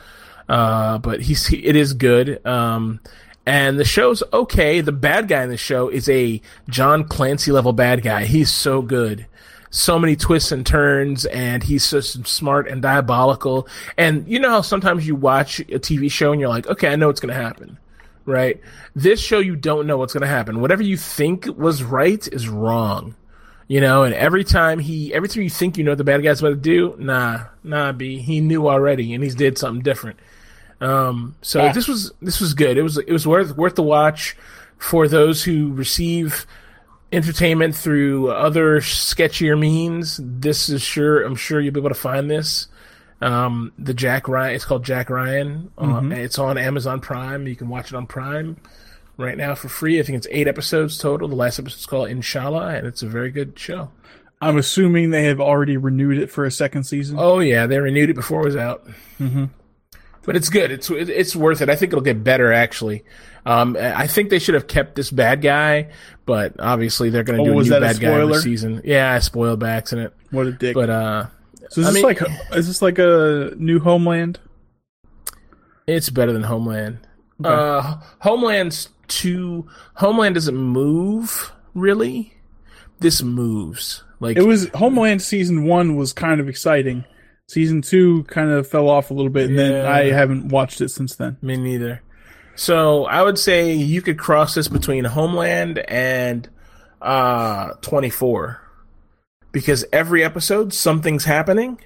[0.49, 2.43] Uh, but he's he, it is good.
[2.45, 2.99] Um,
[3.47, 4.81] and the show's okay.
[4.81, 8.25] The bad guy in the show is a John Clancy level bad guy.
[8.25, 9.25] He's so good.
[9.69, 13.69] So many twists and turns, and he's so smart and diabolical.
[13.97, 16.97] And you know how sometimes you watch a TV show and you're like, okay, I
[16.97, 17.77] know what's going to happen
[18.25, 18.59] right?
[18.93, 20.59] This show, you don't know what's going to happen.
[20.59, 23.15] Whatever you think was right is wrong,
[23.69, 24.03] you know.
[24.03, 26.49] And every time he, every time you think you know what the bad guy's about
[26.49, 30.19] to do, nah, nah, b, he knew already, and he's did something different.
[30.79, 31.71] Um, so Ah.
[31.71, 32.77] this was this was good.
[32.77, 34.35] It was it was worth worth the watch
[34.77, 36.45] for those who receive
[37.11, 40.19] entertainment through other sketchier means.
[40.23, 42.67] This is sure I'm sure you'll be able to find this.
[43.21, 44.55] Um, the Jack Ryan.
[44.55, 45.71] It's called Jack Ryan.
[45.77, 47.47] Uh, it's on Amazon Prime.
[47.47, 48.57] You can watch it on Prime
[49.17, 49.99] right now for free.
[49.99, 51.27] I think it's eight episodes total.
[51.27, 53.89] The last episode's called Inshallah, and it's a very good show.
[54.39, 57.15] I'm assuming they have already renewed it for a second season.
[57.19, 58.85] Oh yeah, they renewed it before it was out.
[59.19, 59.45] Mm-hmm.
[60.27, 60.71] But it's good.
[60.71, 61.69] It's it's worth it.
[61.69, 63.03] I think it'll get better actually.
[63.45, 65.89] Um, I think they should have kept this bad guy,
[66.25, 68.39] but obviously they're going to Oh, do a new that a bad guy spoiler?
[68.41, 68.81] season.
[68.83, 70.13] Yeah, I spoiled by accident.
[70.31, 70.75] What a dick.
[70.75, 71.25] But uh,
[71.69, 72.21] so is I this mean- like
[72.53, 74.39] is this like a new Homeland?
[75.87, 76.99] It's better than Homeland.
[77.43, 77.49] Okay.
[77.49, 79.67] Uh, Homeland's too.
[79.95, 82.33] Homeland doesn't move really.
[82.99, 87.05] This moves like It was Homeland season one was kind of exciting.
[87.47, 90.89] Season two kind of fell off a little bit, and then I haven't watched it
[90.89, 91.37] since then.
[91.41, 92.01] me neither.
[92.55, 96.49] So I would say you could cross this between Homeland and
[97.01, 98.59] uh 24
[99.51, 101.79] because every episode something's happening,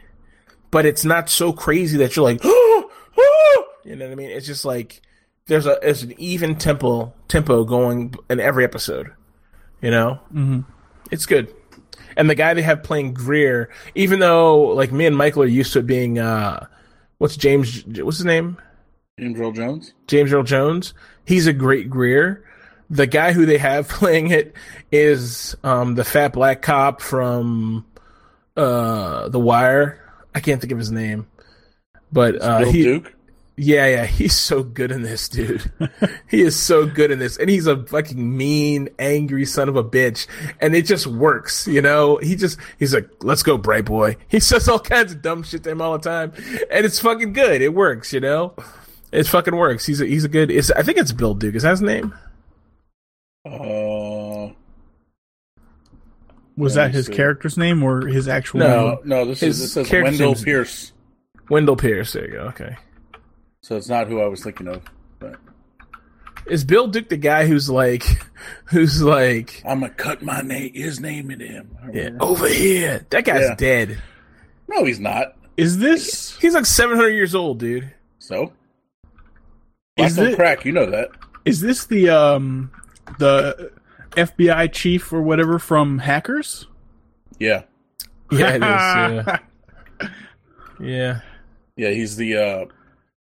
[0.71, 3.65] but it's not so crazy that you're like, oh, oh!
[3.85, 4.29] you know what I mean?
[4.31, 5.01] It's just like
[5.47, 9.11] there's a there's an even tempo tempo going in every episode.
[9.81, 10.65] You know, Mhm.
[11.11, 11.53] it's good.
[12.17, 15.73] And the guy they have playing Greer, even though like me and Michael are used
[15.73, 16.65] to it being uh,
[17.17, 17.83] what's James?
[17.85, 18.57] What's his name?
[19.19, 19.93] James Earl Jones.
[20.07, 20.93] James Earl Jones.
[21.25, 22.43] He's a great Greer.
[22.89, 24.53] The guy who they have playing it
[24.91, 27.85] is um, the fat black cop from
[28.57, 29.99] uh, The Wire.
[30.33, 31.27] I can't think of his name,
[32.11, 33.13] but uh, he, Duke.
[33.63, 35.71] Yeah, yeah, he's so good in this, dude.
[36.27, 39.83] he is so good in this, and he's a fucking mean, angry son of a
[39.83, 40.25] bitch,
[40.59, 42.17] and it just works, you know.
[42.17, 45.63] He just he's like, "Let's go, bright boy." He says all kinds of dumb shit
[45.65, 46.33] to him all the time,
[46.71, 47.61] and it's fucking good.
[47.61, 48.55] It works, you know.
[49.11, 49.85] It fucking works.
[49.85, 50.49] He's a, he's a good.
[50.49, 51.53] It's, I think it's Bill Duke.
[51.53, 52.15] Is that his name?
[53.45, 54.53] Uh,
[56.57, 57.13] Was that his see.
[57.13, 58.67] character's name or his actual No.
[58.67, 58.97] name?
[59.05, 60.93] no, no, this His is this says character Wendell Pierce,
[61.49, 62.13] Wendell Pierce.
[62.13, 62.39] There you go.
[62.47, 62.75] Okay.
[63.61, 64.83] So it's not who I was thinking of.
[65.19, 65.35] But
[66.47, 68.03] Is Bill Duke the guy who's like,
[68.65, 71.77] who's like, I'm gonna cut my name, his name in him.
[71.93, 73.05] yeah, over here?
[73.09, 73.55] That guy's Yeah.
[73.55, 74.01] dead.
[74.67, 75.35] No, he's not.
[75.57, 77.93] Is this He's like 700 years old, dude.
[78.19, 78.53] So,
[79.97, 80.65] black Is don't crack.
[80.65, 81.09] You know that.
[81.45, 82.71] is this the um
[83.19, 83.71] the
[84.11, 86.67] FBI chief or whatever from Hackers?
[87.39, 87.63] Yeah,
[88.31, 88.61] Yeah, it is.
[88.61, 90.09] Yeah.
[90.79, 91.19] yeah.
[91.75, 91.89] yeah.
[91.89, 92.65] He's the uh,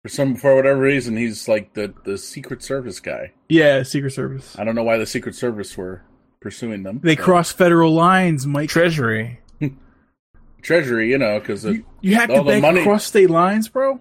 [0.02, 3.34] for some for whatever reason he's like the the Secret Service guy.
[3.50, 4.56] yeah, Secret Service.
[4.58, 6.04] I don't know why the Secret Service were
[6.42, 7.00] pursuing them.
[7.04, 8.70] They cross federal lines, Mike.
[8.70, 9.40] Treasury.
[10.62, 13.68] Treasury, you know, because You, you have all to the bank money- across state lines,
[13.70, 14.00] bro.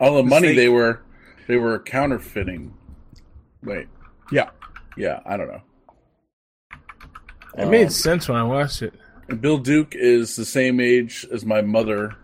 [0.00, 1.02] all the money state- they were
[1.48, 2.74] they were counterfeiting.
[3.62, 3.86] Wait,
[4.30, 4.50] Yeah.
[4.96, 5.62] yeah, I don't know.
[7.58, 8.94] It Um, made sense when I watched it.
[9.40, 12.14] Bill Duke is the same age as my mother.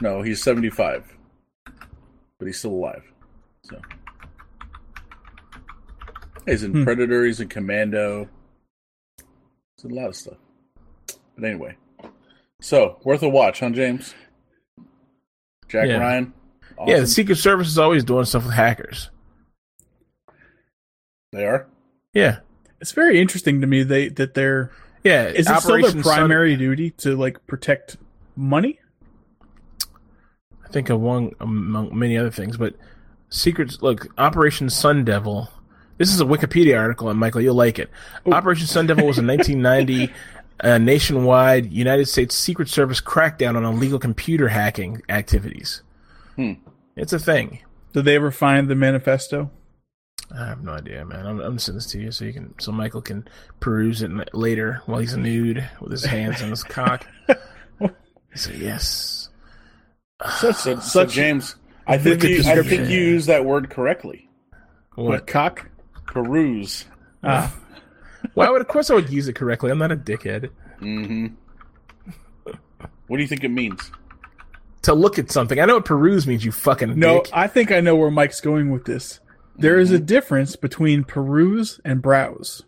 [0.00, 1.13] No, he's 75.
[2.44, 3.02] But he's still alive.
[3.62, 3.80] So
[6.44, 6.84] He's in Hmm.
[6.84, 8.28] Predator, he's in Commando.
[9.76, 10.36] He's in a lot of stuff.
[11.36, 11.78] But anyway.
[12.60, 14.14] So, worth a watch, huh, James?
[15.68, 15.96] Jack Yeah.
[15.96, 16.34] Ryan.
[16.86, 19.08] Yeah, the Secret Service is always doing stuff with hackers.
[21.32, 21.66] they are.
[22.12, 22.40] Yeah.
[22.82, 24.70] It's very interesting to me they that they're
[25.02, 25.28] Yeah.
[25.28, 27.96] is it still Operation their Sun- primary duty to like protect
[28.36, 28.80] money?
[30.74, 32.74] I of one among many other things, but
[33.28, 33.82] secrets.
[33.82, 35.50] Look, Operation Sun Devil.
[35.96, 37.88] This is a Wikipedia article, and Michael, you'll like it.
[38.26, 40.12] Operation Sun Devil was a 1990
[40.60, 45.82] uh, nationwide United States Secret Service crackdown on illegal computer hacking activities.
[46.36, 46.54] Hmm.
[46.96, 47.60] It's a thing.
[47.92, 49.50] Did they ever find the manifesto?
[50.36, 51.26] I have no idea, man.
[51.26, 53.28] I'm, I'm sending this to you so you can, so Michael can
[53.60, 57.06] peruse it later while he's nude with his hands on his cock.
[58.34, 59.23] So yes,
[60.38, 64.28] Such So, so James, I think, you, I think you used that word correctly.
[64.94, 65.26] what what?
[65.26, 65.68] cock?
[66.06, 66.84] Peruse.
[67.22, 67.54] Ah,
[68.34, 68.60] Why would?
[68.60, 69.70] Of course, I would use it correctly.
[69.70, 70.50] I'm not a dickhead.
[70.78, 71.26] hmm
[73.06, 73.90] What do you think it means?
[74.82, 76.44] To look at something, I know what peruse means.
[76.44, 77.30] You fucking no, dick.
[77.32, 79.20] I think I know where Mike's going with this.
[79.56, 82.62] There is a difference between peruse and browse.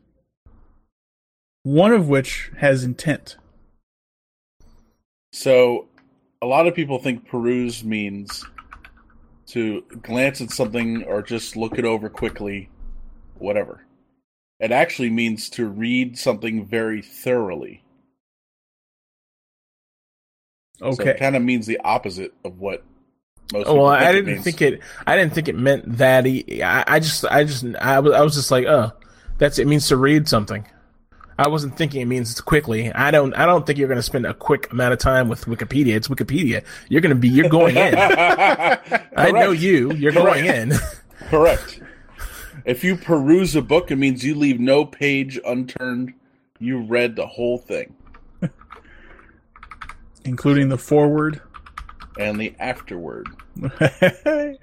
[1.63, 3.37] One of which has intent.
[5.33, 5.89] So,
[6.43, 8.45] a lot of people think peruse means
[9.49, 12.69] to glance at something or just look it over quickly,
[13.39, 13.85] whatever.
[14.59, 17.83] It actually means to read something very thoroughly.
[20.79, 21.11] So Okay.
[21.11, 22.85] it kind of means the opposite of what
[23.53, 24.45] most Oh, people well, think I didn't means.
[24.45, 24.81] think it.
[25.07, 26.27] I didn't think it meant that.
[26.27, 28.93] E- I, I just, I just, I was, I was just like, oh,
[29.39, 30.67] that's it means to read something.
[31.39, 32.91] I wasn't thinking it means quickly.
[32.93, 35.45] I don't, I don't think you're going to spend a quick amount of time with
[35.45, 35.95] Wikipedia.
[35.95, 36.65] It's Wikipedia.
[36.89, 37.95] You're going to be, you're going in.
[37.99, 39.93] I know you.
[39.93, 40.73] You're going in.
[41.29, 41.81] Correct.
[42.65, 46.15] If you peruse a book, it means you leave no page unturned.
[46.59, 47.95] You read the whole thing
[50.25, 51.41] Including the forward.
[52.19, 54.59] and the afterword, the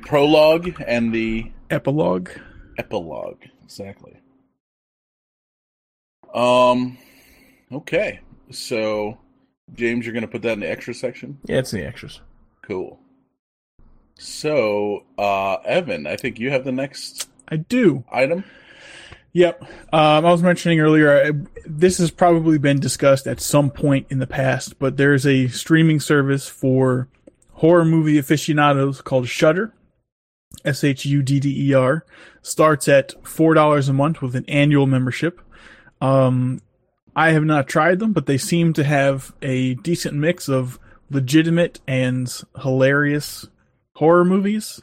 [0.00, 2.30] prologue and the Epilogue.
[2.78, 3.40] epilogue.
[3.64, 4.16] Exactly.
[6.34, 6.98] Um.
[7.70, 8.20] Okay.
[8.50, 9.18] So,
[9.74, 11.38] James, you're going to put that in the extra section.
[11.44, 12.20] Yeah, it's in the extras.
[12.62, 12.98] Cool.
[14.18, 18.04] So, uh, Evan, I think you have the next I do.
[18.12, 18.44] item.
[19.32, 19.62] Yep.
[19.92, 21.30] Um, I was mentioning earlier, I,
[21.64, 26.00] this has probably been discussed at some point in the past, but there's a streaming
[26.00, 27.08] service for
[27.52, 29.72] horror movie aficionados called Shudder.
[30.64, 32.04] S H U D D E R.
[32.42, 35.40] Starts at $4 a month with an annual membership.
[36.02, 36.60] Um,
[37.14, 40.78] I have not tried them, but they seem to have a decent mix of
[41.10, 42.28] legitimate and
[42.60, 43.46] hilarious
[43.94, 44.82] horror movies.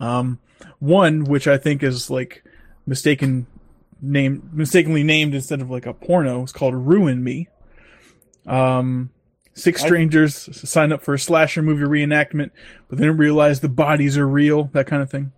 [0.00, 0.38] Um,
[0.78, 2.42] one which I think is like
[2.86, 3.46] mistaken
[4.00, 7.48] name mistakenly named instead of like a porno is called Ruin Me.
[8.46, 9.10] Um,
[9.52, 10.34] six I- strangers
[10.68, 12.50] sign up for a slasher movie reenactment,
[12.88, 14.64] but then realize the bodies are real.
[14.72, 15.32] That kind of thing.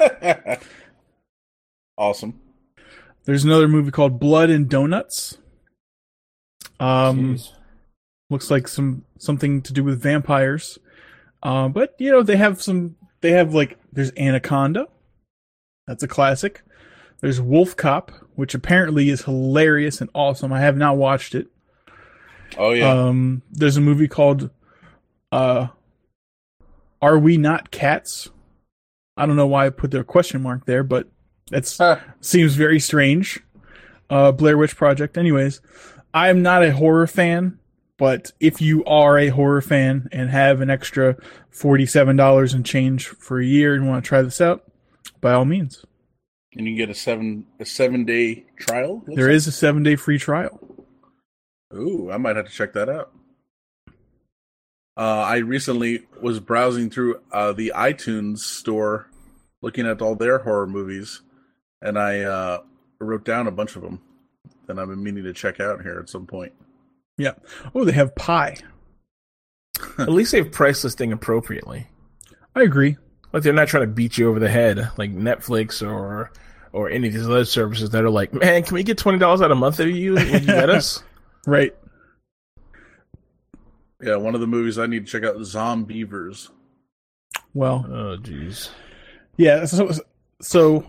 [1.96, 2.40] awesome.
[3.24, 5.38] There's another movie called Blood and Donuts.
[6.78, 7.52] Um, Jeez.
[8.30, 10.78] looks like some something to do with vampires.
[11.42, 12.96] Uh, but you know they have some.
[13.20, 14.88] They have like there's Anaconda.
[15.86, 16.62] That's a classic.
[17.20, 20.52] There's Wolf Cop, which apparently is hilarious and awesome.
[20.52, 21.48] I have not watched it.
[22.58, 22.90] Oh yeah.
[22.90, 24.50] Um, there's a movie called
[25.32, 25.68] uh,
[27.00, 28.28] "Are We Not Cats?"
[29.16, 31.08] I don't know why I put the question mark there, but
[31.50, 31.98] that's Huh.
[32.20, 33.40] seems very strange.
[34.10, 35.16] Uh, Blair Witch Project.
[35.18, 35.60] Anyways,
[36.12, 37.58] I am not a horror fan,
[37.98, 41.16] but if you are a horror fan and have an extra
[41.50, 44.64] forty-seven dollars and change for a year and want to try this out,
[45.20, 45.84] by all means,
[46.54, 49.02] and you can get a seven a seven day trial.
[49.06, 49.34] there like?
[49.36, 50.60] is a seven-day free trial.
[51.74, 53.10] Ooh, I might have to check that out.
[54.96, 59.08] Uh, I recently was browsing through uh, the iTunes store,
[59.60, 61.22] looking at all their horror movies,
[61.82, 62.58] and I uh,
[62.98, 64.00] wrote down a bunch of them
[64.66, 66.52] that I've been meaning to check out here at some point.
[67.18, 67.32] Yeah.
[67.74, 68.56] Oh, they have Pie.
[69.98, 71.88] At least they've price listing appropriately.
[72.54, 72.96] I agree.
[73.32, 76.30] Like they're not trying to beat you over the head like Netflix or
[76.72, 79.40] or any of these other services that are like, man, can we get twenty dollars
[79.42, 81.02] out of a month of you when you let us?
[81.46, 81.74] Right.
[84.02, 86.50] Yeah, one of the movies I need to check out is Zombeavers.
[87.54, 88.70] Well, Oh, jeez.
[89.36, 89.64] yeah.
[89.66, 89.90] So,
[90.42, 90.84] so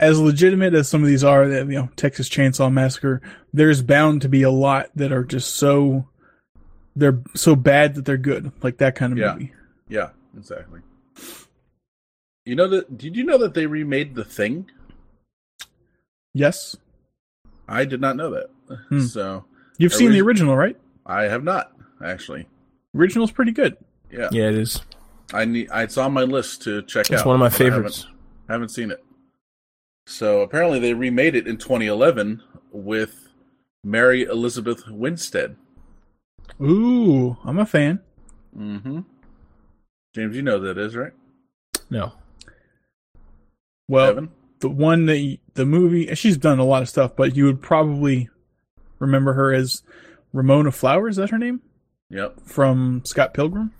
[0.00, 3.20] as legitimate as some of these are, that you know, Texas Chainsaw Massacre,
[3.52, 6.06] there's bound to be a lot that are just so
[6.96, 9.32] they're so bad that they're good, like that kind of Yeah.
[9.34, 9.52] movie.
[9.88, 10.80] Yeah, exactly.
[12.44, 12.98] You know that?
[12.98, 14.68] Did you know that they remade The Thing?
[16.34, 16.76] Yes,
[17.68, 18.50] I did not know that.
[18.88, 19.00] Hmm.
[19.00, 19.44] So
[19.78, 20.76] you've seen we- the original, right?
[21.06, 21.72] I have not
[22.04, 22.48] actually.
[22.96, 23.76] Original's pretty good.
[24.10, 24.80] Yeah, Yeah, it is.
[25.32, 25.68] I need.
[25.72, 27.14] It's on my list to check It's out.
[27.18, 28.06] It's one of my but I haven't- favorites.
[28.48, 29.04] Haven't seen it.
[30.10, 32.42] So apparently they remade it in 2011
[32.72, 33.28] with
[33.84, 35.54] Mary Elizabeth Winstead.
[36.60, 38.00] Ooh, I'm a fan.
[38.58, 39.00] Mm-hmm.
[40.14, 41.12] James, you know who that is, right?
[41.90, 42.12] No.
[43.88, 44.30] Well, Evan?
[44.58, 47.62] the one that y- the movie she's done a lot of stuff, but you would
[47.62, 48.28] probably
[48.98, 49.82] remember her as
[50.32, 51.12] Ramona Flowers.
[51.12, 51.60] Is that her name
[52.10, 52.40] Yep.
[52.44, 53.72] from Scott Pilgrim?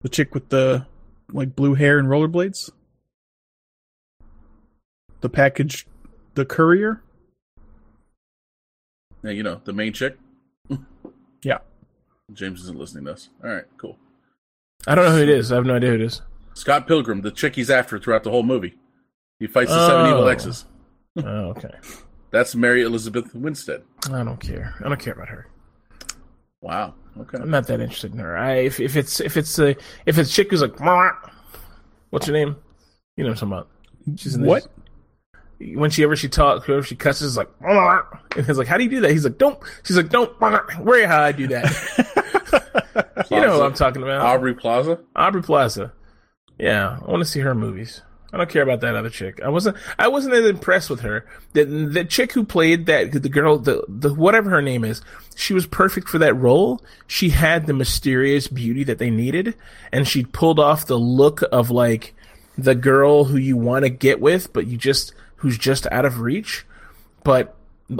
[0.00, 0.86] The chick with the
[1.30, 2.70] like blue hair and rollerblades.
[5.22, 5.86] The package,
[6.34, 7.00] the courier.
[9.22, 10.18] Yeah, you know the main chick.
[11.44, 11.58] Yeah.
[12.32, 13.28] James isn't listening to us.
[13.42, 13.98] All right, cool.
[14.86, 15.50] I don't know who it is.
[15.50, 16.22] I have no idea who it is.
[16.54, 18.74] Scott Pilgrim, the chick he's after throughout the whole movie.
[19.40, 20.28] He fights the seven evil Oh.
[20.28, 20.66] exes.
[21.16, 21.72] Oh, okay.
[22.30, 23.82] That's Mary Elizabeth Winstead.
[24.10, 24.74] I don't care.
[24.84, 25.48] I don't care about her.
[26.60, 26.94] Wow.
[27.18, 27.38] Okay.
[27.38, 28.38] I'm not that interested in her.
[28.38, 29.76] I if, if it's if it's a
[30.06, 30.78] if it's chick who's like
[32.10, 32.54] what's her name?
[33.16, 33.52] You know what I'm talking
[34.06, 34.18] about.
[34.20, 34.68] She's in What?
[35.62, 37.50] This, whenever she talks, whenever she cusses, it's like
[38.36, 40.30] and he's like, "How do you do that?" He's like, "Don't." She's like, "Don't."
[40.80, 43.26] Where how I do that?
[43.30, 44.22] you know what I'm talking about.
[44.22, 44.98] Aubrey Plaza.
[45.16, 45.92] Aubrey Plaza.
[46.58, 48.02] Yeah, I want to see her movies.
[48.34, 49.42] I don't care about that other chick.
[49.42, 49.76] I wasn't.
[49.98, 51.26] I wasn't as impressed with her.
[51.52, 55.02] The the chick who played that the girl the the whatever her name is.
[55.36, 56.82] She was perfect for that role.
[57.06, 59.54] She had the mysterious beauty that they needed,
[59.92, 62.14] and she pulled off the look of like
[62.56, 66.20] the girl who you want to get with, but you just who's just out of
[66.20, 66.64] reach.
[67.24, 67.54] But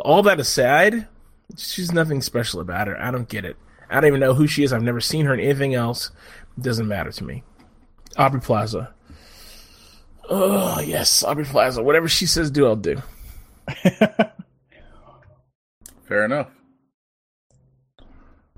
[0.04, 1.08] all that aside,
[1.56, 2.96] she's nothing special about her.
[3.00, 3.56] I don't get it.
[3.90, 4.72] I don't even know who she is.
[4.72, 6.12] I've never seen her in anything else.
[6.56, 7.42] It doesn't matter to me.
[8.16, 8.94] Aubrey Plaza.
[10.30, 11.82] Oh yes, Aubrey Plaza.
[11.82, 13.02] Whatever she says, do I'll do.
[16.04, 16.48] Fair enough.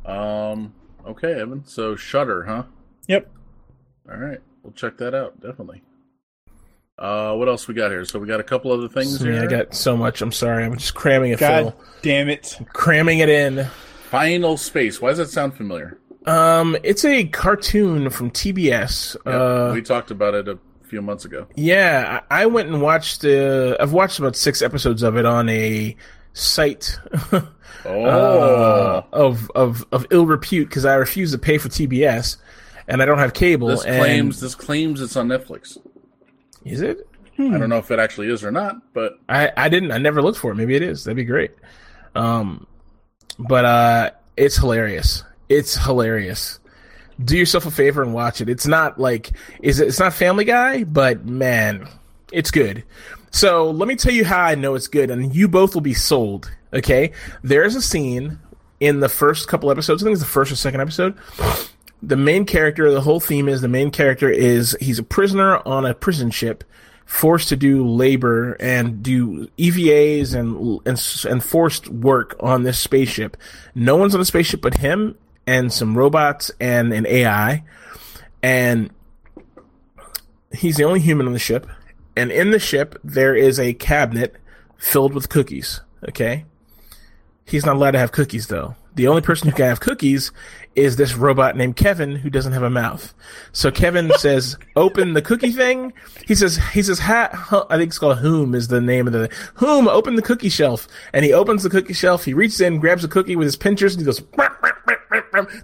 [0.05, 0.75] Um.
[1.07, 1.65] Okay, Evan.
[1.67, 2.65] So Shudder, huh?
[3.09, 3.31] Yep.
[4.11, 5.83] All right, we'll check that out definitely.
[6.99, 8.05] Uh, what else we got here?
[8.05, 9.43] So we got a couple other things Man, here.
[9.43, 10.23] I got so much.
[10.23, 10.65] I'm sorry.
[10.65, 11.85] I'm just cramming it, God Phil.
[12.03, 12.57] damn it!
[12.73, 13.65] Cramming it in.
[14.11, 15.01] Final Space.
[15.01, 15.99] Why does that sound familiar?
[16.27, 19.17] Um, it's a cartoon from TBS.
[19.27, 21.47] Yeah, Uh, we talked about it a few months ago.
[21.57, 23.25] Yeah, I I went and watched.
[23.25, 25.97] Uh, I've watched about six episodes of it on a
[26.33, 26.99] site
[27.85, 32.37] Oh, uh, of of of ill repute because I refuse to pay for TBS
[32.89, 33.67] and I don't have cable.
[33.69, 35.77] this and- claims this claims it's on Netflix.
[36.65, 37.09] Is it?
[37.39, 39.91] I don't know if it actually is or not, but I I didn't.
[39.91, 40.55] I never looked for it.
[40.55, 41.05] Maybe it is.
[41.05, 41.51] That'd be great.
[42.15, 42.67] Um,
[43.39, 45.25] but uh, it's hilarious.
[45.49, 46.61] It's hilarious.
[47.25, 48.49] Do yourself a favor and watch it.
[48.49, 49.33] It's not like
[49.63, 51.89] is it, it's not Family Guy, but man,
[52.33, 52.85] it's good.
[53.31, 55.95] So let me tell you how I know it's good, and you both will be
[55.95, 56.53] sold.
[56.73, 57.13] Okay,
[57.43, 58.39] there's a scene
[58.81, 60.03] in the first couple episodes.
[60.03, 61.17] I think it's the first or second episode.
[62.07, 65.87] The main character, the whole theme is the main character is he's a prisoner on
[65.87, 66.65] a prison ship,
[67.07, 73.37] forced to do labor and do EVAs and and and forced work on this spaceship.
[73.75, 75.17] No one's on the spaceship but him
[75.47, 77.65] and some robots and an AI.
[78.43, 78.91] and
[80.55, 81.67] he's the only human on the ship.
[82.17, 84.37] And in the ship, there is a cabinet
[84.77, 85.81] filled with cookies.
[86.09, 86.45] Okay,
[87.45, 88.77] he's not allowed to have cookies though.
[88.95, 90.31] The only person who can have cookies
[90.77, 93.15] is this robot named Kevin who doesn't have a mouth.
[93.53, 95.93] So Kevin says, "Open the cookie thing."
[96.27, 99.31] He says, "He says, ha, I think it's called Whom is the name of the
[99.55, 99.89] Whom.
[99.89, 102.25] Open the cookie shelf." And he opens the cookie shelf.
[102.25, 104.23] He reaches in, grabs a cookie with his pinchers, and he goes,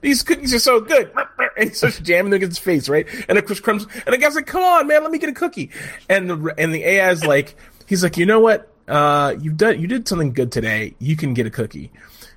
[0.01, 1.11] "These cookies are so good."
[1.57, 3.07] And he starts jamming them against his face, right?
[3.29, 3.87] And of course, crumbs.
[4.07, 5.71] And the guy's like, "Come on, man, let me get a cookie."
[6.09, 7.57] And the and the AI is like,
[7.87, 8.69] he's like, "You know what?
[8.87, 10.95] Uh, you've done you did something good today.
[10.99, 11.91] You can get a cookie."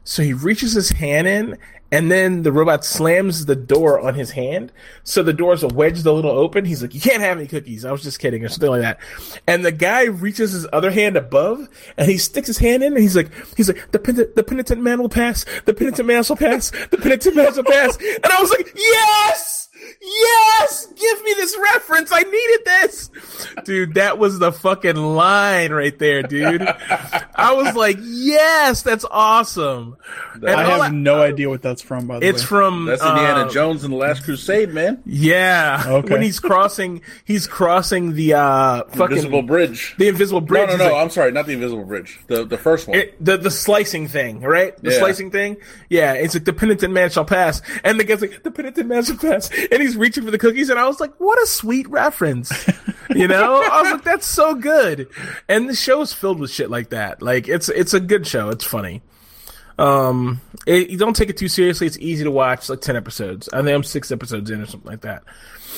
[0.03, 1.57] So he reaches his hand in,
[1.93, 4.71] and then the robot slams the door on his hand.
[5.03, 6.65] So the door's wedged a little open.
[6.65, 7.85] He's like, You can't have any cookies.
[7.85, 8.99] I was just kidding, or something like that.
[9.45, 13.01] And the guy reaches his other hand above, and he sticks his hand in, and
[13.01, 15.45] he's like, He's like, The, penitent, the penitent man will pass.
[15.65, 16.71] The penitent man will pass.
[16.71, 17.95] The penitent man will pass.
[17.97, 19.62] And I was like, Yes!
[20.01, 20.87] Yes!
[20.87, 22.11] Give me this reference.
[22.11, 23.09] I needed this.
[23.65, 26.61] Dude, that was the fucking line right there, dude.
[26.61, 29.97] I was like, yes, that's awesome.
[30.35, 32.47] And I have that, no idea what that's from, by the it's way.
[32.47, 35.01] from That's Indiana uh, Jones and the Last Crusade, man.
[35.05, 35.83] Yeah.
[35.85, 36.13] Okay.
[36.13, 39.95] When he's crossing he's crossing the uh fucking invisible bridge.
[39.97, 40.69] The invisible bridge.
[40.69, 42.19] No, no, no, like, I'm sorry, not the invisible bridge.
[42.27, 42.97] The the first one.
[42.97, 44.75] It, the the slicing thing, right?
[44.81, 44.99] The yeah.
[44.99, 45.57] slicing thing.
[45.89, 47.61] Yeah, it's like the penitent man shall pass.
[47.83, 49.49] And the guy's like, the penitent man shall pass.
[49.73, 52.51] And he's reaching for the cookies, and I was like, what a sweet reference.
[53.09, 53.61] you know?
[53.61, 55.07] I was like, that's so good.
[55.49, 57.21] And the show is filled with shit like that.
[57.21, 58.49] Like it's it's a good show.
[58.49, 59.01] It's funny.
[59.79, 61.87] Um, it, you don't take it too seriously.
[61.87, 62.59] It's easy to watch.
[62.59, 63.49] It's like ten episodes.
[63.51, 65.23] I think I'm six episodes in or something like that.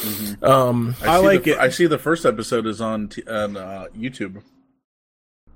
[0.01, 0.43] Mm-hmm.
[0.43, 1.59] Um, I, I like the, it.
[1.59, 4.41] I see the first episode is on t- on uh, YouTube.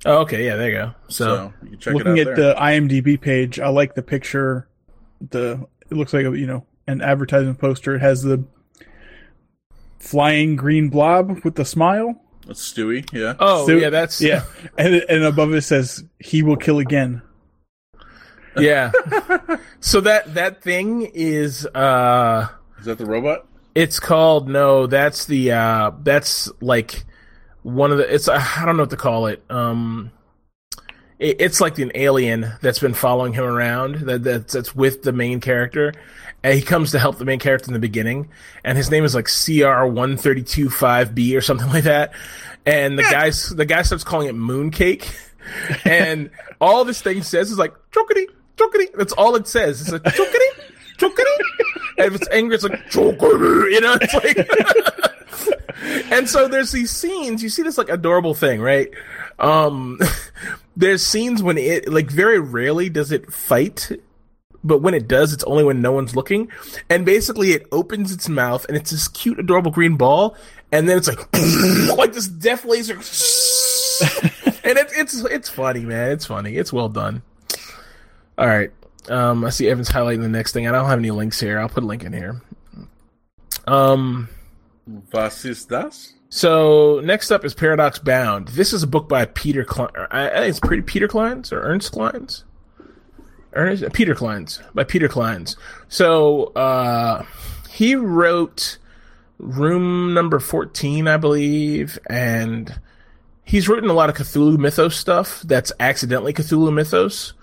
[0.05, 0.95] Oh, okay, yeah, there you go.
[1.09, 2.35] So, so you looking at there.
[2.35, 4.69] the IMDb page, I like the picture.
[5.29, 7.95] The it looks like a, you know an advertisement poster.
[7.95, 8.43] It has the
[9.99, 12.21] flying green blob with the smile.
[12.47, 13.35] That's Stewie, yeah.
[13.39, 14.43] Oh, so, yeah, that's yeah.
[14.77, 17.21] And and above it says he will kill again.
[18.57, 18.91] Yeah.
[19.79, 22.47] so that that thing is uh
[22.79, 23.45] Is that the robot?
[23.75, 27.05] It's called no, that's the uh that's like
[27.61, 29.43] one of the it's uh, I don't know what to call it.
[29.49, 30.11] Um
[31.19, 35.11] it, it's like an alien that's been following him around that that's, that's with the
[35.11, 35.93] main character
[36.43, 38.29] and he comes to help the main character in the beginning,
[38.63, 42.13] and his name is like CR one thirty two five B or something like that.
[42.65, 45.13] And the guys, the guy starts calling it mooncake,
[45.85, 46.29] and
[46.61, 48.25] all this thing says is like chokity,
[48.57, 48.87] chokity.
[48.95, 49.81] That's all it says.
[49.81, 51.37] It's like chokity, chokity.
[51.97, 53.71] And if it's angry, it's like chokity.
[53.71, 56.11] You know, it's like.
[56.11, 57.43] and so there's these scenes.
[57.43, 58.89] You see this like adorable thing, right?
[59.37, 59.99] Um,
[60.75, 63.89] there's scenes when it like very rarely does it fight
[64.63, 66.49] but when it does, it's only when no one's looking.
[66.89, 70.35] And basically, it opens its mouth, and it's this cute, adorable green ball,
[70.71, 71.17] and then it's like
[71.97, 72.95] like this death laser,
[74.63, 76.11] and it's it's it's funny, man.
[76.11, 76.57] It's funny.
[76.57, 77.21] It's well done.
[78.37, 78.71] All right.
[79.07, 80.67] Um, I see Evan's highlighting the next thing.
[80.67, 81.59] I don't have any links here.
[81.59, 82.41] I'll put a link in here.
[83.65, 84.29] Um,
[85.11, 86.13] was ist das?
[86.29, 88.49] So next up is Paradox Bound.
[88.49, 89.89] This is a book by Peter Klein.
[90.11, 92.43] I think it's pretty Peter Clines or Ernst Clines.
[93.53, 95.55] Ernest Peter Clines by Peter Clines.
[95.87, 97.25] So uh,
[97.69, 98.77] he wrote
[99.37, 102.79] Room Number Fourteen, I believe, and
[103.43, 107.33] he's written a lot of Cthulhu Mythos stuff that's accidentally Cthulhu Mythos.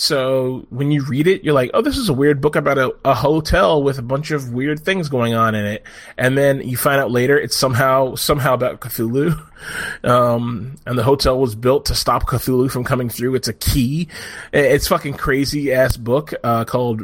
[0.00, 2.96] So when you read it, you're like, oh, this is a weird book about a,
[3.04, 5.82] a hotel with a bunch of weird things going on in it.
[6.16, 9.46] And then you find out later it's somehow, somehow about Cthulhu.
[10.02, 13.34] Um, and the hotel was built to stop Cthulhu from coming through.
[13.34, 14.08] It's a key.
[14.54, 17.02] It's fucking crazy ass book, uh, called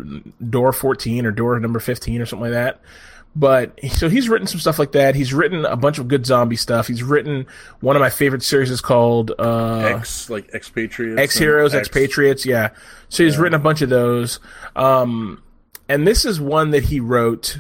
[0.51, 2.81] Door 14 or Door number 15 or something like that.
[3.39, 5.15] But so he's written some stuff like that.
[5.15, 6.89] He's written a bunch of good zombie stuff.
[6.89, 7.47] He's written
[7.81, 12.47] one of my favorite series is called uh, X, like Ex-Patriots, X Heroes, Ex-Patriots.
[12.47, 12.71] Yeah.
[13.11, 13.43] So he's yeah.
[13.43, 14.41] written a bunch of those.
[14.75, 15.43] Um,
[15.87, 17.59] and this is one that he wrote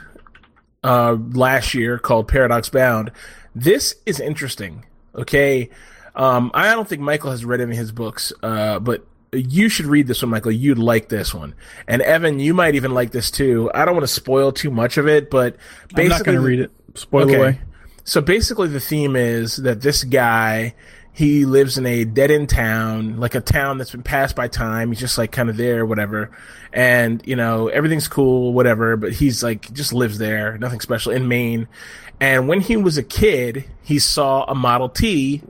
[0.82, 3.12] uh, last year called Paradox Bound.
[3.54, 4.86] This is interesting.
[5.14, 5.68] Okay.
[6.14, 9.06] Um, I don't think Michael has read any of his books, uh, but
[9.36, 10.52] you should read this one, Michael.
[10.52, 11.54] You'd like this one,
[11.86, 13.70] and Evan, you might even like this too.
[13.74, 15.56] I don't want to spoil too much of it, but
[15.94, 16.70] basically, I'm not going to read it.
[16.94, 17.34] Spoil okay.
[17.34, 17.60] away.
[18.04, 20.74] So basically, the theme is that this guy
[21.16, 24.90] he lives in a dead end town, like a town that's been passed by time.
[24.90, 26.30] He's just like kind of there, whatever,
[26.74, 28.98] and you know everything's cool, whatever.
[28.98, 31.68] But he's like just lives there, nothing special in Maine.
[32.20, 35.42] And when he was a kid, he saw a Model T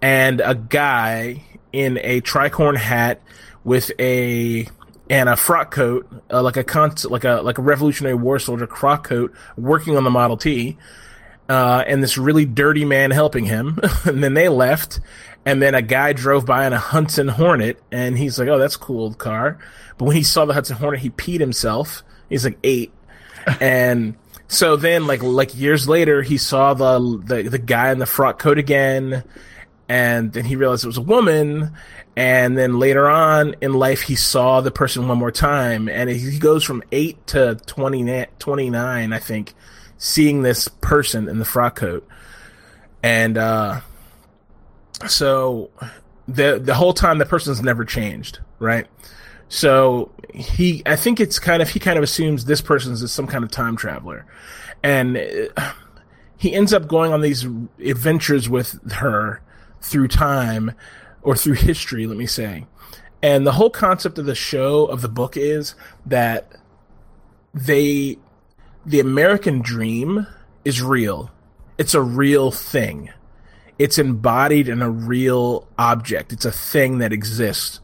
[0.00, 3.20] and a guy in a tricorn hat
[3.64, 4.66] with a
[5.10, 8.66] and a frock coat, uh, like a con- like a like a Revolutionary War soldier
[8.66, 10.78] frock coat, working on the Model T,
[11.48, 13.78] uh, and this really dirty man helping him.
[14.04, 15.00] and then they left,
[15.44, 18.76] and then a guy drove by in a Hudson Hornet, and he's like, "Oh, that's
[18.76, 19.58] a cool car."
[19.98, 22.02] But when he saw the Hudson Hornet, he peed himself.
[22.28, 22.92] He's like eight,
[23.60, 24.16] and
[24.48, 28.38] so then like like years later, he saw the the, the guy in the frock
[28.38, 29.24] coat again,
[29.92, 31.70] and then he realized it was a woman.
[32.16, 36.38] And then later on in life, he saw the person one more time, and he
[36.38, 39.52] goes from eight to 20, 29, I think,
[39.98, 42.08] seeing this person in the frock coat.
[43.02, 43.80] And uh,
[45.08, 45.68] so
[46.26, 48.86] the the whole time the person's never changed, right?
[49.50, 53.26] So he, I think it's kind of he kind of assumes this person's is some
[53.26, 54.24] kind of time traveler,
[54.82, 55.18] and
[55.54, 55.72] uh,
[56.38, 57.46] he ends up going on these
[57.78, 59.42] adventures with her
[59.82, 60.72] through time
[61.22, 62.66] or through history, let me say.
[63.22, 65.74] And the whole concept of the show of the book is
[66.06, 66.52] that
[67.54, 68.18] they
[68.84, 70.26] the American dream
[70.64, 71.30] is real.
[71.78, 73.10] It's a real thing
[73.82, 76.32] it's embodied in a real object.
[76.32, 77.80] It's a thing that exists.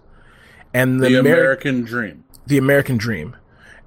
[0.72, 2.22] And the, the American dream.
[2.46, 3.36] The American dream.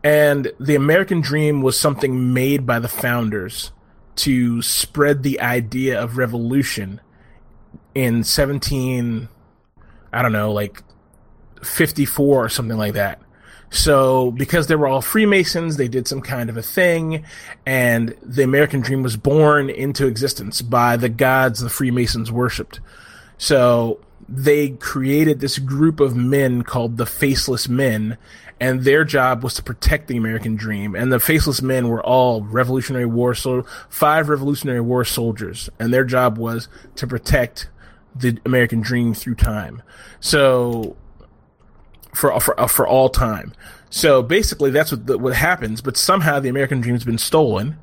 [0.04, 3.72] And the American dream was something made by the founders
[4.18, 7.00] to spread the idea of revolution
[7.94, 9.28] in 17
[10.14, 10.84] I don't know, like
[11.64, 13.22] 54 or something like that.
[13.70, 17.24] So, because they were all Freemasons, they did some kind of a thing,
[17.66, 22.82] and the American dream was born into existence by the gods the Freemasons worshipped.
[23.38, 24.02] So,
[24.32, 28.18] they created this group of men called the Faceless Men,
[28.60, 30.96] and their job was to protect the American dream.
[30.96, 36.06] And the Faceless Men were all Revolutionary War so five Revolutionary War soldiers, and their
[36.06, 37.70] job was to protect
[38.16, 39.82] the American dream through time.
[40.22, 40.96] So
[42.14, 43.54] for for for all time.
[43.90, 45.82] So basically, that's what what happens.
[45.82, 47.78] But somehow the American dream's been stolen.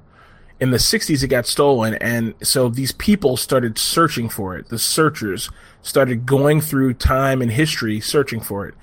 [0.60, 4.68] In the '60s, it got stolen, and so these people started searching for it.
[4.68, 5.51] The searchers
[5.82, 8.74] started going through time and history searching for it.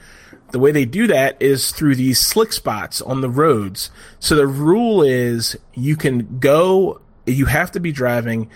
[0.52, 3.92] The way they do that is through these slick spots on the roads.
[4.20, 8.50] So the rule is you can go, you have to be driving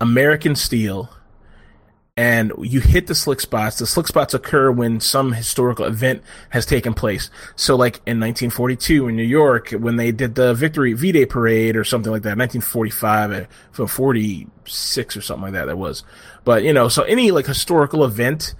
[0.00, 1.10] American steel
[2.16, 3.78] and you hit the slick spots.
[3.78, 7.30] The slick spots occur when some historical event has taken place.
[7.56, 11.74] So, like in 1942 in New York, when they did the Victory V Day parade
[11.74, 13.48] or something like that, 1945,
[13.80, 16.04] uh, 46 or something like that, that was.
[16.44, 18.54] But, you know, so any like historical event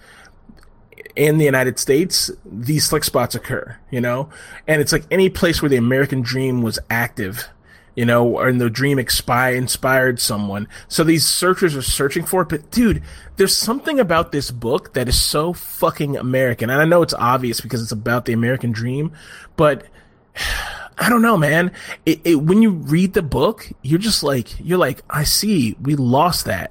[1.14, 4.30] in the United States, these slick spots occur, you know?
[4.66, 7.50] And it's like any place where the American dream was active
[7.94, 10.66] you know, and the dream expi- inspired someone.
[10.88, 12.48] So these searchers are searching for it.
[12.48, 13.02] But dude,
[13.36, 16.70] there's something about this book that is so fucking American.
[16.70, 19.12] And I know it's obvious because it's about the American dream,
[19.56, 19.84] but
[20.98, 21.72] I don't know, man.
[22.06, 25.96] It, it, when you read the book, you're just like, you're like, I see, we
[25.96, 26.70] lost that.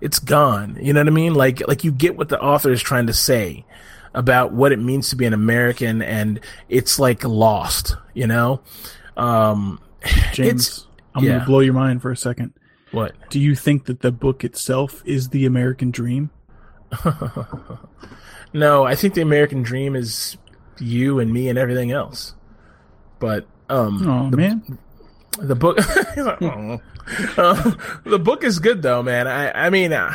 [0.00, 0.78] It's gone.
[0.80, 1.34] You know what I mean?
[1.34, 3.64] Like, like you get what the author is trying to say
[4.14, 8.60] about what it means to be an American and it's like lost, you know?
[9.16, 9.80] Um,
[10.32, 11.30] James, I'm yeah.
[11.30, 12.52] going to blow your mind for a second.
[12.90, 13.14] What?
[13.30, 16.30] Do you think that the book itself is the American dream?
[18.52, 20.36] no, I think the American dream is
[20.78, 22.34] you and me and everything else.
[23.18, 24.78] But um oh, the, man.
[25.38, 25.84] The book uh,
[28.04, 29.26] the book is good though, man.
[29.26, 30.12] I I mean uh,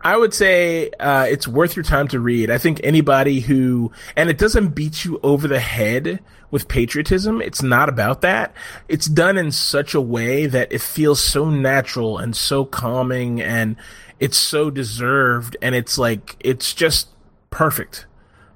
[0.00, 2.50] I would say uh, it's worth your time to read.
[2.50, 6.20] I think anybody who and it doesn't beat you over the head
[6.54, 7.42] with patriotism.
[7.42, 8.54] It's not about that.
[8.86, 13.74] It's done in such a way that it feels so natural and so calming and
[14.20, 17.08] it's so deserved and it's like it's just
[17.50, 18.06] perfect.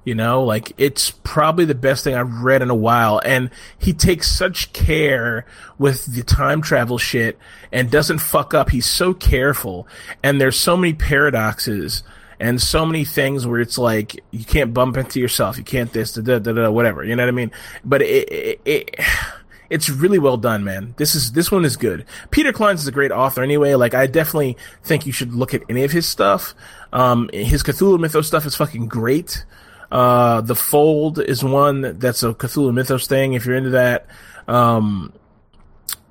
[0.05, 3.21] You know, like it's probably the best thing I've read in a while.
[3.25, 5.45] And he takes such care
[5.77, 7.37] with the time travel shit
[7.69, 8.69] and doesn't fuck up.
[8.69, 9.89] He's so careful.
[10.23, 12.03] And there's so many paradoxes
[12.39, 15.57] and so many things where it's like you can't bump into yourself.
[15.57, 17.03] You can't this, da, da, da, da whatever.
[17.03, 17.51] You know what I mean?
[17.83, 18.95] But it, it, it
[19.69, 20.93] it's really well done, man.
[20.97, 22.05] This is this one is good.
[22.31, 23.75] Peter Clines is a great author anyway.
[23.75, 26.55] Like I definitely think you should look at any of his stuff.
[26.93, 29.45] Um, his Cthulhu Mythos stuff is fucking great.
[29.91, 33.33] Uh, the Fold is one that's a Cthulhu Mythos thing.
[33.33, 34.07] If you're into that,
[34.47, 35.13] um,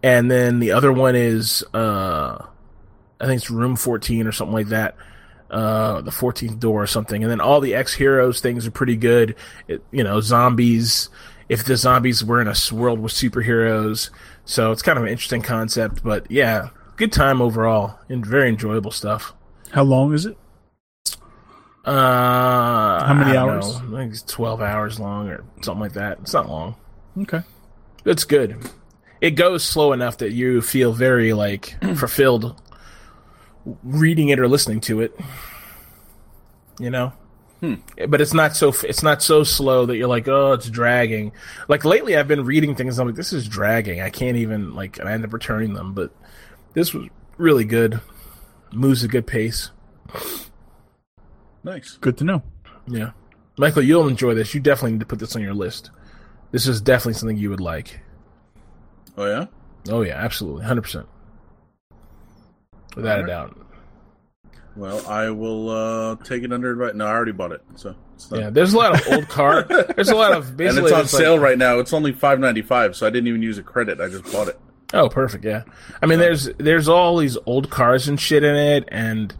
[0.03, 2.45] and then the other one is uh,
[3.21, 4.97] I think it's Room 14 or something like that.
[5.51, 7.23] Uh, the 14th door or something.
[7.23, 9.35] And then all the Ex-Heroes things are pretty good.
[9.67, 11.09] It, you know, zombies.
[11.49, 14.11] If the zombies were in a world with superheroes,
[14.45, 16.03] so it's kind of an interesting concept.
[16.03, 19.33] But yeah, good time overall and very enjoyable stuff.
[19.71, 20.37] How long is it?
[21.85, 23.81] Uh, How many hours?
[23.83, 23.97] know.
[23.97, 26.19] I think it's twelve hours long or something like that.
[26.21, 26.77] It's not long.
[27.23, 27.41] Okay.
[28.05, 28.59] It's good.
[29.23, 32.61] It goes slow enough that you feel very like fulfilled
[33.83, 35.19] reading it or listening to it.
[36.79, 37.13] You know,
[37.61, 37.75] hmm.
[38.09, 41.33] but it's not so it's not so slow that you're like, oh, it's dragging.
[41.67, 42.99] Like lately, I've been reading things.
[42.99, 44.01] I'm like, this is dragging.
[44.01, 44.99] I can't even like.
[44.99, 45.93] And I end up returning them.
[45.93, 46.13] But
[46.75, 48.01] this was really good.
[48.73, 49.71] Moves a good pace.
[51.65, 51.99] Nice.
[52.01, 52.43] Good to know.
[52.87, 53.11] Yeah,
[53.59, 54.55] Michael, you'll enjoy this.
[54.55, 55.91] You definitely need to put this on your list.
[56.53, 58.01] This is definitely something you would like.
[59.17, 59.47] Oh yeah.
[59.91, 61.07] Oh yeah, absolutely, hundred percent,
[62.99, 63.59] without a doubt.
[64.77, 66.95] Well, I will uh take it under advice.
[66.95, 68.41] No, I already bought it, so it's not.
[68.41, 69.63] Yeah, there's a lot of old car.
[69.97, 71.79] There's a lot of basically, and it's on like- sale right now.
[71.81, 74.01] It's only five ninety five, so I didn't even use a credit.
[74.01, 74.61] I just bought it.
[74.95, 75.45] Oh, perfect.
[75.45, 75.65] Yeah,
[76.01, 79.35] I mean, there's there's all these old cars and shit in it, and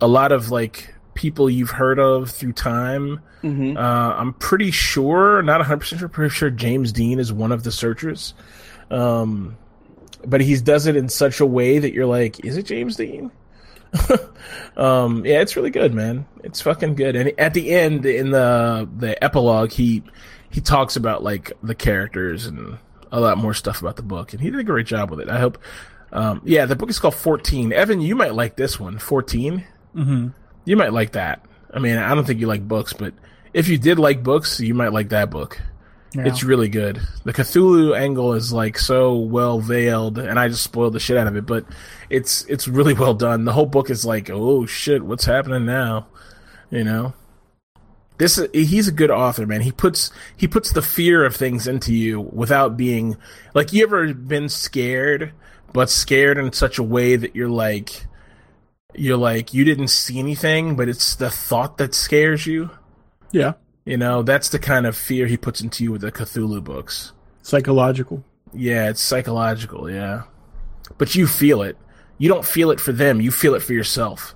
[0.00, 3.20] a lot of like people you've heard of through time.
[3.42, 3.76] Mm-hmm.
[3.76, 7.62] Uh, I'm pretty sure, not 100 percent sure, pretty sure James Dean is one of
[7.62, 8.34] the searchers.
[8.90, 9.56] Um,
[10.26, 13.30] but he does it in such a way that you're like, is it James Dean?
[14.76, 16.26] um, yeah, it's really good, man.
[16.44, 17.16] It's fucking good.
[17.16, 20.02] And at the end, in the the epilogue, he
[20.50, 22.78] he talks about like the characters and
[23.12, 25.28] a lot more stuff about the book, and he did a great job with it.
[25.28, 25.58] I hope.
[26.12, 27.72] Um, yeah, the book is called 14.
[27.72, 28.98] Evan, you might like this one.
[28.98, 29.64] 14.
[29.94, 30.28] Mm-hmm.
[30.64, 31.44] You might like that.
[31.72, 33.14] I mean, I don't think you like books, but
[33.54, 35.60] if you did like books, you might like that book.
[36.12, 36.26] Yeah.
[36.26, 37.00] It's really good.
[37.22, 41.28] The Cthulhu angle is like so well veiled, and I just spoiled the shit out
[41.28, 41.46] of it.
[41.46, 41.64] But
[42.08, 43.44] it's it's really well done.
[43.44, 46.08] The whole book is like, oh shit, what's happening now?
[46.70, 47.14] You know,
[48.18, 49.60] this he's a good author, man.
[49.60, 53.16] He puts he puts the fear of things into you without being
[53.54, 55.32] like you ever been scared,
[55.72, 58.06] but scared in such a way that you're like
[58.94, 62.70] you're like you didn't see anything, but it's the thought that scares you.
[63.30, 63.52] yeah.
[63.84, 67.12] You know, that's the kind of fear he puts into you with the Cthulhu books.
[67.42, 68.22] Psychological.
[68.52, 70.22] Yeah, it's psychological, yeah.
[70.98, 71.76] But you feel it.
[72.18, 74.34] You don't feel it for them, you feel it for yourself.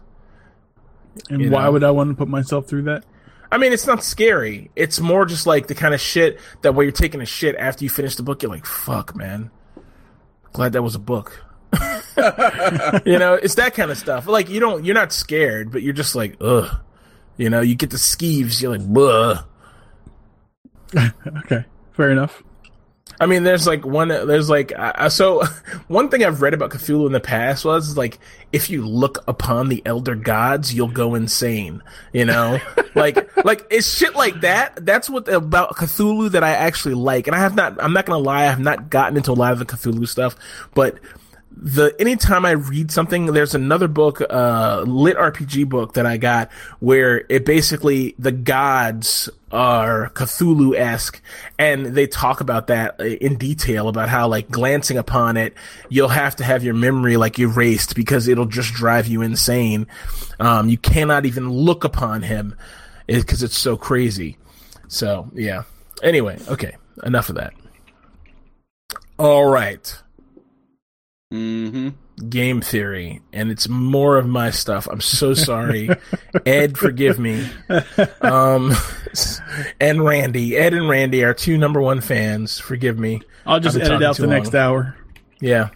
[1.28, 1.72] And You why know.
[1.72, 3.04] would I want to put myself through that?
[3.52, 4.70] I mean, it's not scary.
[4.74, 7.84] It's more just like the kind of shit that when you're taking a shit after
[7.84, 9.50] you finish the book, you're like, fuck, man.
[10.52, 11.44] Glad that was a book.
[13.04, 14.26] you know, it's that kind of stuff.
[14.26, 16.80] Like, you don't, you're not scared, but you're just like, ugh.
[17.36, 19.42] You know, you get the skeeves, you're like, buh.
[21.44, 21.64] Okay.
[21.92, 22.42] Fair enough.
[23.20, 25.44] I mean, there's like one, there's like, uh, so
[25.88, 28.18] one thing I've read about Cthulhu in the past was like,
[28.52, 31.82] if you look upon the elder gods, you'll go insane,
[32.12, 32.58] you know?
[32.94, 34.84] like, like, it's shit like that.
[34.84, 37.26] That's what about Cthulhu that I actually like.
[37.26, 39.52] And I have not, I'm not gonna lie, I have not gotten into a lot
[39.52, 40.34] of the Cthulhu stuff,
[40.74, 40.98] but
[41.56, 46.50] the anytime I read something, there's another book, uh, lit RPG book that I got
[46.80, 51.22] where it basically the gods are Cthulhu esque,
[51.58, 55.54] and they talk about that in detail about how like glancing upon it,
[55.88, 59.86] you'll have to have your memory like erased because it'll just drive you insane.
[60.40, 62.56] Um, you cannot even look upon him
[63.06, 64.36] because it's so crazy.
[64.88, 65.62] So yeah.
[66.02, 67.54] Anyway, okay, enough of that.
[69.18, 70.02] All right
[71.34, 72.28] Mm-hmm.
[72.28, 74.86] game theory and it's more of my stuff.
[74.88, 75.90] I'm so sorry.
[76.46, 77.48] Ed forgive me.
[78.20, 78.72] Um
[79.80, 80.56] and randy.
[80.56, 82.60] Ed and randy are two number one fans.
[82.60, 83.20] Forgive me.
[83.46, 84.96] I'll just edit out too the next hour.
[85.40, 85.70] yeah.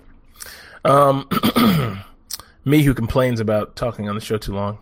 [0.85, 1.29] Um
[2.65, 4.79] me who complains about talking on the show too long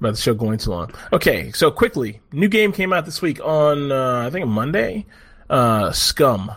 [0.00, 0.90] about the show going too long.
[1.12, 5.04] Okay so quickly new game came out this week on uh, i think monday.
[5.50, 6.50] Uh scum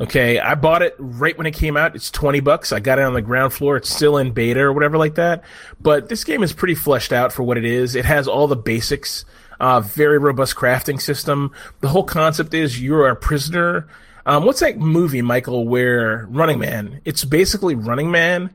[0.00, 1.94] Okay, I bought it right when it came out.
[1.94, 2.72] It's 20 bucks.
[2.72, 3.76] I got it on the ground floor.
[3.76, 5.44] It's still in beta or whatever like that.
[5.80, 7.94] But this game is pretty fleshed out for what it is.
[7.94, 9.24] It has all the basics,
[9.60, 11.52] uh, very robust crafting system.
[11.80, 13.86] The whole concept is you're a prisoner.
[14.26, 17.00] Um, what's that movie, Michael, where Running Man?
[17.04, 18.50] It's basically Running Man,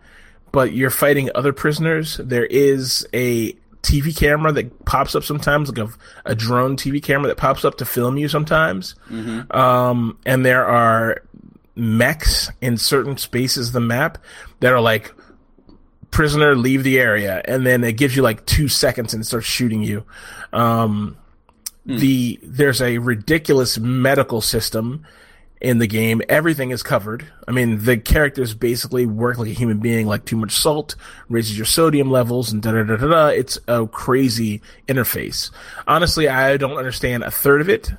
[0.51, 2.17] but you're fighting other prisoners.
[2.17, 5.91] There is a TV camera that pops up sometimes, like a,
[6.25, 8.95] a drone TV camera that pops up to film you sometimes.
[9.51, 11.23] Um, and there are
[11.75, 14.17] mechs in certain spaces of the map
[14.59, 15.13] that are like
[16.11, 17.41] prisoner leave the area.
[17.45, 20.03] And then it gives you like two seconds and starts shooting you.
[20.51, 21.15] Um
[21.85, 25.05] the there's a ridiculous medical system
[25.61, 27.25] in the game everything is covered.
[27.47, 30.95] I mean the characters basically work like a human being like too much salt
[31.27, 33.27] raises your sodium levels and da da da da da.
[33.27, 35.51] It's a crazy interface.
[35.87, 37.91] Honestly i don't understand a third of it.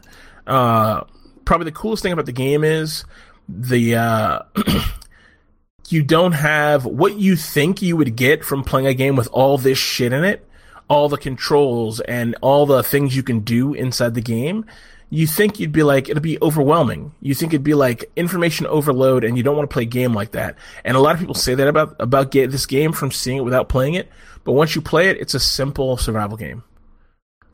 [0.46, 1.04] Uh
[1.44, 3.04] probably the coolest thing about the game is
[3.48, 4.40] the uh
[5.88, 9.58] you don't have what you think you would get from playing a game with all
[9.58, 10.46] this shit in it
[10.90, 14.66] all the controls and all the things you can do inside the game,
[15.10, 17.12] you think you'd be like it'll be overwhelming.
[17.20, 20.14] You think it'd be like information overload, and you don't want to play a game
[20.14, 20.56] like that.
[20.84, 23.44] And a lot of people say that about about get this game from seeing it
[23.44, 24.08] without playing it.
[24.44, 26.62] But once you play it, it's a simple survival game.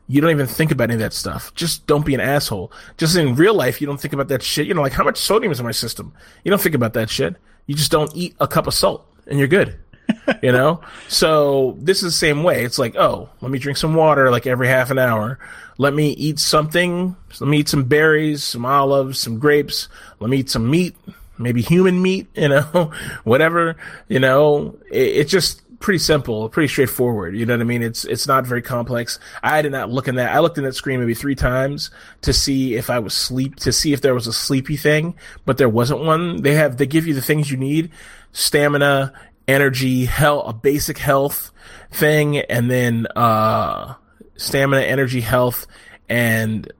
[0.07, 1.53] You don't even think about any of that stuff.
[1.53, 2.71] Just don't be an asshole.
[2.95, 4.67] Just in real life, you don't think about that shit.
[4.67, 6.13] You know, like how much sodium is in my system?
[6.45, 7.35] You don't think about that shit.
[7.65, 9.77] You just don't eat a cup of salt, and you're good.
[10.41, 10.79] you know
[11.09, 14.47] so this is the same way it's like oh let me drink some water like
[14.47, 15.37] every half an hour
[15.77, 17.15] let me eat something.
[17.39, 19.89] Let me eat some berries some olives some grapes.
[20.19, 20.95] Let me eat some meat
[21.39, 22.91] maybe human meat you know
[23.23, 23.77] whatever
[24.07, 24.75] you know.
[24.91, 27.83] It, it's just pretty simple pretty straightforward you know what i mean?
[27.83, 29.19] It's it's not very complex.
[29.43, 31.91] I did not look in that i looked in that screen maybe three times
[32.21, 35.13] to see if i was sleep to see if there was a sleepy thing
[35.45, 36.41] but there wasn't one.
[36.41, 37.91] They have they give you the things you need
[38.31, 39.13] stamina
[39.47, 41.51] energy, hell, a basic health
[41.91, 43.95] thing, and then uh,
[44.37, 45.67] stamina, energy, health,
[46.09, 46.71] and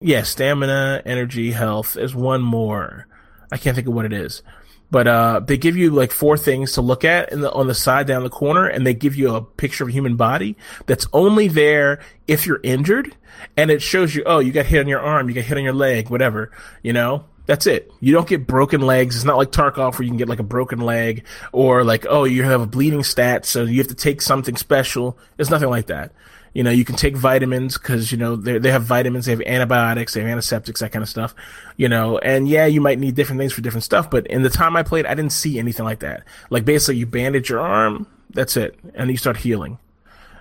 [0.00, 1.94] yeah, stamina, energy, health.
[1.94, 3.06] There's one more.
[3.52, 4.42] I can't think of what it is.
[4.90, 7.74] But uh, they give you like four things to look at in the, on the
[7.74, 10.56] side down the corner, and they give you a picture of a human body
[10.86, 13.14] that's only there if you're injured,
[13.56, 15.62] and it shows you, oh, you got hit on your arm, you got hit on
[15.64, 16.50] your leg, whatever,
[16.82, 17.24] you know.
[17.46, 17.90] That's it.
[17.98, 19.16] You don't get broken legs.
[19.16, 22.22] It's not like Tarkov where you can get like a broken leg or like, oh,
[22.22, 25.18] you have a bleeding stat, so you have to take something special.
[25.36, 26.12] It's nothing like that.
[26.52, 30.14] You know, you can take vitamins because, you know, they have vitamins, they have antibiotics,
[30.14, 31.34] they have antiseptics, that kind of stuff.
[31.76, 34.50] You know, and yeah, you might need different things for different stuff, but in the
[34.50, 36.24] time I played, I didn't see anything like that.
[36.50, 39.78] Like basically you bandage your arm, that's it, and you start healing.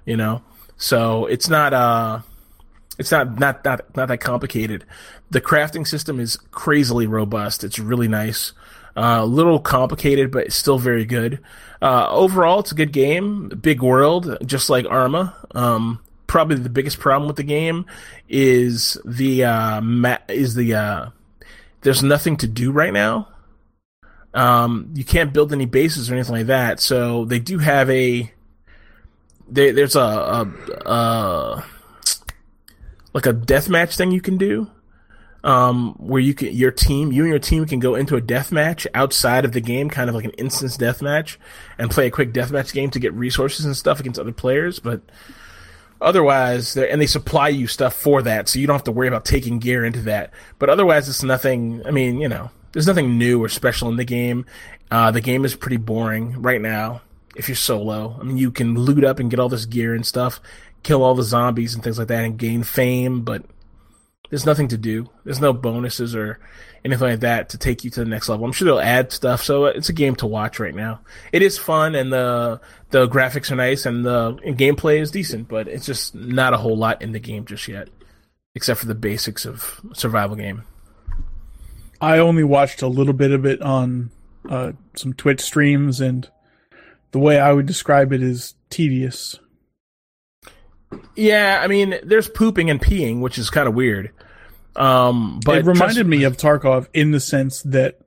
[0.05, 0.41] You know?
[0.77, 2.21] So it's not uh
[2.97, 4.85] it's not not not not that complicated.
[5.29, 7.63] The crafting system is crazily robust.
[7.63, 8.53] It's really nice.
[9.01, 11.39] A little complicated, but still very good.
[11.81, 13.47] Uh, overall, it's a good game.
[13.47, 15.33] Big world, just like Arma.
[15.55, 17.85] Um, probably the biggest problem with the game
[18.27, 21.09] is the uh, ma- is the uh,
[21.81, 23.29] there's nothing to do right now.
[24.33, 26.81] Um, you can't build any bases or anything like that.
[26.81, 28.31] So they do have a
[29.47, 30.47] they, there's a, a,
[30.85, 31.65] a
[33.13, 34.69] like a deathmatch thing you can do
[35.43, 38.51] um, where you can your team, you and your team can go into a death
[38.51, 41.39] match outside of the game, kind of like an instance death match,
[41.77, 44.79] and play a quick death match game to get resources and stuff against other players.
[44.79, 45.01] But
[46.01, 49.25] otherwise, and they supply you stuff for that, so you don't have to worry about
[49.25, 50.33] taking gear into that.
[50.57, 51.83] But otherwise, it's nothing.
[51.85, 54.45] I mean, you know, there's nothing new or special in the game.
[54.91, 57.01] Uh, the game is pretty boring right now.
[57.35, 60.05] If you're solo, I mean, you can loot up and get all this gear and
[60.05, 60.41] stuff,
[60.83, 63.45] kill all the zombies and things like that, and gain fame, but
[64.29, 65.09] there's nothing to do.
[65.23, 66.39] There's no bonuses or
[66.85, 68.45] anything like that to take you to the next level.
[68.45, 71.01] I'm sure they'll add stuff, so it's a game to watch right now.
[71.31, 75.47] It is fun and the the graphics are nice and the and gameplay is decent,
[75.47, 77.89] but it's just not a whole lot in the game just yet,
[78.55, 80.63] except for the basics of survival game.
[82.01, 84.11] I only watched a little bit of it on
[84.47, 86.29] uh, some Twitch streams, and
[87.11, 89.39] the way I would describe it is tedious.
[91.15, 94.11] Yeah, I mean, there's pooping and peeing, which is kind of weird.
[94.75, 97.99] Um, but it reminded me of Tarkov in the sense that,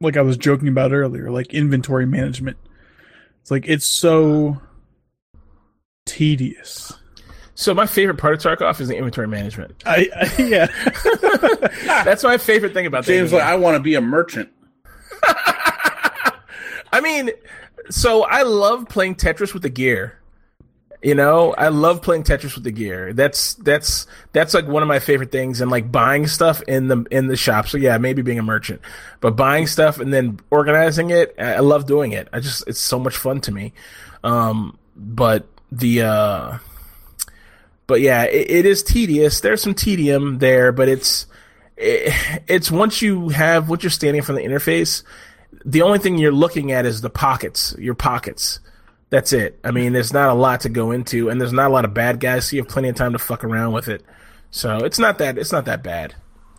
[0.00, 2.56] like I was joking about earlier, like inventory management.
[3.42, 4.60] It's like it's so
[6.06, 6.92] tedious.
[7.54, 9.82] So my favorite part of Tarkov is the inventory management.
[9.84, 10.66] I, I yeah,
[12.04, 13.32] that's my favorite thing about James.
[13.32, 14.48] Like, I want to be a merchant.
[16.92, 17.30] I mean,
[17.90, 20.17] so I love playing Tetris with the gear.
[21.00, 23.12] You know, I love playing Tetris with the gear.
[23.12, 27.06] That's that's that's like one of my favorite things, and like buying stuff in the
[27.12, 27.68] in the shop.
[27.68, 28.80] So yeah, maybe being a merchant,
[29.20, 32.28] but buying stuff and then organizing it, I love doing it.
[32.32, 33.72] I just it's so much fun to me.
[34.24, 36.58] Um, but the uh,
[37.86, 39.40] but yeah, it, it is tedious.
[39.40, 41.26] There's some tedium there, but it's
[41.76, 42.12] it,
[42.48, 45.04] it's once you have what you're standing from the interface,
[45.64, 48.58] the only thing you're looking at is the pockets, your pockets
[49.10, 49.58] that's it.
[49.64, 51.94] I mean, there's not a lot to go into, and there's not a lot of
[51.94, 54.04] bad guys, so you have plenty of time to fuck around with it.
[54.50, 56.14] So it's not that it's not that bad.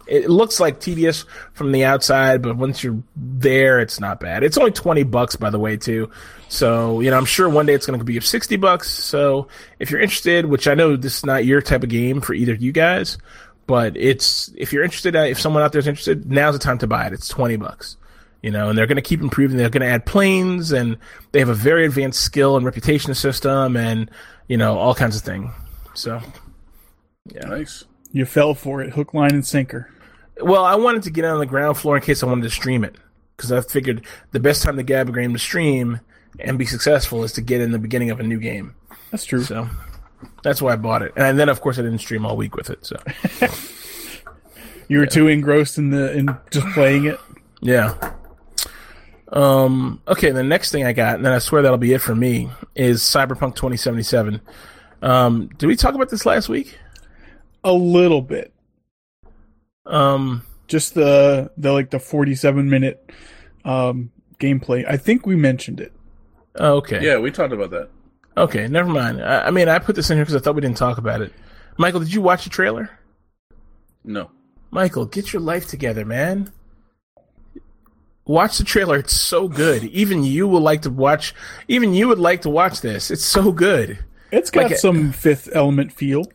[0.08, 4.44] It looks like tedious from the outside, but once you're there, it's not bad.
[4.44, 6.10] It's only twenty bucks, by the way, too.
[6.48, 8.90] So you know, I'm sure one day it's going to be sixty bucks.
[8.90, 9.48] So
[9.78, 12.54] if you're interested, which I know this is not your type of game for either
[12.54, 13.20] of you guys,
[13.68, 16.80] but it's if you're interested, uh, if someone out there is interested, now's the time
[16.80, 17.14] to buy it.
[17.14, 17.98] It's twenty bucks
[18.42, 19.58] you know, and they're going to keep improving.
[19.58, 20.98] They're going to add planes, and
[21.32, 24.10] they have a very advanced skill and reputation system, and
[24.48, 25.52] you know, all kinds of things.
[25.94, 26.22] So,
[27.34, 27.84] yeah, nice.
[28.12, 29.92] You fell for it, hook, line, and sinker.
[30.42, 32.84] Well, I wanted to get on the ground floor in case I wanted to stream
[32.84, 32.96] it
[33.36, 36.00] because I figured the best time to grab a game to stream
[36.40, 38.74] and be successful is to get in the beginning of a new game.
[39.12, 39.44] That's true.
[39.44, 39.68] So,
[40.44, 42.70] That's why I bought it, and then of course I didn't stream all week with
[42.70, 42.86] it.
[42.86, 42.98] So
[44.88, 47.20] You were too engrossed in the in just playing it.
[47.62, 48.14] yeah.
[49.32, 50.02] Um.
[50.08, 50.32] Okay.
[50.32, 53.02] The next thing I got, and then I swear that'll be it for me, is
[53.02, 54.42] Cyberpunk 2077.
[55.02, 55.48] Um.
[55.58, 56.78] Did we talk about this last week?
[57.64, 58.54] A little bit.
[59.86, 60.44] Um.
[60.68, 63.10] Just the the like the 47 minute
[63.66, 64.86] um gameplay.
[64.88, 65.92] I think we mentioned it.
[66.56, 67.04] oh, okay.
[67.04, 67.90] Yeah, we talked about that.
[68.38, 68.68] Okay.
[68.68, 69.24] Never mind.
[69.24, 71.22] I, I mean, I put this in here because I thought we didn't talk about
[71.22, 71.34] it.
[71.78, 72.90] Michael, did you watch the trailer?
[74.04, 74.30] No.
[74.72, 76.52] Michael, get your life together, man.
[78.30, 78.98] Watch the trailer.
[78.98, 79.86] It's so good.
[79.86, 81.34] Even you will like to watch.
[81.68, 83.10] Even you would like to watch this.
[83.10, 83.98] It's so good.
[84.32, 86.26] It's got Like a- some Fifth Element feel.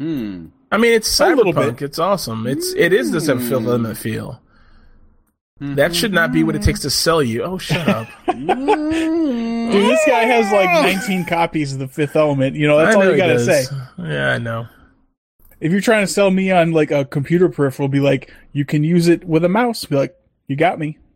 [0.00, 0.46] Hmm.
[0.72, 1.82] I mean, it's cyberpunk.
[1.82, 2.46] It's awesome.
[2.46, 4.40] It's it is the Fifth Element feel.
[5.60, 7.42] That should not be what it takes to sell you.
[7.42, 8.08] Oh, shut up.
[8.26, 12.56] Dude, this guy has like 19 copies of the Fifth Element.
[12.56, 13.46] You know, that's I all you gotta does.
[13.46, 13.64] say.
[13.98, 14.66] Yeah, I know.
[15.60, 18.82] If you're trying to sell me on like a computer peripheral, be like, you can
[18.82, 19.84] use it with a mouse.
[19.84, 20.16] Be like,
[20.48, 20.98] you got me.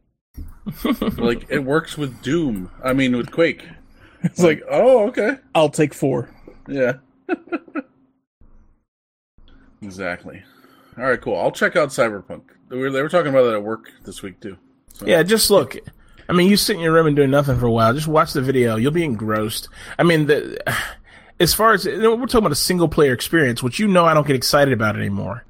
[1.16, 2.70] Like it works with Doom.
[2.84, 3.66] I mean, with Quake.
[4.22, 5.38] It's like, oh, okay.
[5.54, 6.28] I'll take four.
[6.68, 6.94] Yeah.
[9.82, 10.42] exactly.
[10.98, 11.36] All right, cool.
[11.36, 12.42] I'll check out Cyberpunk.
[12.68, 14.58] They were, they were talking about that at work this week too.
[14.92, 15.76] So, Yeah, just look.
[16.28, 17.94] I mean, you sit in your room and doing nothing for a while.
[17.94, 18.76] Just watch the video.
[18.76, 19.68] You'll be engrossed.
[19.98, 20.58] I mean, the
[21.40, 24.04] as far as you know, we're talking about a single player experience, which you know
[24.04, 25.44] I don't get excited about anymore.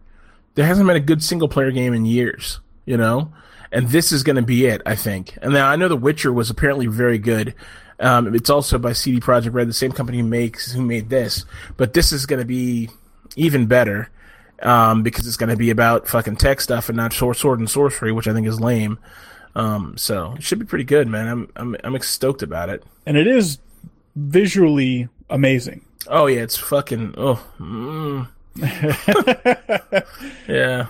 [0.54, 3.32] There hasn't been a good single player game in years, you know,
[3.72, 5.36] and this is going to be it, I think.
[5.42, 7.54] And now I know The Witcher was apparently very good.
[8.00, 11.44] Um, it's also by CD Projekt Red, the same company who makes who made this,
[11.76, 12.90] but this is going to be
[13.36, 14.10] even better
[14.62, 17.68] um, because it's going to be about fucking tech stuff and not sword, sword and
[17.68, 18.98] sorcery, which I think is lame.
[19.54, 21.26] Um, so it should be pretty good, man.
[21.26, 22.84] I'm I'm I'm stoked about it.
[23.04, 23.58] And it is
[24.14, 25.84] visually amazing.
[26.06, 28.28] Oh yeah, it's fucking oh mm.
[30.48, 30.86] yeah.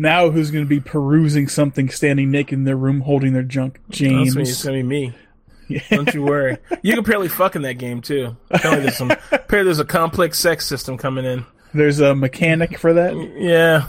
[0.00, 3.80] Now who's going to be perusing something standing naked in their room holding their junk?
[3.88, 4.34] That's James.
[4.36, 4.42] me.
[4.42, 5.14] It's gonna be me.
[5.90, 6.56] Don't you worry.
[6.82, 8.36] You can apparently fuck in that game too.
[8.50, 11.44] Apparently there's some apparently there's a complex sex system coming in.
[11.74, 13.14] There's a mechanic for that.
[13.38, 13.86] Yeah.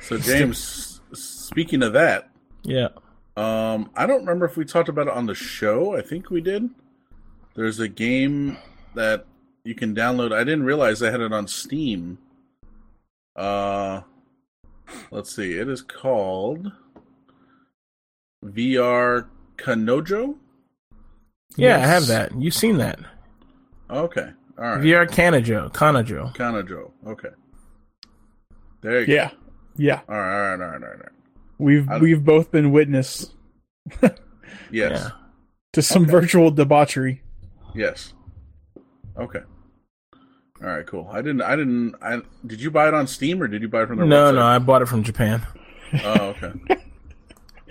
[0.00, 2.30] So James, s- speaking of that,
[2.62, 2.88] Yeah.
[3.36, 5.96] um, I don't remember if we talked about it on the show.
[5.96, 6.70] I think we did.
[7.54, 8.56] There's a game
[8.94, 9.26] that
[9.64, 10.32] you can download.
[10.32, 12.18] I didn't realize I had it on Steam.
[13.36, 14.02] Uh,
[15.10, 15.54] let's see.
[15.58, 16.70] It is called
[18.44, 19.26] VR
[19.56, 20.36] Kanojo.
[21.56, 22.40] Yeah, I have that.
[22.40, 22.98] You've seen that.
[23.90, 24.30] Okay.
[24.58, 24.80] All right.
[24.80, 25.72] VR Kanajo.
[25.72, 26.34] Kanajo.
[26.36, 26.90] Kanojo.
[27.06, 27.28] Okay.
[28.82, 29.12] There you go.
[29.12, 29.30] Yeah.
[29.76, 30.00] Yeah.
[30.08, 30.52] All right.
[30.52, 30.60] All right.
[30.62, 30.74] All right.
[30.74, 30.82] All right.
[30.82, 31.12] All right.
[31.58, 33.34] We've we've both been witness
[34.02, 34.12] Yes.
[34.72, 35.10] Yeah.
[35.74, 37.22] to some virtual debauchery.
[37.74, 38.14] Yes.
[39.18, 39.40] Okay.
[40.62, 40.86] All right.
[40.86, 41.08] Cool.
[41.10, 41.42] I didn't.
[41.42, 41.94] I didn't.
[42.02, 44.30] I did you buy it on Steam or did you buy it from their No,
[44.30, 44.34] website?
[44.34, 45.46] no, I bought it from Japan.
[46.04, 46.52] Oh, okay.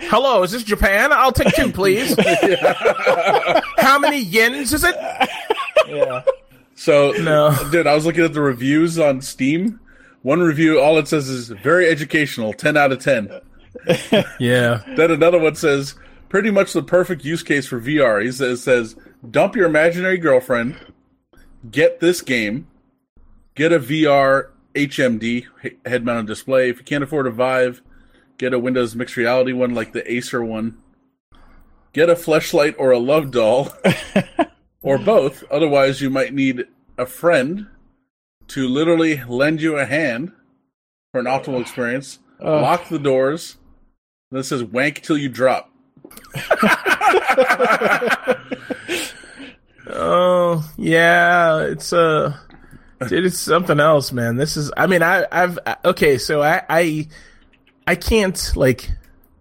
[0.02, 1.12] Hello, is this Japan?
[1.12, 2.16] I'll take two, please.
[3.78, 4.96] How many yens is it?
[5.88, 6.24] Yeah.
[6.76, 7.54] So, No.
[7.72, 9.80] dude, I was looking at the reviews on Steam.
[10.22, 13.30] One review, all it says is very educational, ten out of ten.
[14.40, 14.82] Yeah.
[14.96, 15.96] Then another one says
[16.30, 18.24] pretty much the perfect use case for VR.
[18.24, 18.96] He says says
[19.30, 20.78] dump your imaginary girlfriend,
[21.70, 22.68] get this game,
[23.60, 25.46] get a VR HMD
[25.86, 26.70] head mounted display.
[26.70, 27.82] If you can't afford a Vive,
[28.38, 30.78] get a Windows mixed reality one like the Acer one.
[31.92, 33.74] Get a flashlight or a love doll,
[34.82, 35.44] or both.
[35.52, 36.68] Otherwise, you might need
[36.98, 37.68] a friend
[38.48, 40.32] to literally lend you a hand
[41.12, 42.20] for an optimal experience.
[42.40, 42.62] Ugh.
[42.62, 43.58] Lock the doors.
[44.32, 45.70] This it says wank till you drop.
[49.92, 51.62] Oh, yeah.
[51.62, 52.38] It's uh
[53.08, 54.36] dude, it's something else, man.
[54.38, 57.08] This is I mean, I I've okay, so I I
[57.88, 58.90] I can't like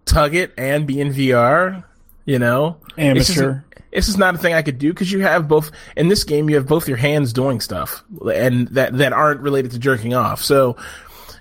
[0.05, 1.83] tug it and be in VR,
[2.25, 2.77] you know?
[2.97, 3.61] Amateur.
[3.91, 6.49] It's just not a thing I could do because you have both in this game.
[6.49, 8.03] You have both your hands doing stuff,
[8.33, 10.43] and that that aren't related to jerking off.
[10.43, 10.77] So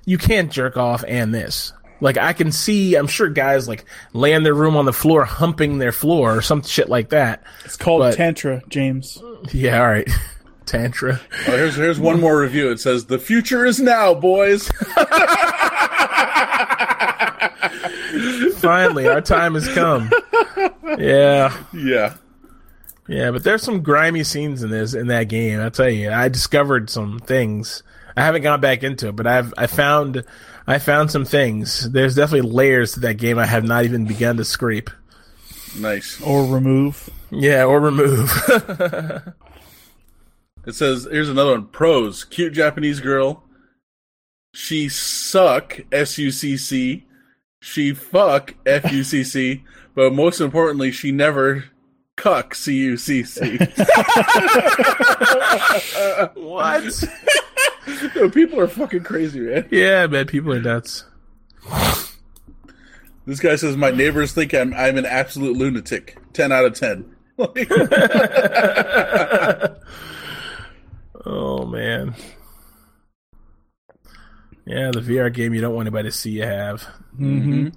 [0.07, 1.73] you can't jerk off and this.
[2.01, 3.85] Like I can see, I'm sure guys like
[4.15, 7.43] lay in their room on the floor, humping their floor or some shit like that.
[7.67, 9.23] It's called But- Tantra, James.
[9.53, 10.09] Yeah, all right,
[10.69, 11.21] tantra.
[11.49, 12.71] Oh, here's here's one more review.
[12.71, 14.69] It says the future is now, boys.
[18.59, 20.11] Finally, our time has come.
[20.99, 22.15] Yeah, yeah.
[23.07, 25.61] yeah, but there's some grimy scenes in this in that game.
[25.61, 27.83] I tell you, I discovered some things.
[28.17, 30.25] I haven't gone back into it, but I've I found
[30.67, 31.91] I found some things.
[31.91, 34.91] There's definitely layers to that game I have not even begun to scrape.
[35.79, 36.21] Nice.
[36.21, 37.11] Or remove.
[37.31, 38.31] Yeah, or remove.
[40.67, 41.67] It says here's another one.
[41.67, 43.43] Pros: cute Japanese girl.
[44.55, 45.81] She suck.
[45.93, 47.07] S U C C.
[47.61, 48.55] She fuck.
[48.67, 49.65] F U C C.
[49.95, 51.65] But most importantly, she never
[52.15, 52.55] cuck.
[52.55, 53.59] C U C C.
[56.35, 57.05] What?
[58.33, 59.67] People are fucking crazy, man.
[59.71, 61.05] yeah, man, people are nuts.
[63.27, 66.17] This guy says my neighbors think I'm I'm an absolute lunatic.
[66.33, 67.15] Ten out of ten.
[71.31, 72.15] Oh man.
[74.65, 76.87] Yeah, the VR game you don't want anybody to see you have.
[77.19, 77.69] Mm-hmm.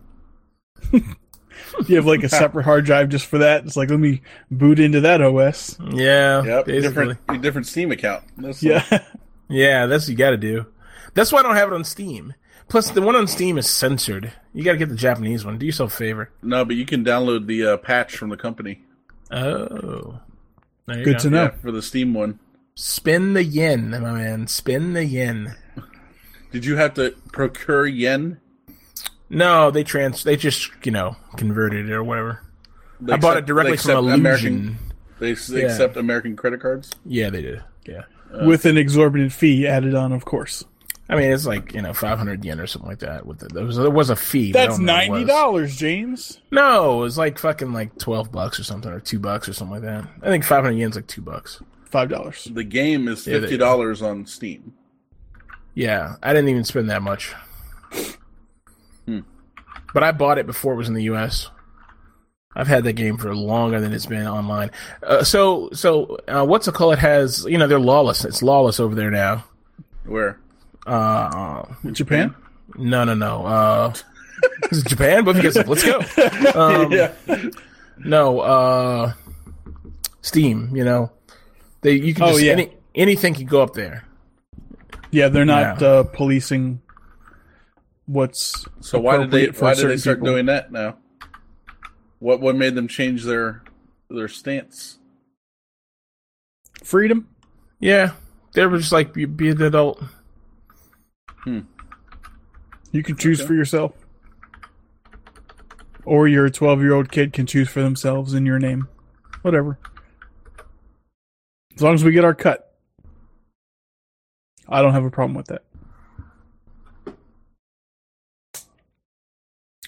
[1.88, 3.66] you have like a separate hard drive just for that.
[3.66, 5.78] It's like let me boot into that OS.
[5.92, 6.82] Yeah, Yep, basically.
[7.16, 8.24] different different Steam account.
[8.38, 8.84] That's Yeah.
[9.54, 10.66] Yeah, that's what you got to do.
[11.14, 12.34] That's why I don't have it on Steam.
[12.70, 14.32] Plus, the one on Steam is censored.
[14.54, 15.58] You got to get the Japanese one.
[15.58, 16.32] Do yourself a favor.
[16.42, 18.86] No, but you can download the uh, patch from the company.
[19.30, 20.22] Oh,
[20.88, 21.20] there you Good go.
[21.24, 21.44] to know.
[21.44, 22.40] Yeah, for the Steam one.
[22.76, 24.48] Spin the yen, my man.
[24.48, 25.56] Spin the yen.
[26.52, 28.40] Did you have to procure yen?
[29.30, 30.24] No, they trans.
[30.24, 32.42] They just you know converted it or whatever.
[33.00, 34.20] They I bought it directly from accept Illusion.
[34.20, 34.78] American.
[35.20, 35.68] They, they Yeah.
[35.68, 36.92] accept American credit cards.
[37.06, 37.64] Yeah, they did.
[37.86, 38.04] Yeah,
[38.34, 40.64] uh, With an exorbitant fee added on, of course.
[41.10, 43.26] I mean it's like you know five hundred yen or something like that.
[43.26, 44.52] With it, there was there was a fee.
[44.54, 45.30] That's don't know what it ninety was.
[45.30, 46.40] dollars, James.
[46.52, 49.82] No, it was like fucking like twelve bucks or something, or two bucks or something
[49.82, 50.08] like that.
[50.22, 51.62] I think five hundred yen's like two bucks.
[51.92, 52.48] Five dollars.
[52.52, 53.66] The game is fifty you go.
[53.66, 54.74] dollars on Steam.
[55.76, 57.34] Yeah, I didn't even spend that much.
[59.94, 61.50] But I bought it before it was in the U.S.
[62.56, 64.72] I've had that game for longer than it's been online.
[65.04, 66.92] Uh, so, so uh, what's a call?
[66.92, 68.26] It has you know they're lawless.
[68.26, 69.46] It's lawless over there now.
[70.06, 70.40] Where?
[70.86, 72.36] Uh, uh, Japan?
[72.78, 73.46] no, no, no.
[73.46, 73.94] Uh,
[74.72, 75.24] is it Japan?
[75.24, 76.02] Both you guys, let's go.
[76.60, 77.14] Um, yeah.
[77.98, 79.14] No, uh,
[80.22, 80.76] Steam.
[80.76, 81.12] You know,
[81.82, 82.52] they you can Oh, just yeah.
[82.54, 84.06] any, anything can go up there.
[85.12, 85.88] Yeah, they're not Yeah.
[85.88, 86.82] uh, policing
[88.06, 90.34] what's So why did they why did they start people.
[90.34, 90.98] doing that now?
[92.20, 93.64] What what made them change their
[94.10, 94.98] their stance?
[96.84, 97.28] freedom?
[97.80, 98.12] Yeah,
[98.54, 100.02] they were just like be, be an adult.
[101.46, 103.48] You can choose Okay.
[103.48, 103.94] for yourself.
[106.04, 108.88] Or your 12 year old kid can choose for themselves in your name.
[109.44, 109.78] Whatever.
[111.76, 112.68] As long as we get our cut.
[114.68, 115.64] I don't have a problem with that.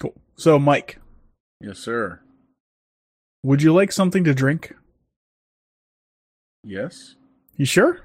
[0.00, 0.14] Cool.
[0.36, 0.98] So, Mike,
[1.60, 2.20] Yes, sir.
[3.42, 4.74] would you like something to drink?
[6.62, 7.14] Yes.
[7.56, 8.00] You sure?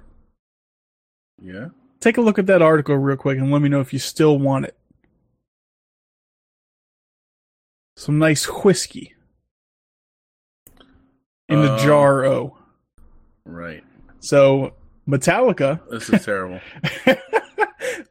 [1.41, 1.69] Yeah.
[1.99, 4.37] Take a look at that article real quick and let me know if you still
[4.37, 4.77] want it.
[7.97, 9.15] Some nice whiskey.
[11.49, 12.58] In the Um, jar O.
[13.49, 13.83] Right.
[14.19, 14.73] So,
[15.07, 16.59] Metallica This is terrible.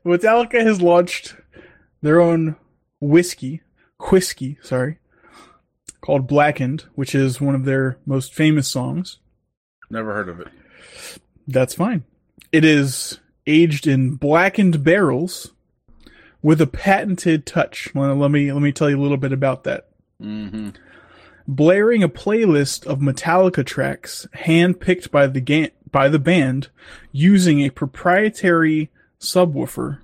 [0.04, 1.36] Metallica has launched
[2.02, 2.56] their own
[3.00, 3.62] whiskey,
[4.10, 4.98] whiskey, sorry,
[6.00, 9.18] called Blackened, which is one of their most famous songs.
[9.90, 10.48] Never heard of it.
[11.46, 12.04] That's fine.
[12.52, 15.52] It is aged in blackened barrels
[16.42, 17.94] with a patented touch.
[17.94, 19.88] Well, let me let me tell you a little bit about that.
[20.22, 20.70] Mm-hmm.
[21.50, 26.68] Blaring a playlist of Metallica tracks handpicked by the ga- by the band
[27.10, 30.00] using a proprietary subwoofer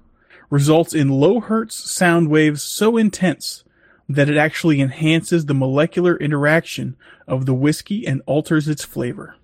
[0.49, 3.63] results in low hertz sound waves so intense
[4.09, 6.97] that it actually enhances the molecular interaction
[7.29, 9.37] of the whiskey and alters its flavor.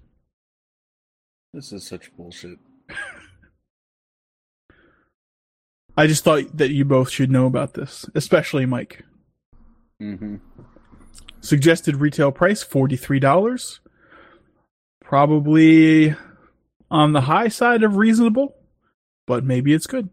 [1.53, 2.59] This is such bullshit.
[5.97, 9.05] I just thought that you both should know about this, especially Mike.
[10.01, 10.37] Mm-hmm.
[11.41, 13.81] Suggested retail price $43.
[15.03, 16.15] Probably
[16.91, 18.57] on the high side of reasonable,
[19.27, 20.09] but maybe it's good.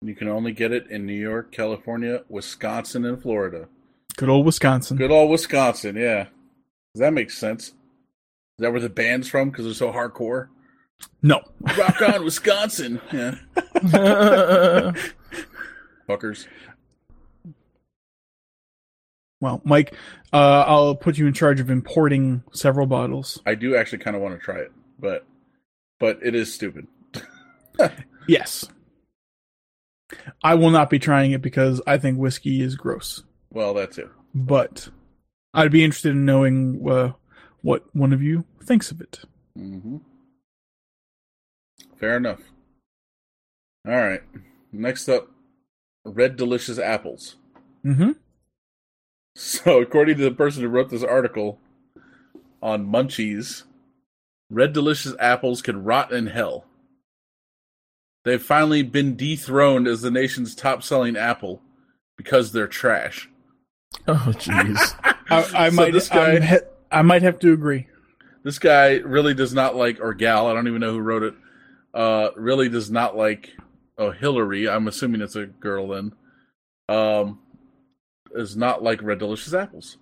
[0.00, 3.68] You can only get it in New York, California, Wisconsin, and Florida.
[4.16, 4.96] Good old Wisconsin.
[4.96, 6.24] Good old Wisconsin, yeah.
[6.94, 7.68] Does that make sense?
[7.68, 7.74] Is
[8.60, 9.50] that where the band's from?
[9.50, 10.48] Because they're so hardcore.
[11.22, 11.40] No.
[11.76, 13.00] Rock on, Wisconsin.
[13.12, 13.36] Yeah,
[16.08, 16.46] fuckers.
[19.40, 19.94] Well, Mike,
[20.32, 23.40] uh, I'll put you in charge of importing several bottles.
[23.46, 25.26] I do actually kind of want to try it, but
[26.00, 26.86] but it is stupid.
[28.28, 28.68] Yes.
[30.44, 33.24] I will not be trying it because I think whiskey is gross.
[33.50, 34.08] Well, that's it.
[34.34, 34.90] But
[35.54, 37.12] I'd be interested in knowing uh,
[37.62, 39.20] what one of you thinks of it.
[39.58, 39.96] Mm-hmm.
[41.96, 42.40] Fair enough.
[43.86, 44.20] All right.
[44.72, 45.30] Next up,
[46.04, 47.36] red delicious apples.
[47.84, 48.12] Mm-hmm.
[49.40, 51.60] So, according to the person who wrote this article
[52.60, 53.62] on Munchies,
[54.50, 56.64] Red Delicious apples can rot in hell.
[58.24, 61.62] They've finally been dethroned as the nation's top selling apple
[62.16, 63.30] because they're trash.
[64.08, 64.94] Oh jeez.
[65.30, 66.58] I, I So might, this guy- I'm
[66.90, 67.86] I might have to agree.
[68.42, 71.34] This guy really does not like, or gal, I don't even know who wrote it,
[71.94, 73.50] uh, really does not like,
[73.98, 76.12] oh, Hillary, I'm assuming it's a girl then,
[76.88, 77.38] um,
[78.34, 79.96] is not like Red Delicious apples.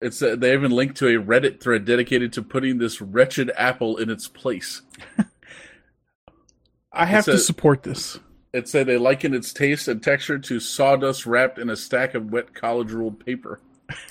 [0.00, 3.96] It's uh, they even linked to a Reddit thread dedicated to putting this wretched apple
[3.98, 4.82] in its place.
[6.92, 8.18] I have It's to a- support this.
[8.52, 12.30] It said they liken its taste and texture to sawdust wrapped in a stack of
[12.32, 13.60] wet college ruled paper.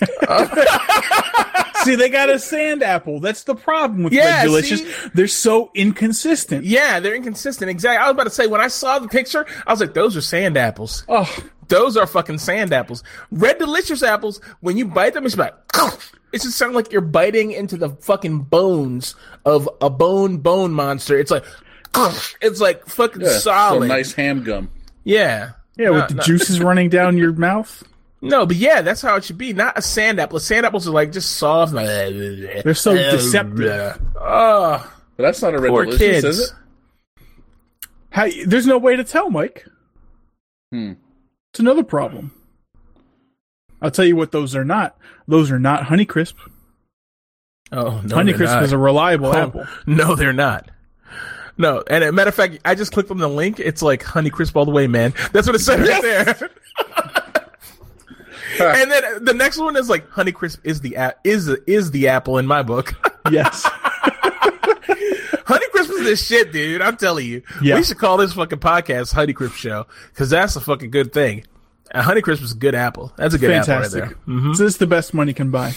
[1.84, 3.18] See, they got a sand apple.
[3.18, 4.80] That's the problem with Yeah, Red Delicious.
[4.80, 5.08] see?
[5.14, 6.64] They're so inconsistent.
[6.64, 7.70] yeah, they're inconsistent.
[7.70, 7.98] Exactly.
[7.98, 10.20] I was about to say when I saw the picture, I was like, "Those are
[10.20, 11.04] sand apples.
[11.08, 11.28] Oh,
[11.68, 13.02] Those are fucking sand apples.
[13.30, 14.40] Red delicious apples.
[14.60, 15.54] When you bite them, it's like
[16.32, 19.14] it just sounds like you're biting into the fucking bones
[19.44, 21.18] of a bone bone monster.
[21.18, 21.44] It's like
[22.40, 23.80] it's like fucking Yeah, solid.
[23.80, 24.70] Some nice ham gum.
[25.04, 25.52] Yeah.
[25.76, 26.22] yeah, No, with the no.
[26.22, 27.82] juices running down your mouth.
[28.24, 29.52] No, but yeah, that's how it should be.
[29.52, 30.38] Not a sand apple.
[30.38, 31.72] Sand apples are like just soft.
[31.72, 34.00] They're They're so deceptive.
[34.16, 36.24] Oh, But that's not a Red poor Delicious, kids.
[36.24, 36.56] is it?
[38.10, 39.66] How, there's no way to tell, Mike.
[40.70, 40.92] Hmm.
[41.52, 42.32] It's another problem.
[43.82, 44.96] I'll tell you what those are not.
[45.28, 46.34] Those are not Honeycrisp.
[47.70, 49.66] Oh, no, Honeycrisp is a reliable Oh, apple.
[49.86, 50.70] No, they're not.
[51.58, 53.60] No, and a matter of fact, I just clicked on the link.
[53.60, 55.12] It's like Honeycrisp all the way, man.
[55.32, 56.50] That's what it said right there.
[58.60, 62.38] and then the next one is like Honeycrisp is the a- is is the apple
[62.38, 62.94] in my book.
[63.30, 63.68] Yes.
[66.02, 66.82] Honeycrisp this shit, dude.
[66.82, 67.42] I'm telling you.
[67.62, 67.76] Yeah.
[67.76, 71.44] We should call this fucking podcast Honeycrisp Show because that's a fucking good thing.
[71.94, 73.12] A Honeycrisp is a good apple.
[73.16, 74.02] That's a good Fantastic.
[74.04, 74.34] apple right there.
[74.36, 74.56] Mhm.
[74.56, 75.74] So this is the best money can buy.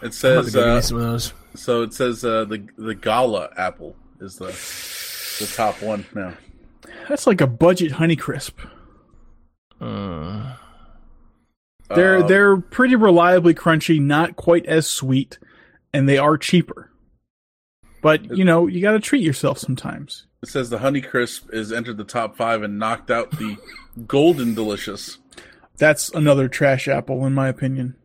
[0.00, 1.32] It I'm about to says uh, some of those.
[1.54, 1.82] so.
[1.82, 4.46] It says uh, the the Gala apple is the
[5.44, 6.34] the top one now.
[7.08, 8.52] That's like a budget Honeycrisp.
[9.80, 10.56] Mm.
[11.94, 15.38] They're Uh, they're pretty reliably crunchy, not quite as sweet,
[15.92, 16.87] and they are cheaper.
[18.00, 20.26] But you know, you got to treat yourself sometimes.
[20.42, 23.56] It says the Honeycrisp is entered the top five and knocked out the
[24.06, 25.18] Golden Delicious.
[25.78, 27.96] That's another trash apple, in my opinion.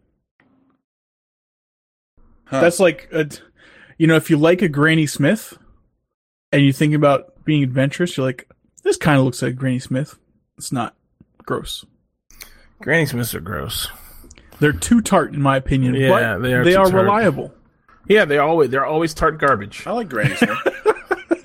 [2.45, 2.61] Huh.
[2.61, 3.27] That's like a,
[3.97, 5.57] you know, if you like a Granny Smith,
[6.51, 8.47] and you think about being adventurous, you're like,
[8.83, 10.17] this kind of looks like Granny Smith.
[10.57, 10.95] It's not
[11.39, 11.83] gross.
[12.81, 13.87] Granny Smiths are gross.
[14.59, 15.95] They're too tart, in my opinion.
[15.95, 16.93] Yeah, but they are They too are tart.
[17.05, 17.53] reliable.
[18.07, 19.87] Yeah, they always they're always tart garbage.
[19.87, 20.57] I like Granny Smith.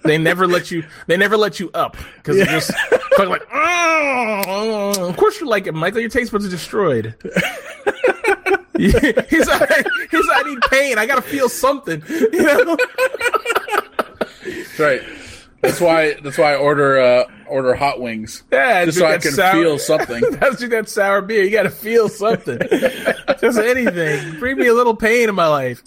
[0.09, 0.85] They never let you.
[1.07, 2.73] They never let you up because they're just
[3.15, 3.47] fucking like.
[3.53, 6.01] "Oh." Of course, you like it, Michael.
[6.01, 7.15] Your taste buds are destroyed.
[8.79, 10.97] he's like, he's like, I need pain.
[10.97, 12.03] I gotta feel something.
[12.09, 12.77] You know?
[14.47, 15.03] That's right.
[15.61, 16.15] That's why.
[16.23, 19.79] That's why I order uh, order hot wings Yeah, just so I can sour- feel
[19.81, 20.23] something.
[20.39, 21.43] That's drink that sour beer.
[21.43, 22.59] You gotta feel something.
[23.41, 24.39] Just anything.
[24.41, 25.83] Bring me a little pain in my life,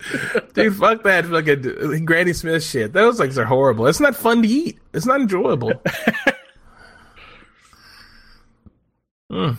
[0.53, 0.73] dude.
[0.75, 2.93] Fuck that fucking Granny Smith shit.
[2.93, 3.87] Those things are horrible.
[3.87, 4.79] It's not fun to eat.
[4.93, 5.73] It's not enjoyable.
[9.31, 9.57] Mm.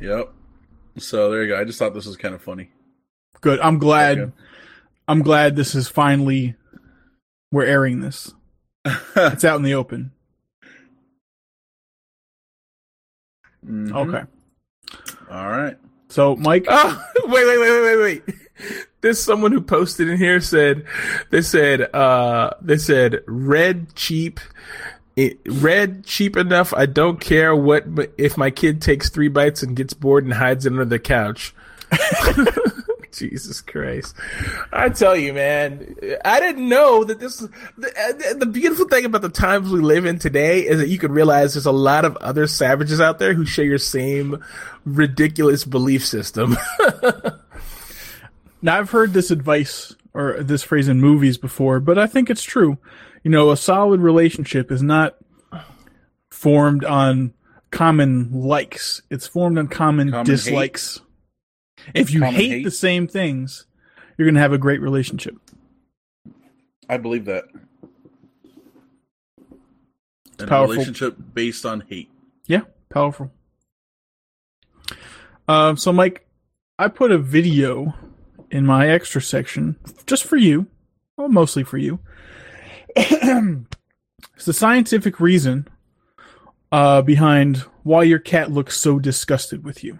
[0.00, 0.32] Yep.
[0.98, 1.60] So there you go.
[1.60, 2.70] I just thought this was kind of funny.
[3.40, 3.60] Good.
[3.60, 4.18] I'm glad.
[4.18, 4.32] Okay.
[5.08, 6.54] I'm glad this is finally.
[7.50, 8.32] We're airing this.
[9.16, 10.10] It's out in the open.
[13.66, 13.92] Mhm.
[13.92, 14.24] Okay.
[15.30, 15.76] All right.
[16.08, 18.36] So, Mike, Oh, wait, wait, wait, wait, wait, wait.
[19.00, 20.84] There's someone who posted in here said
[21.30, 24.38] they said uh they said red cheap
[25.16, 29.62] it, red cheap enough I don't care what but if my kid takes 3 bites
[29.64, 31.54] and gets bored and hides under the couch.
[33.18, 34.14] Jesus Christ.
[34.72, 35.94] I tell you, man,
[36.24, 37.38] I didn't know that this.
[37.76, 41.12] The, the beautiful thing about the times we live in today is that you can
[41.12, 44.42] realize there's a lot of other savages out there who share your same
[44.84, 46.56] ridiculous belief system.
[48.62, 52.42] now I've heard this advice or this phrase in movies before, but I think it's
[52.42, 52.78] true.
[53.22, 55.16] You know, a solid relationship is not
[56.30, 57.34] formed on
[57.70, 61.00] common likes; it's formed on common, Common dislikes.
[61.94, 62.64] If you hate, hate?
[62.64, 63.66] the same things,
[64.16, 65.36] you're going to have a great relationship.
[66.88, 67.44] I believe that.
[70.38, 70.74] And a powerful.
[70.74, 72.10] relationship based on hate.
[72.46, 73.30] Yeah, powerful.
[75.48, 76.26] Um, so, Mike,
[76.78, 77.94] I put a video
[78.50, 79.76] in my extra section
[80.06, 80.66] just for you,
[81.16, 81.98] well, mostly for you.
[82.96, 85.66] it's the scientific reason
[86.70, 89.98] uh, behind why your cat looks so disgusted with you.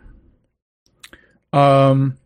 [1.52, 2.18] Um,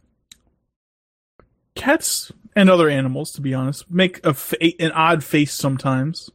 [1.75, 6.31] cats and other animals, to be honest, make a fa- an odd face sometimes.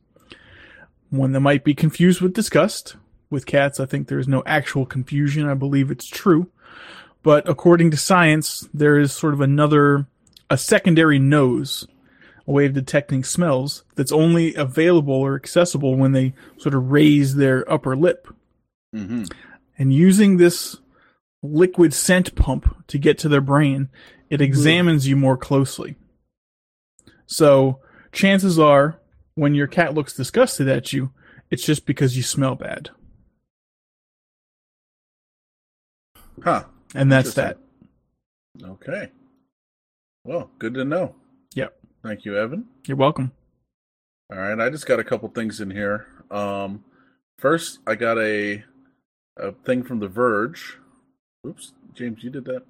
[1.09, 2.95] One that might be confused with disgust.
[3.29, 5.47] With cats, I think there is no actual confusion.
[5.47, 6.47] I believe it's true.
[7.23, 10.07] But according to science, there is sort of another,
[10.49, 11.87] a secondary nose,
[12.47, 17.35] a way of detecting smells that's only available or accessible when they sort of raise
[17.35, 18.27] their upper lip.
[18.95, 19.23] Mm-hmm.
[19.77, 20.77] And using this
[21.43, 23.89] liquid scent pump to get to their brain,
[24.29, 25.95] it examines you more closely.
[27.25, 27.79] So
[28.11, 28.99] chances are,
[29.35, 31.11] when your cat looks disgusted at you,
[31.49, 32.89] it's just because you smell bad.
[36.43, 36.65] Huh.
[36.95, 37.57] And that's that.
[38.63, 39.09] Okay.
[40.23, 41.15] Well, good to know.
[41.55, 41.77] Yep.
[42.03, 42.65] Thank you, Evan.
[42.87, 43.31] You're welcome.
[44.31, 46.07] All right, I just got a couple things in here.
[46.29, 46.85] Um,
[47.37, 48.63] first, I got a
[49.37, 50.77] a thing from The Verge.
[51.47, 52.63] Oops, James, you did that.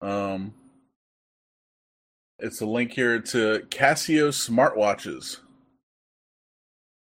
[0.00, 0.54] Um,
[2.38, 5.38] it's a link here to Casio smartwatches.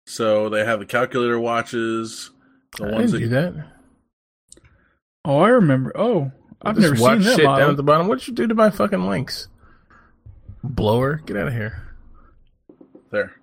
[0.08, 2.32] So they have the calculator watches,
[2.78, 3.68] the I ones didn't that do that.
[5.24, 5.92] Oh, I remember.
[5.96, 6.32] Oh,
[6.62, 8.08] I've Just never watch seen that shit down at the bottom.
[8.08, 9.48] What'd you do to my fucking links?
[10.64, 11.82] Blower, get out of here.
[13.12, 13.34] there.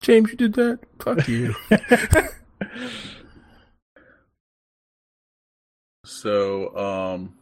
[0.00, 0.78] James, you did that?
[0.98, 1.54] Fuck you.
[6.20, 7.34] So, um,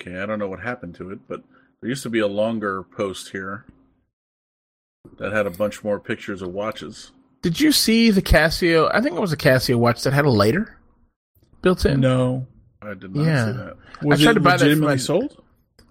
[0.00, 1.42] okay, I don't know what happened to it, but
[1.80, 3.64] there used to be a longer post here
[5.18, 7.12] that had a bunch more pictures of watches.
[7.42, 8.90] did you see the Casio?
[8.92, 10.76] I think it was a Casio watch that had a lighter
[11.62, 12.00] built in.
[12.00, 12.46] no.
[12.82, 13.46] I did not Yeah.
[13.46, 13.76] see that.
[14.02, 15.42] Was tried it to buy that for legitimately my- sold?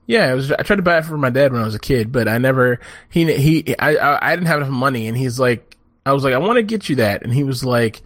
[0.07, 0.51] Yeah, it was.
[0.51, 2.37] I tried to buy it for my dad when I was a kid, but I
[2.37, 2.79] never.
[3.09, 3.75] He he.
[3.79, 5.75] I I, I didn't have enough money, and he's like,
[6.05, 8.01] I was like, I want to get you that, and he was like,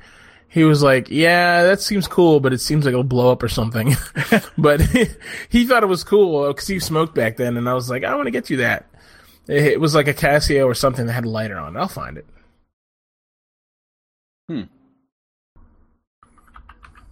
[0.51, 3.47] he was like, yeah, that seems cool, but it seems like it'll blow up or
[3.47, 3.95] something.
[4.57, 4.81] but
[5.49, 8.15] he, thought it was cool because he smoked back then, and I was like, I
[8.15, 8.87] want to get you that.
[9.47, 11.77] It, it was like a Casio or something that had a lighter on.
[11.77, 12.25] I'll find it.
[14.49, 14.63] Hmm.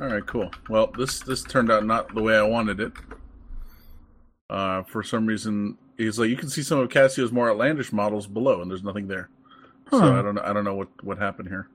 [0.02, 0.52] All right, cool.
[0.70, 2.94] Well, this this turned out not the way I wanted it.
[4.50, 8.26] Uh, for some reason, he's like, you can see some of Casio's more outlandish models
[8.26, 9.30] below, and there's nothing there.
[9.90, 10.42] So I don't know.
[10.44, 11.70] I don't know what what happened here.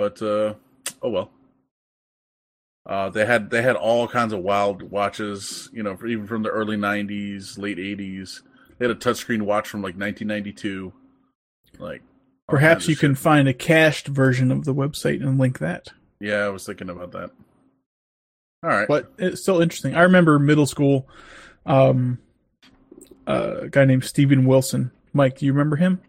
[0.00, 0.54] But uh,
[1.02, 1.30] oh well.
[2.86, 6.42] Uh, they had they had all kinds of wild watches, you know, for, even from
[6.42, 8.40] the early '90s, late '80s.
[8.78, 10.90] They had a touchscreen watch from like 1992.
[11.78, 12.00] Like,
[12.48, 15.88] Perhaps you can find a cached version of the website and link that.
[16.18, 17.30] Yeah, I was thinking about that.
[18.62, 18.88] All right.
[18.88, 19.94] But it's still interesting.
[19.94, 21.06] I remember middle school,
[21.66, 22.20] um,
[23.26, 24.92] uh, a guy named Steven Wilson.
[25.12, 26.00] Mike, do you remember him?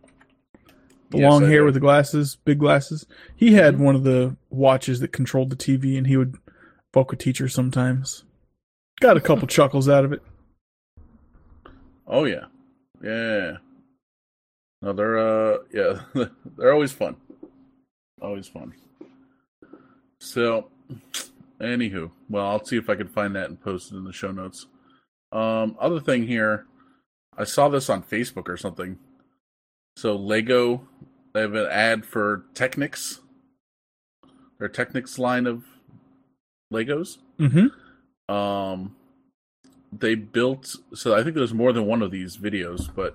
[1.11, 1.65] The Yes, long I hair do.
[1.65, 3.05] with the glasses, big glasses.
[3.35, 3.79] He had Mhm.
[3.79, 6.37] one of the watches that controlled the TV, and he would
[7.13, 8.23] a teacher sometimes.
[9.01, 10.21] Got a couple chuckles out of it.
[12.07, 12.45] Oh yeah,
[13.03, 13.57] yeah.
[14.81, 16.01] No, they're uh, yeah,
[16.57, 17.15] they're always fun.
[18.21, 18.73] Always fun.
[20.19, 20.69] So,
[21.59, 24.31] anywho, well, I'll see if I can find that and post it in the show
[24.31, 24.67] notes.
[25.31, 26.65] Um, other thing here,
[27.37, 28.99] I saw this on Facebook or something.
[29.95, 30.87] So Lego,
[31.33, 33.19] they have an ad for Technics.
[34.59, 35.63] Their Technics line of
[36.73, 37.17] Legos.
[37.39, 38.33] Mm-hmm.
[38.33, 38.95] um
[39.91, 43.13] they built so i think there's more than one of these videos but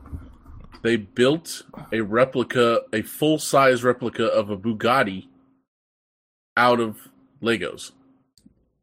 [0.83, 1.63] they built
[1.93, 5.29] a replica a full size replica of a bugatti
[6.57, 7.09] out of
[7.41, 7.93] legos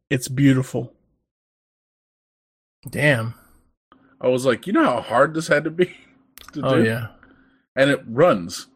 [0.10, 0.94] It's beautiful.
[2.90, 3.36] Damn.
[4.22, 5.86] i was like you know how hard this had to be
[6.54, 7.08] to Oh do yeah.
[7.76, 8.68] And it runs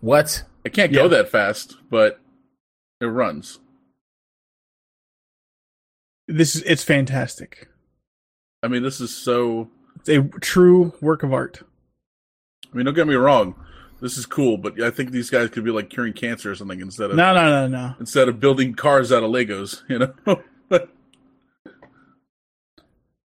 [0.00, 0.44] What?
[0.64, 1.02] it can't Yeah.
[1.02, 2.20] go that fast but
[3.00, 3.58] it runs
[6.28, 7.68] This is it's fantastic.
[8.62, 11.62] i mean this is so It's a true work of art.
[12.72, 13.54] i mean don't get me wrong
[14.00, 16.80] this is cool but i think these guys could be like curing cancer or something
[16.80, 17.94] instead of No, no, no, no.
[18.00, 20.42] instead of building cars out of legos you know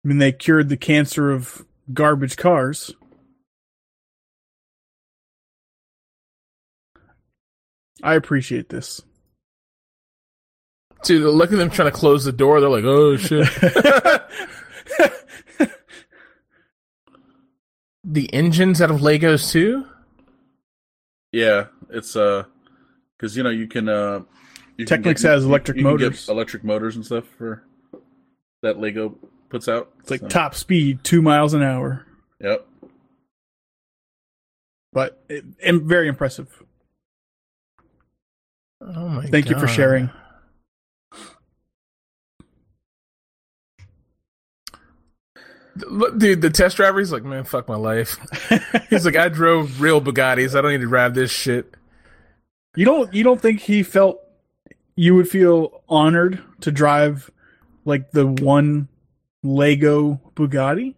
[0.03, 2.93] I mean, they cured the cancer of garbage cars.
[8.06, 9.02] I appreciate this.
[11.03, 12.60] Dude, look at them trying to close the door.
[12.61, 13.48] They're like, oh shit.
[18.03, 19.86] the engines out of Legos too.
[21.32, 22.44] Yeah, it's uh,
[23.18, 24.22] because you know you can uh,
[24.77, 26.30] you can Technics get- has you- electric you can get motors.
[26.30, 27.64] electric motors and stuff for
[28.61, 29.15] that Lego
[29.49, 29.91] puts out.
[29.99, 32.06] It's like So, top speed, two miles an hour,
[32.40, 32.65] Yep.
[34.94, 36.48] but it, and very impressive.
[38.81, 39.26] Oh my!
[39.27, 40.10] Thank you for sharing.
[46.18, 48.18] Dude, the test driver, he's like, man, fuck my life.
[48.89, 50.56] he's like, I drove real Bugattis.
[50.56, 51.76] I don't need to drive this shit.
[52.76, 54.19] You don't you don't think he felt
[54.95, 57.30] you would feel honored to drive
[57.85, 58.88] like the one
[59.43, 60.95] Lego Bugatti?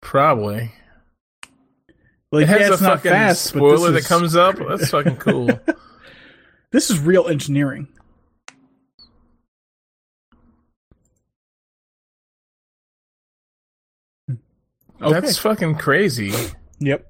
[0.00, 0.72] Probably.
[2.32, 4.56] Like it has yeah, a it's not fucking fast, spoiler this that is, comes up.
[4.68, 5.48] That's fucking cool.
[6.72, 7.88] This is real engineering.
[15.00, 15.20] Okay.
[15.20, 16.32] That's fucking crazy.
[16.78, 17.06] Yep.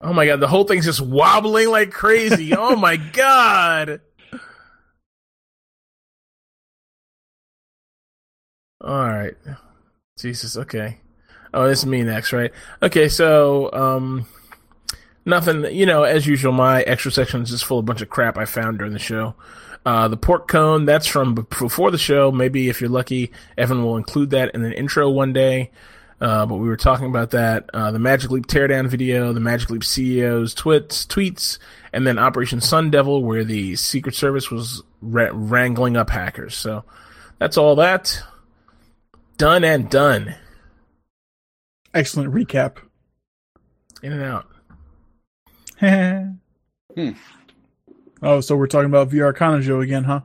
[0.00, 2.52] Oh my god, the whole thing's just wobbling like crazy.
[2.56, 4.00] oh my god.
[8.80, 9.34] All right.
[10.18, 10.98] Jesus, okay.
[11.54, 12.50] Oh, this is me next, right?
[12.82, 14.26] Okay, so um
[15.24, 18.08] nothing, you know, as usual my extra section is just full of a bunch of
[18.08, 19.34] crap I found during the show.
[19.84, 22.30] Uh, the pork cone, that's from before the show.
[22.30, 25.70] Maybe if you're lucky, Evan will include that in an intro one day.
[26.20, 27.68] Uh, but we were talking about that.
[27.74, 31.58] Uh, the Magic Leap teardown video, the Magic Leap CEO's twits, tweets,
[31.92, 36.54] and then Operation Sun Devil, where the Secret Service was ra- wrangling up hackers.
[36.54, 36.84] So
[37.38, 38.22] that's all that.
[39.36, 40.36] Done and done.
[41.92, 42.76] Excellent recap.
[44.00, 44.46] In and out.
[45.82, 47.10] Hmm.
[48.22, 50.20] Oh, so we're talking about VR Kanojo again, huh?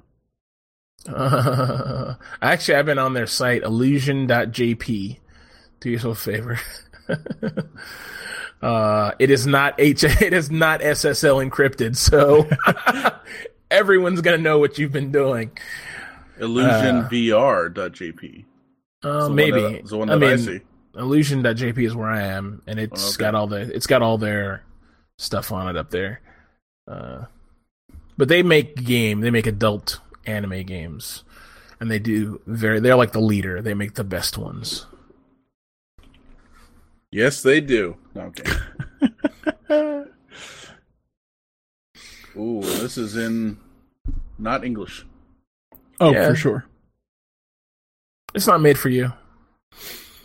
[1.12, 5.18] Uh, actually, I've been on their site, illusion.jp.
[5.80, 6.60] Do yourself a favor.
[8.62, 10.04] uh, it is not H.
[10.22, 12.48] It is not SSL encrypted, so
[13.72, 15.58] everyone's gonna know what you've been doing.
[16.40, 18.46] IllusionVR.jp.
[19.04, 20.60] Uh, maybe It's the one that I I, mean, see.
[20.96, 23.18] illusion.jp is where I am, and it's Oh, okay.
[23.20, 24.64] got all the it's got all their
[25.18, 26.22] stuff on it up there.
[26.88, 27.26] Uh,
[28.18, 31.24] but they make game, they make adult anime games,
[31.80, 32.80] and they do very.
[32.80, 33.62] They're like the leader.
[33.62, 34.86] They make the best ones.
[37.12, 37.98] Yes, they do.
[38.16, 38.44] Okay.
[42.38, 43.58] Ooh, this is in
[44.38, 45.06] not English.
[46.00, 46.30] Oh, Yeah.
[46.30, 46.66] for sure.
[48.36, 49.12] It's not made for you.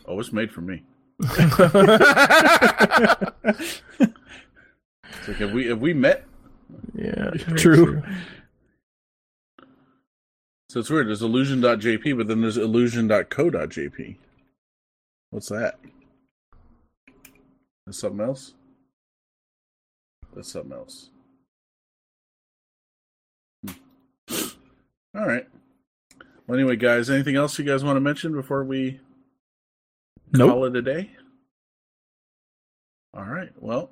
[0.07, 0.83] Oh, it's made for me.
[5.23, 6.25] It's like have we have we met?
[6.97, 8.03] yeah, very True.
[10.69, 11.07] So it's weird.
[11.07, 14.17] There's illusion.jp, but then there's illusion.co.jp.
[15.31, 15.79] What's that?
[17.87, 18.55] That's something else?
[20.35, 21.11] That's something else.
[23.65, 23.75] Hmm.
[25.17, 25.47] All right.
[26.49, 28.99] Well, anyway, guys, anything else you guys want to mention before we
[30.33, 30.51] Nope.
[30.51, 31.11] call it a day?
[33.15, 33.51] All right.
[33.61, 33.91] Well,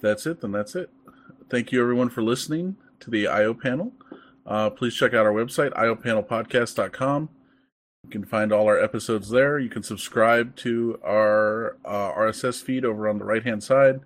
[0.00, 0.90] that's it, then that's it.
[1.50, 3.92] Thank you, everyone, for listening to the IO panel.
[4.46, 7.28] Uh, please check out our website, iopanelpodcast.com.
[8.04, 9.58] You can find all our episodes there.
[9.58, 14.00] You can subscribe to our uh, RSS feed over on the right hand side,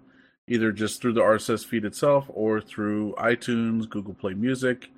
[0.46, 4.90] either just through the RSS feed itself or through iTunes, Google Play Music.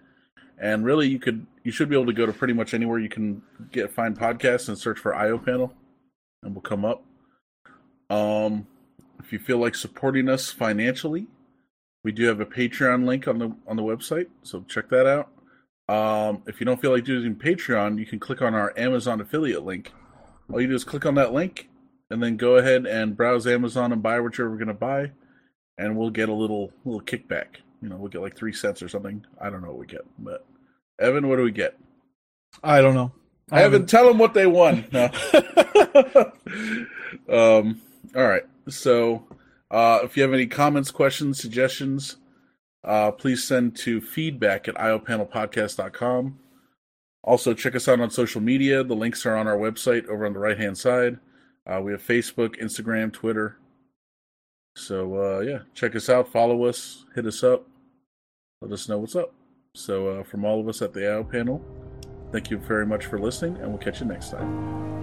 [0.59, 3.09] And really, you could you should be able to go to pretty much anywhere you
[3.09, 3.41] can
[3.73, 5.73] get find podcasts and search for IO Panel,
[6.43, 7.03] and we'll come up.
[8.11, 8.67] Um,
[9.22, 11.26] if you feel like supporting us financially,
[12.02, 15.30] we do have a Patreon link on the on the website, so check that out.
[15.88, 19.64] Um, if you don't feel like using Patreon, you can click on our Amazon affiliate
[19.64, 19.92] link.
[20.51, 21.68] All you do is click on that link,
[22.10, 25.12] and then go ahead and browse Amazon and buy whichever we're going to buy,
[25.78, 27.56] and we'll get a little little kickback.
[27.82, 29.24] You know, we'll get like three cents or something.
[29.40, 30.47] I don't know what we get, but
[30.98, 31.78] Evan, what do we get?
[32.62, 33.12] I don't know.
[33.51, 34.84] I Evan, tell them what they won.
[34.92, 35.10] No.
[37.60, 37.80] um.
[38.14, 38.44] All right.
[38.69, 39.27] So,
[39.70, 42.16] uh, if you have any comments, questions, suggestions,
[42.85, 46.39] uh, please send to feedback at iopanelpodcast.com.
[47.23, 48.82] Also, check us out on social media.
[48.82, 51.19] The links are on our website over on the right hand side.
[51.66, 53.59] Uh, we have Facebook, Instagram, Twitter.
[54.77, 57.66] So, uh, yeah, check us out, follow us, hit us up,
[58.62, 59.35] let us know what's up.
[59.74, 61.62] So, uh, from all of us at the IO panel,
[62.32, 64.99] thank you very much for listening, and we'll catch you next time.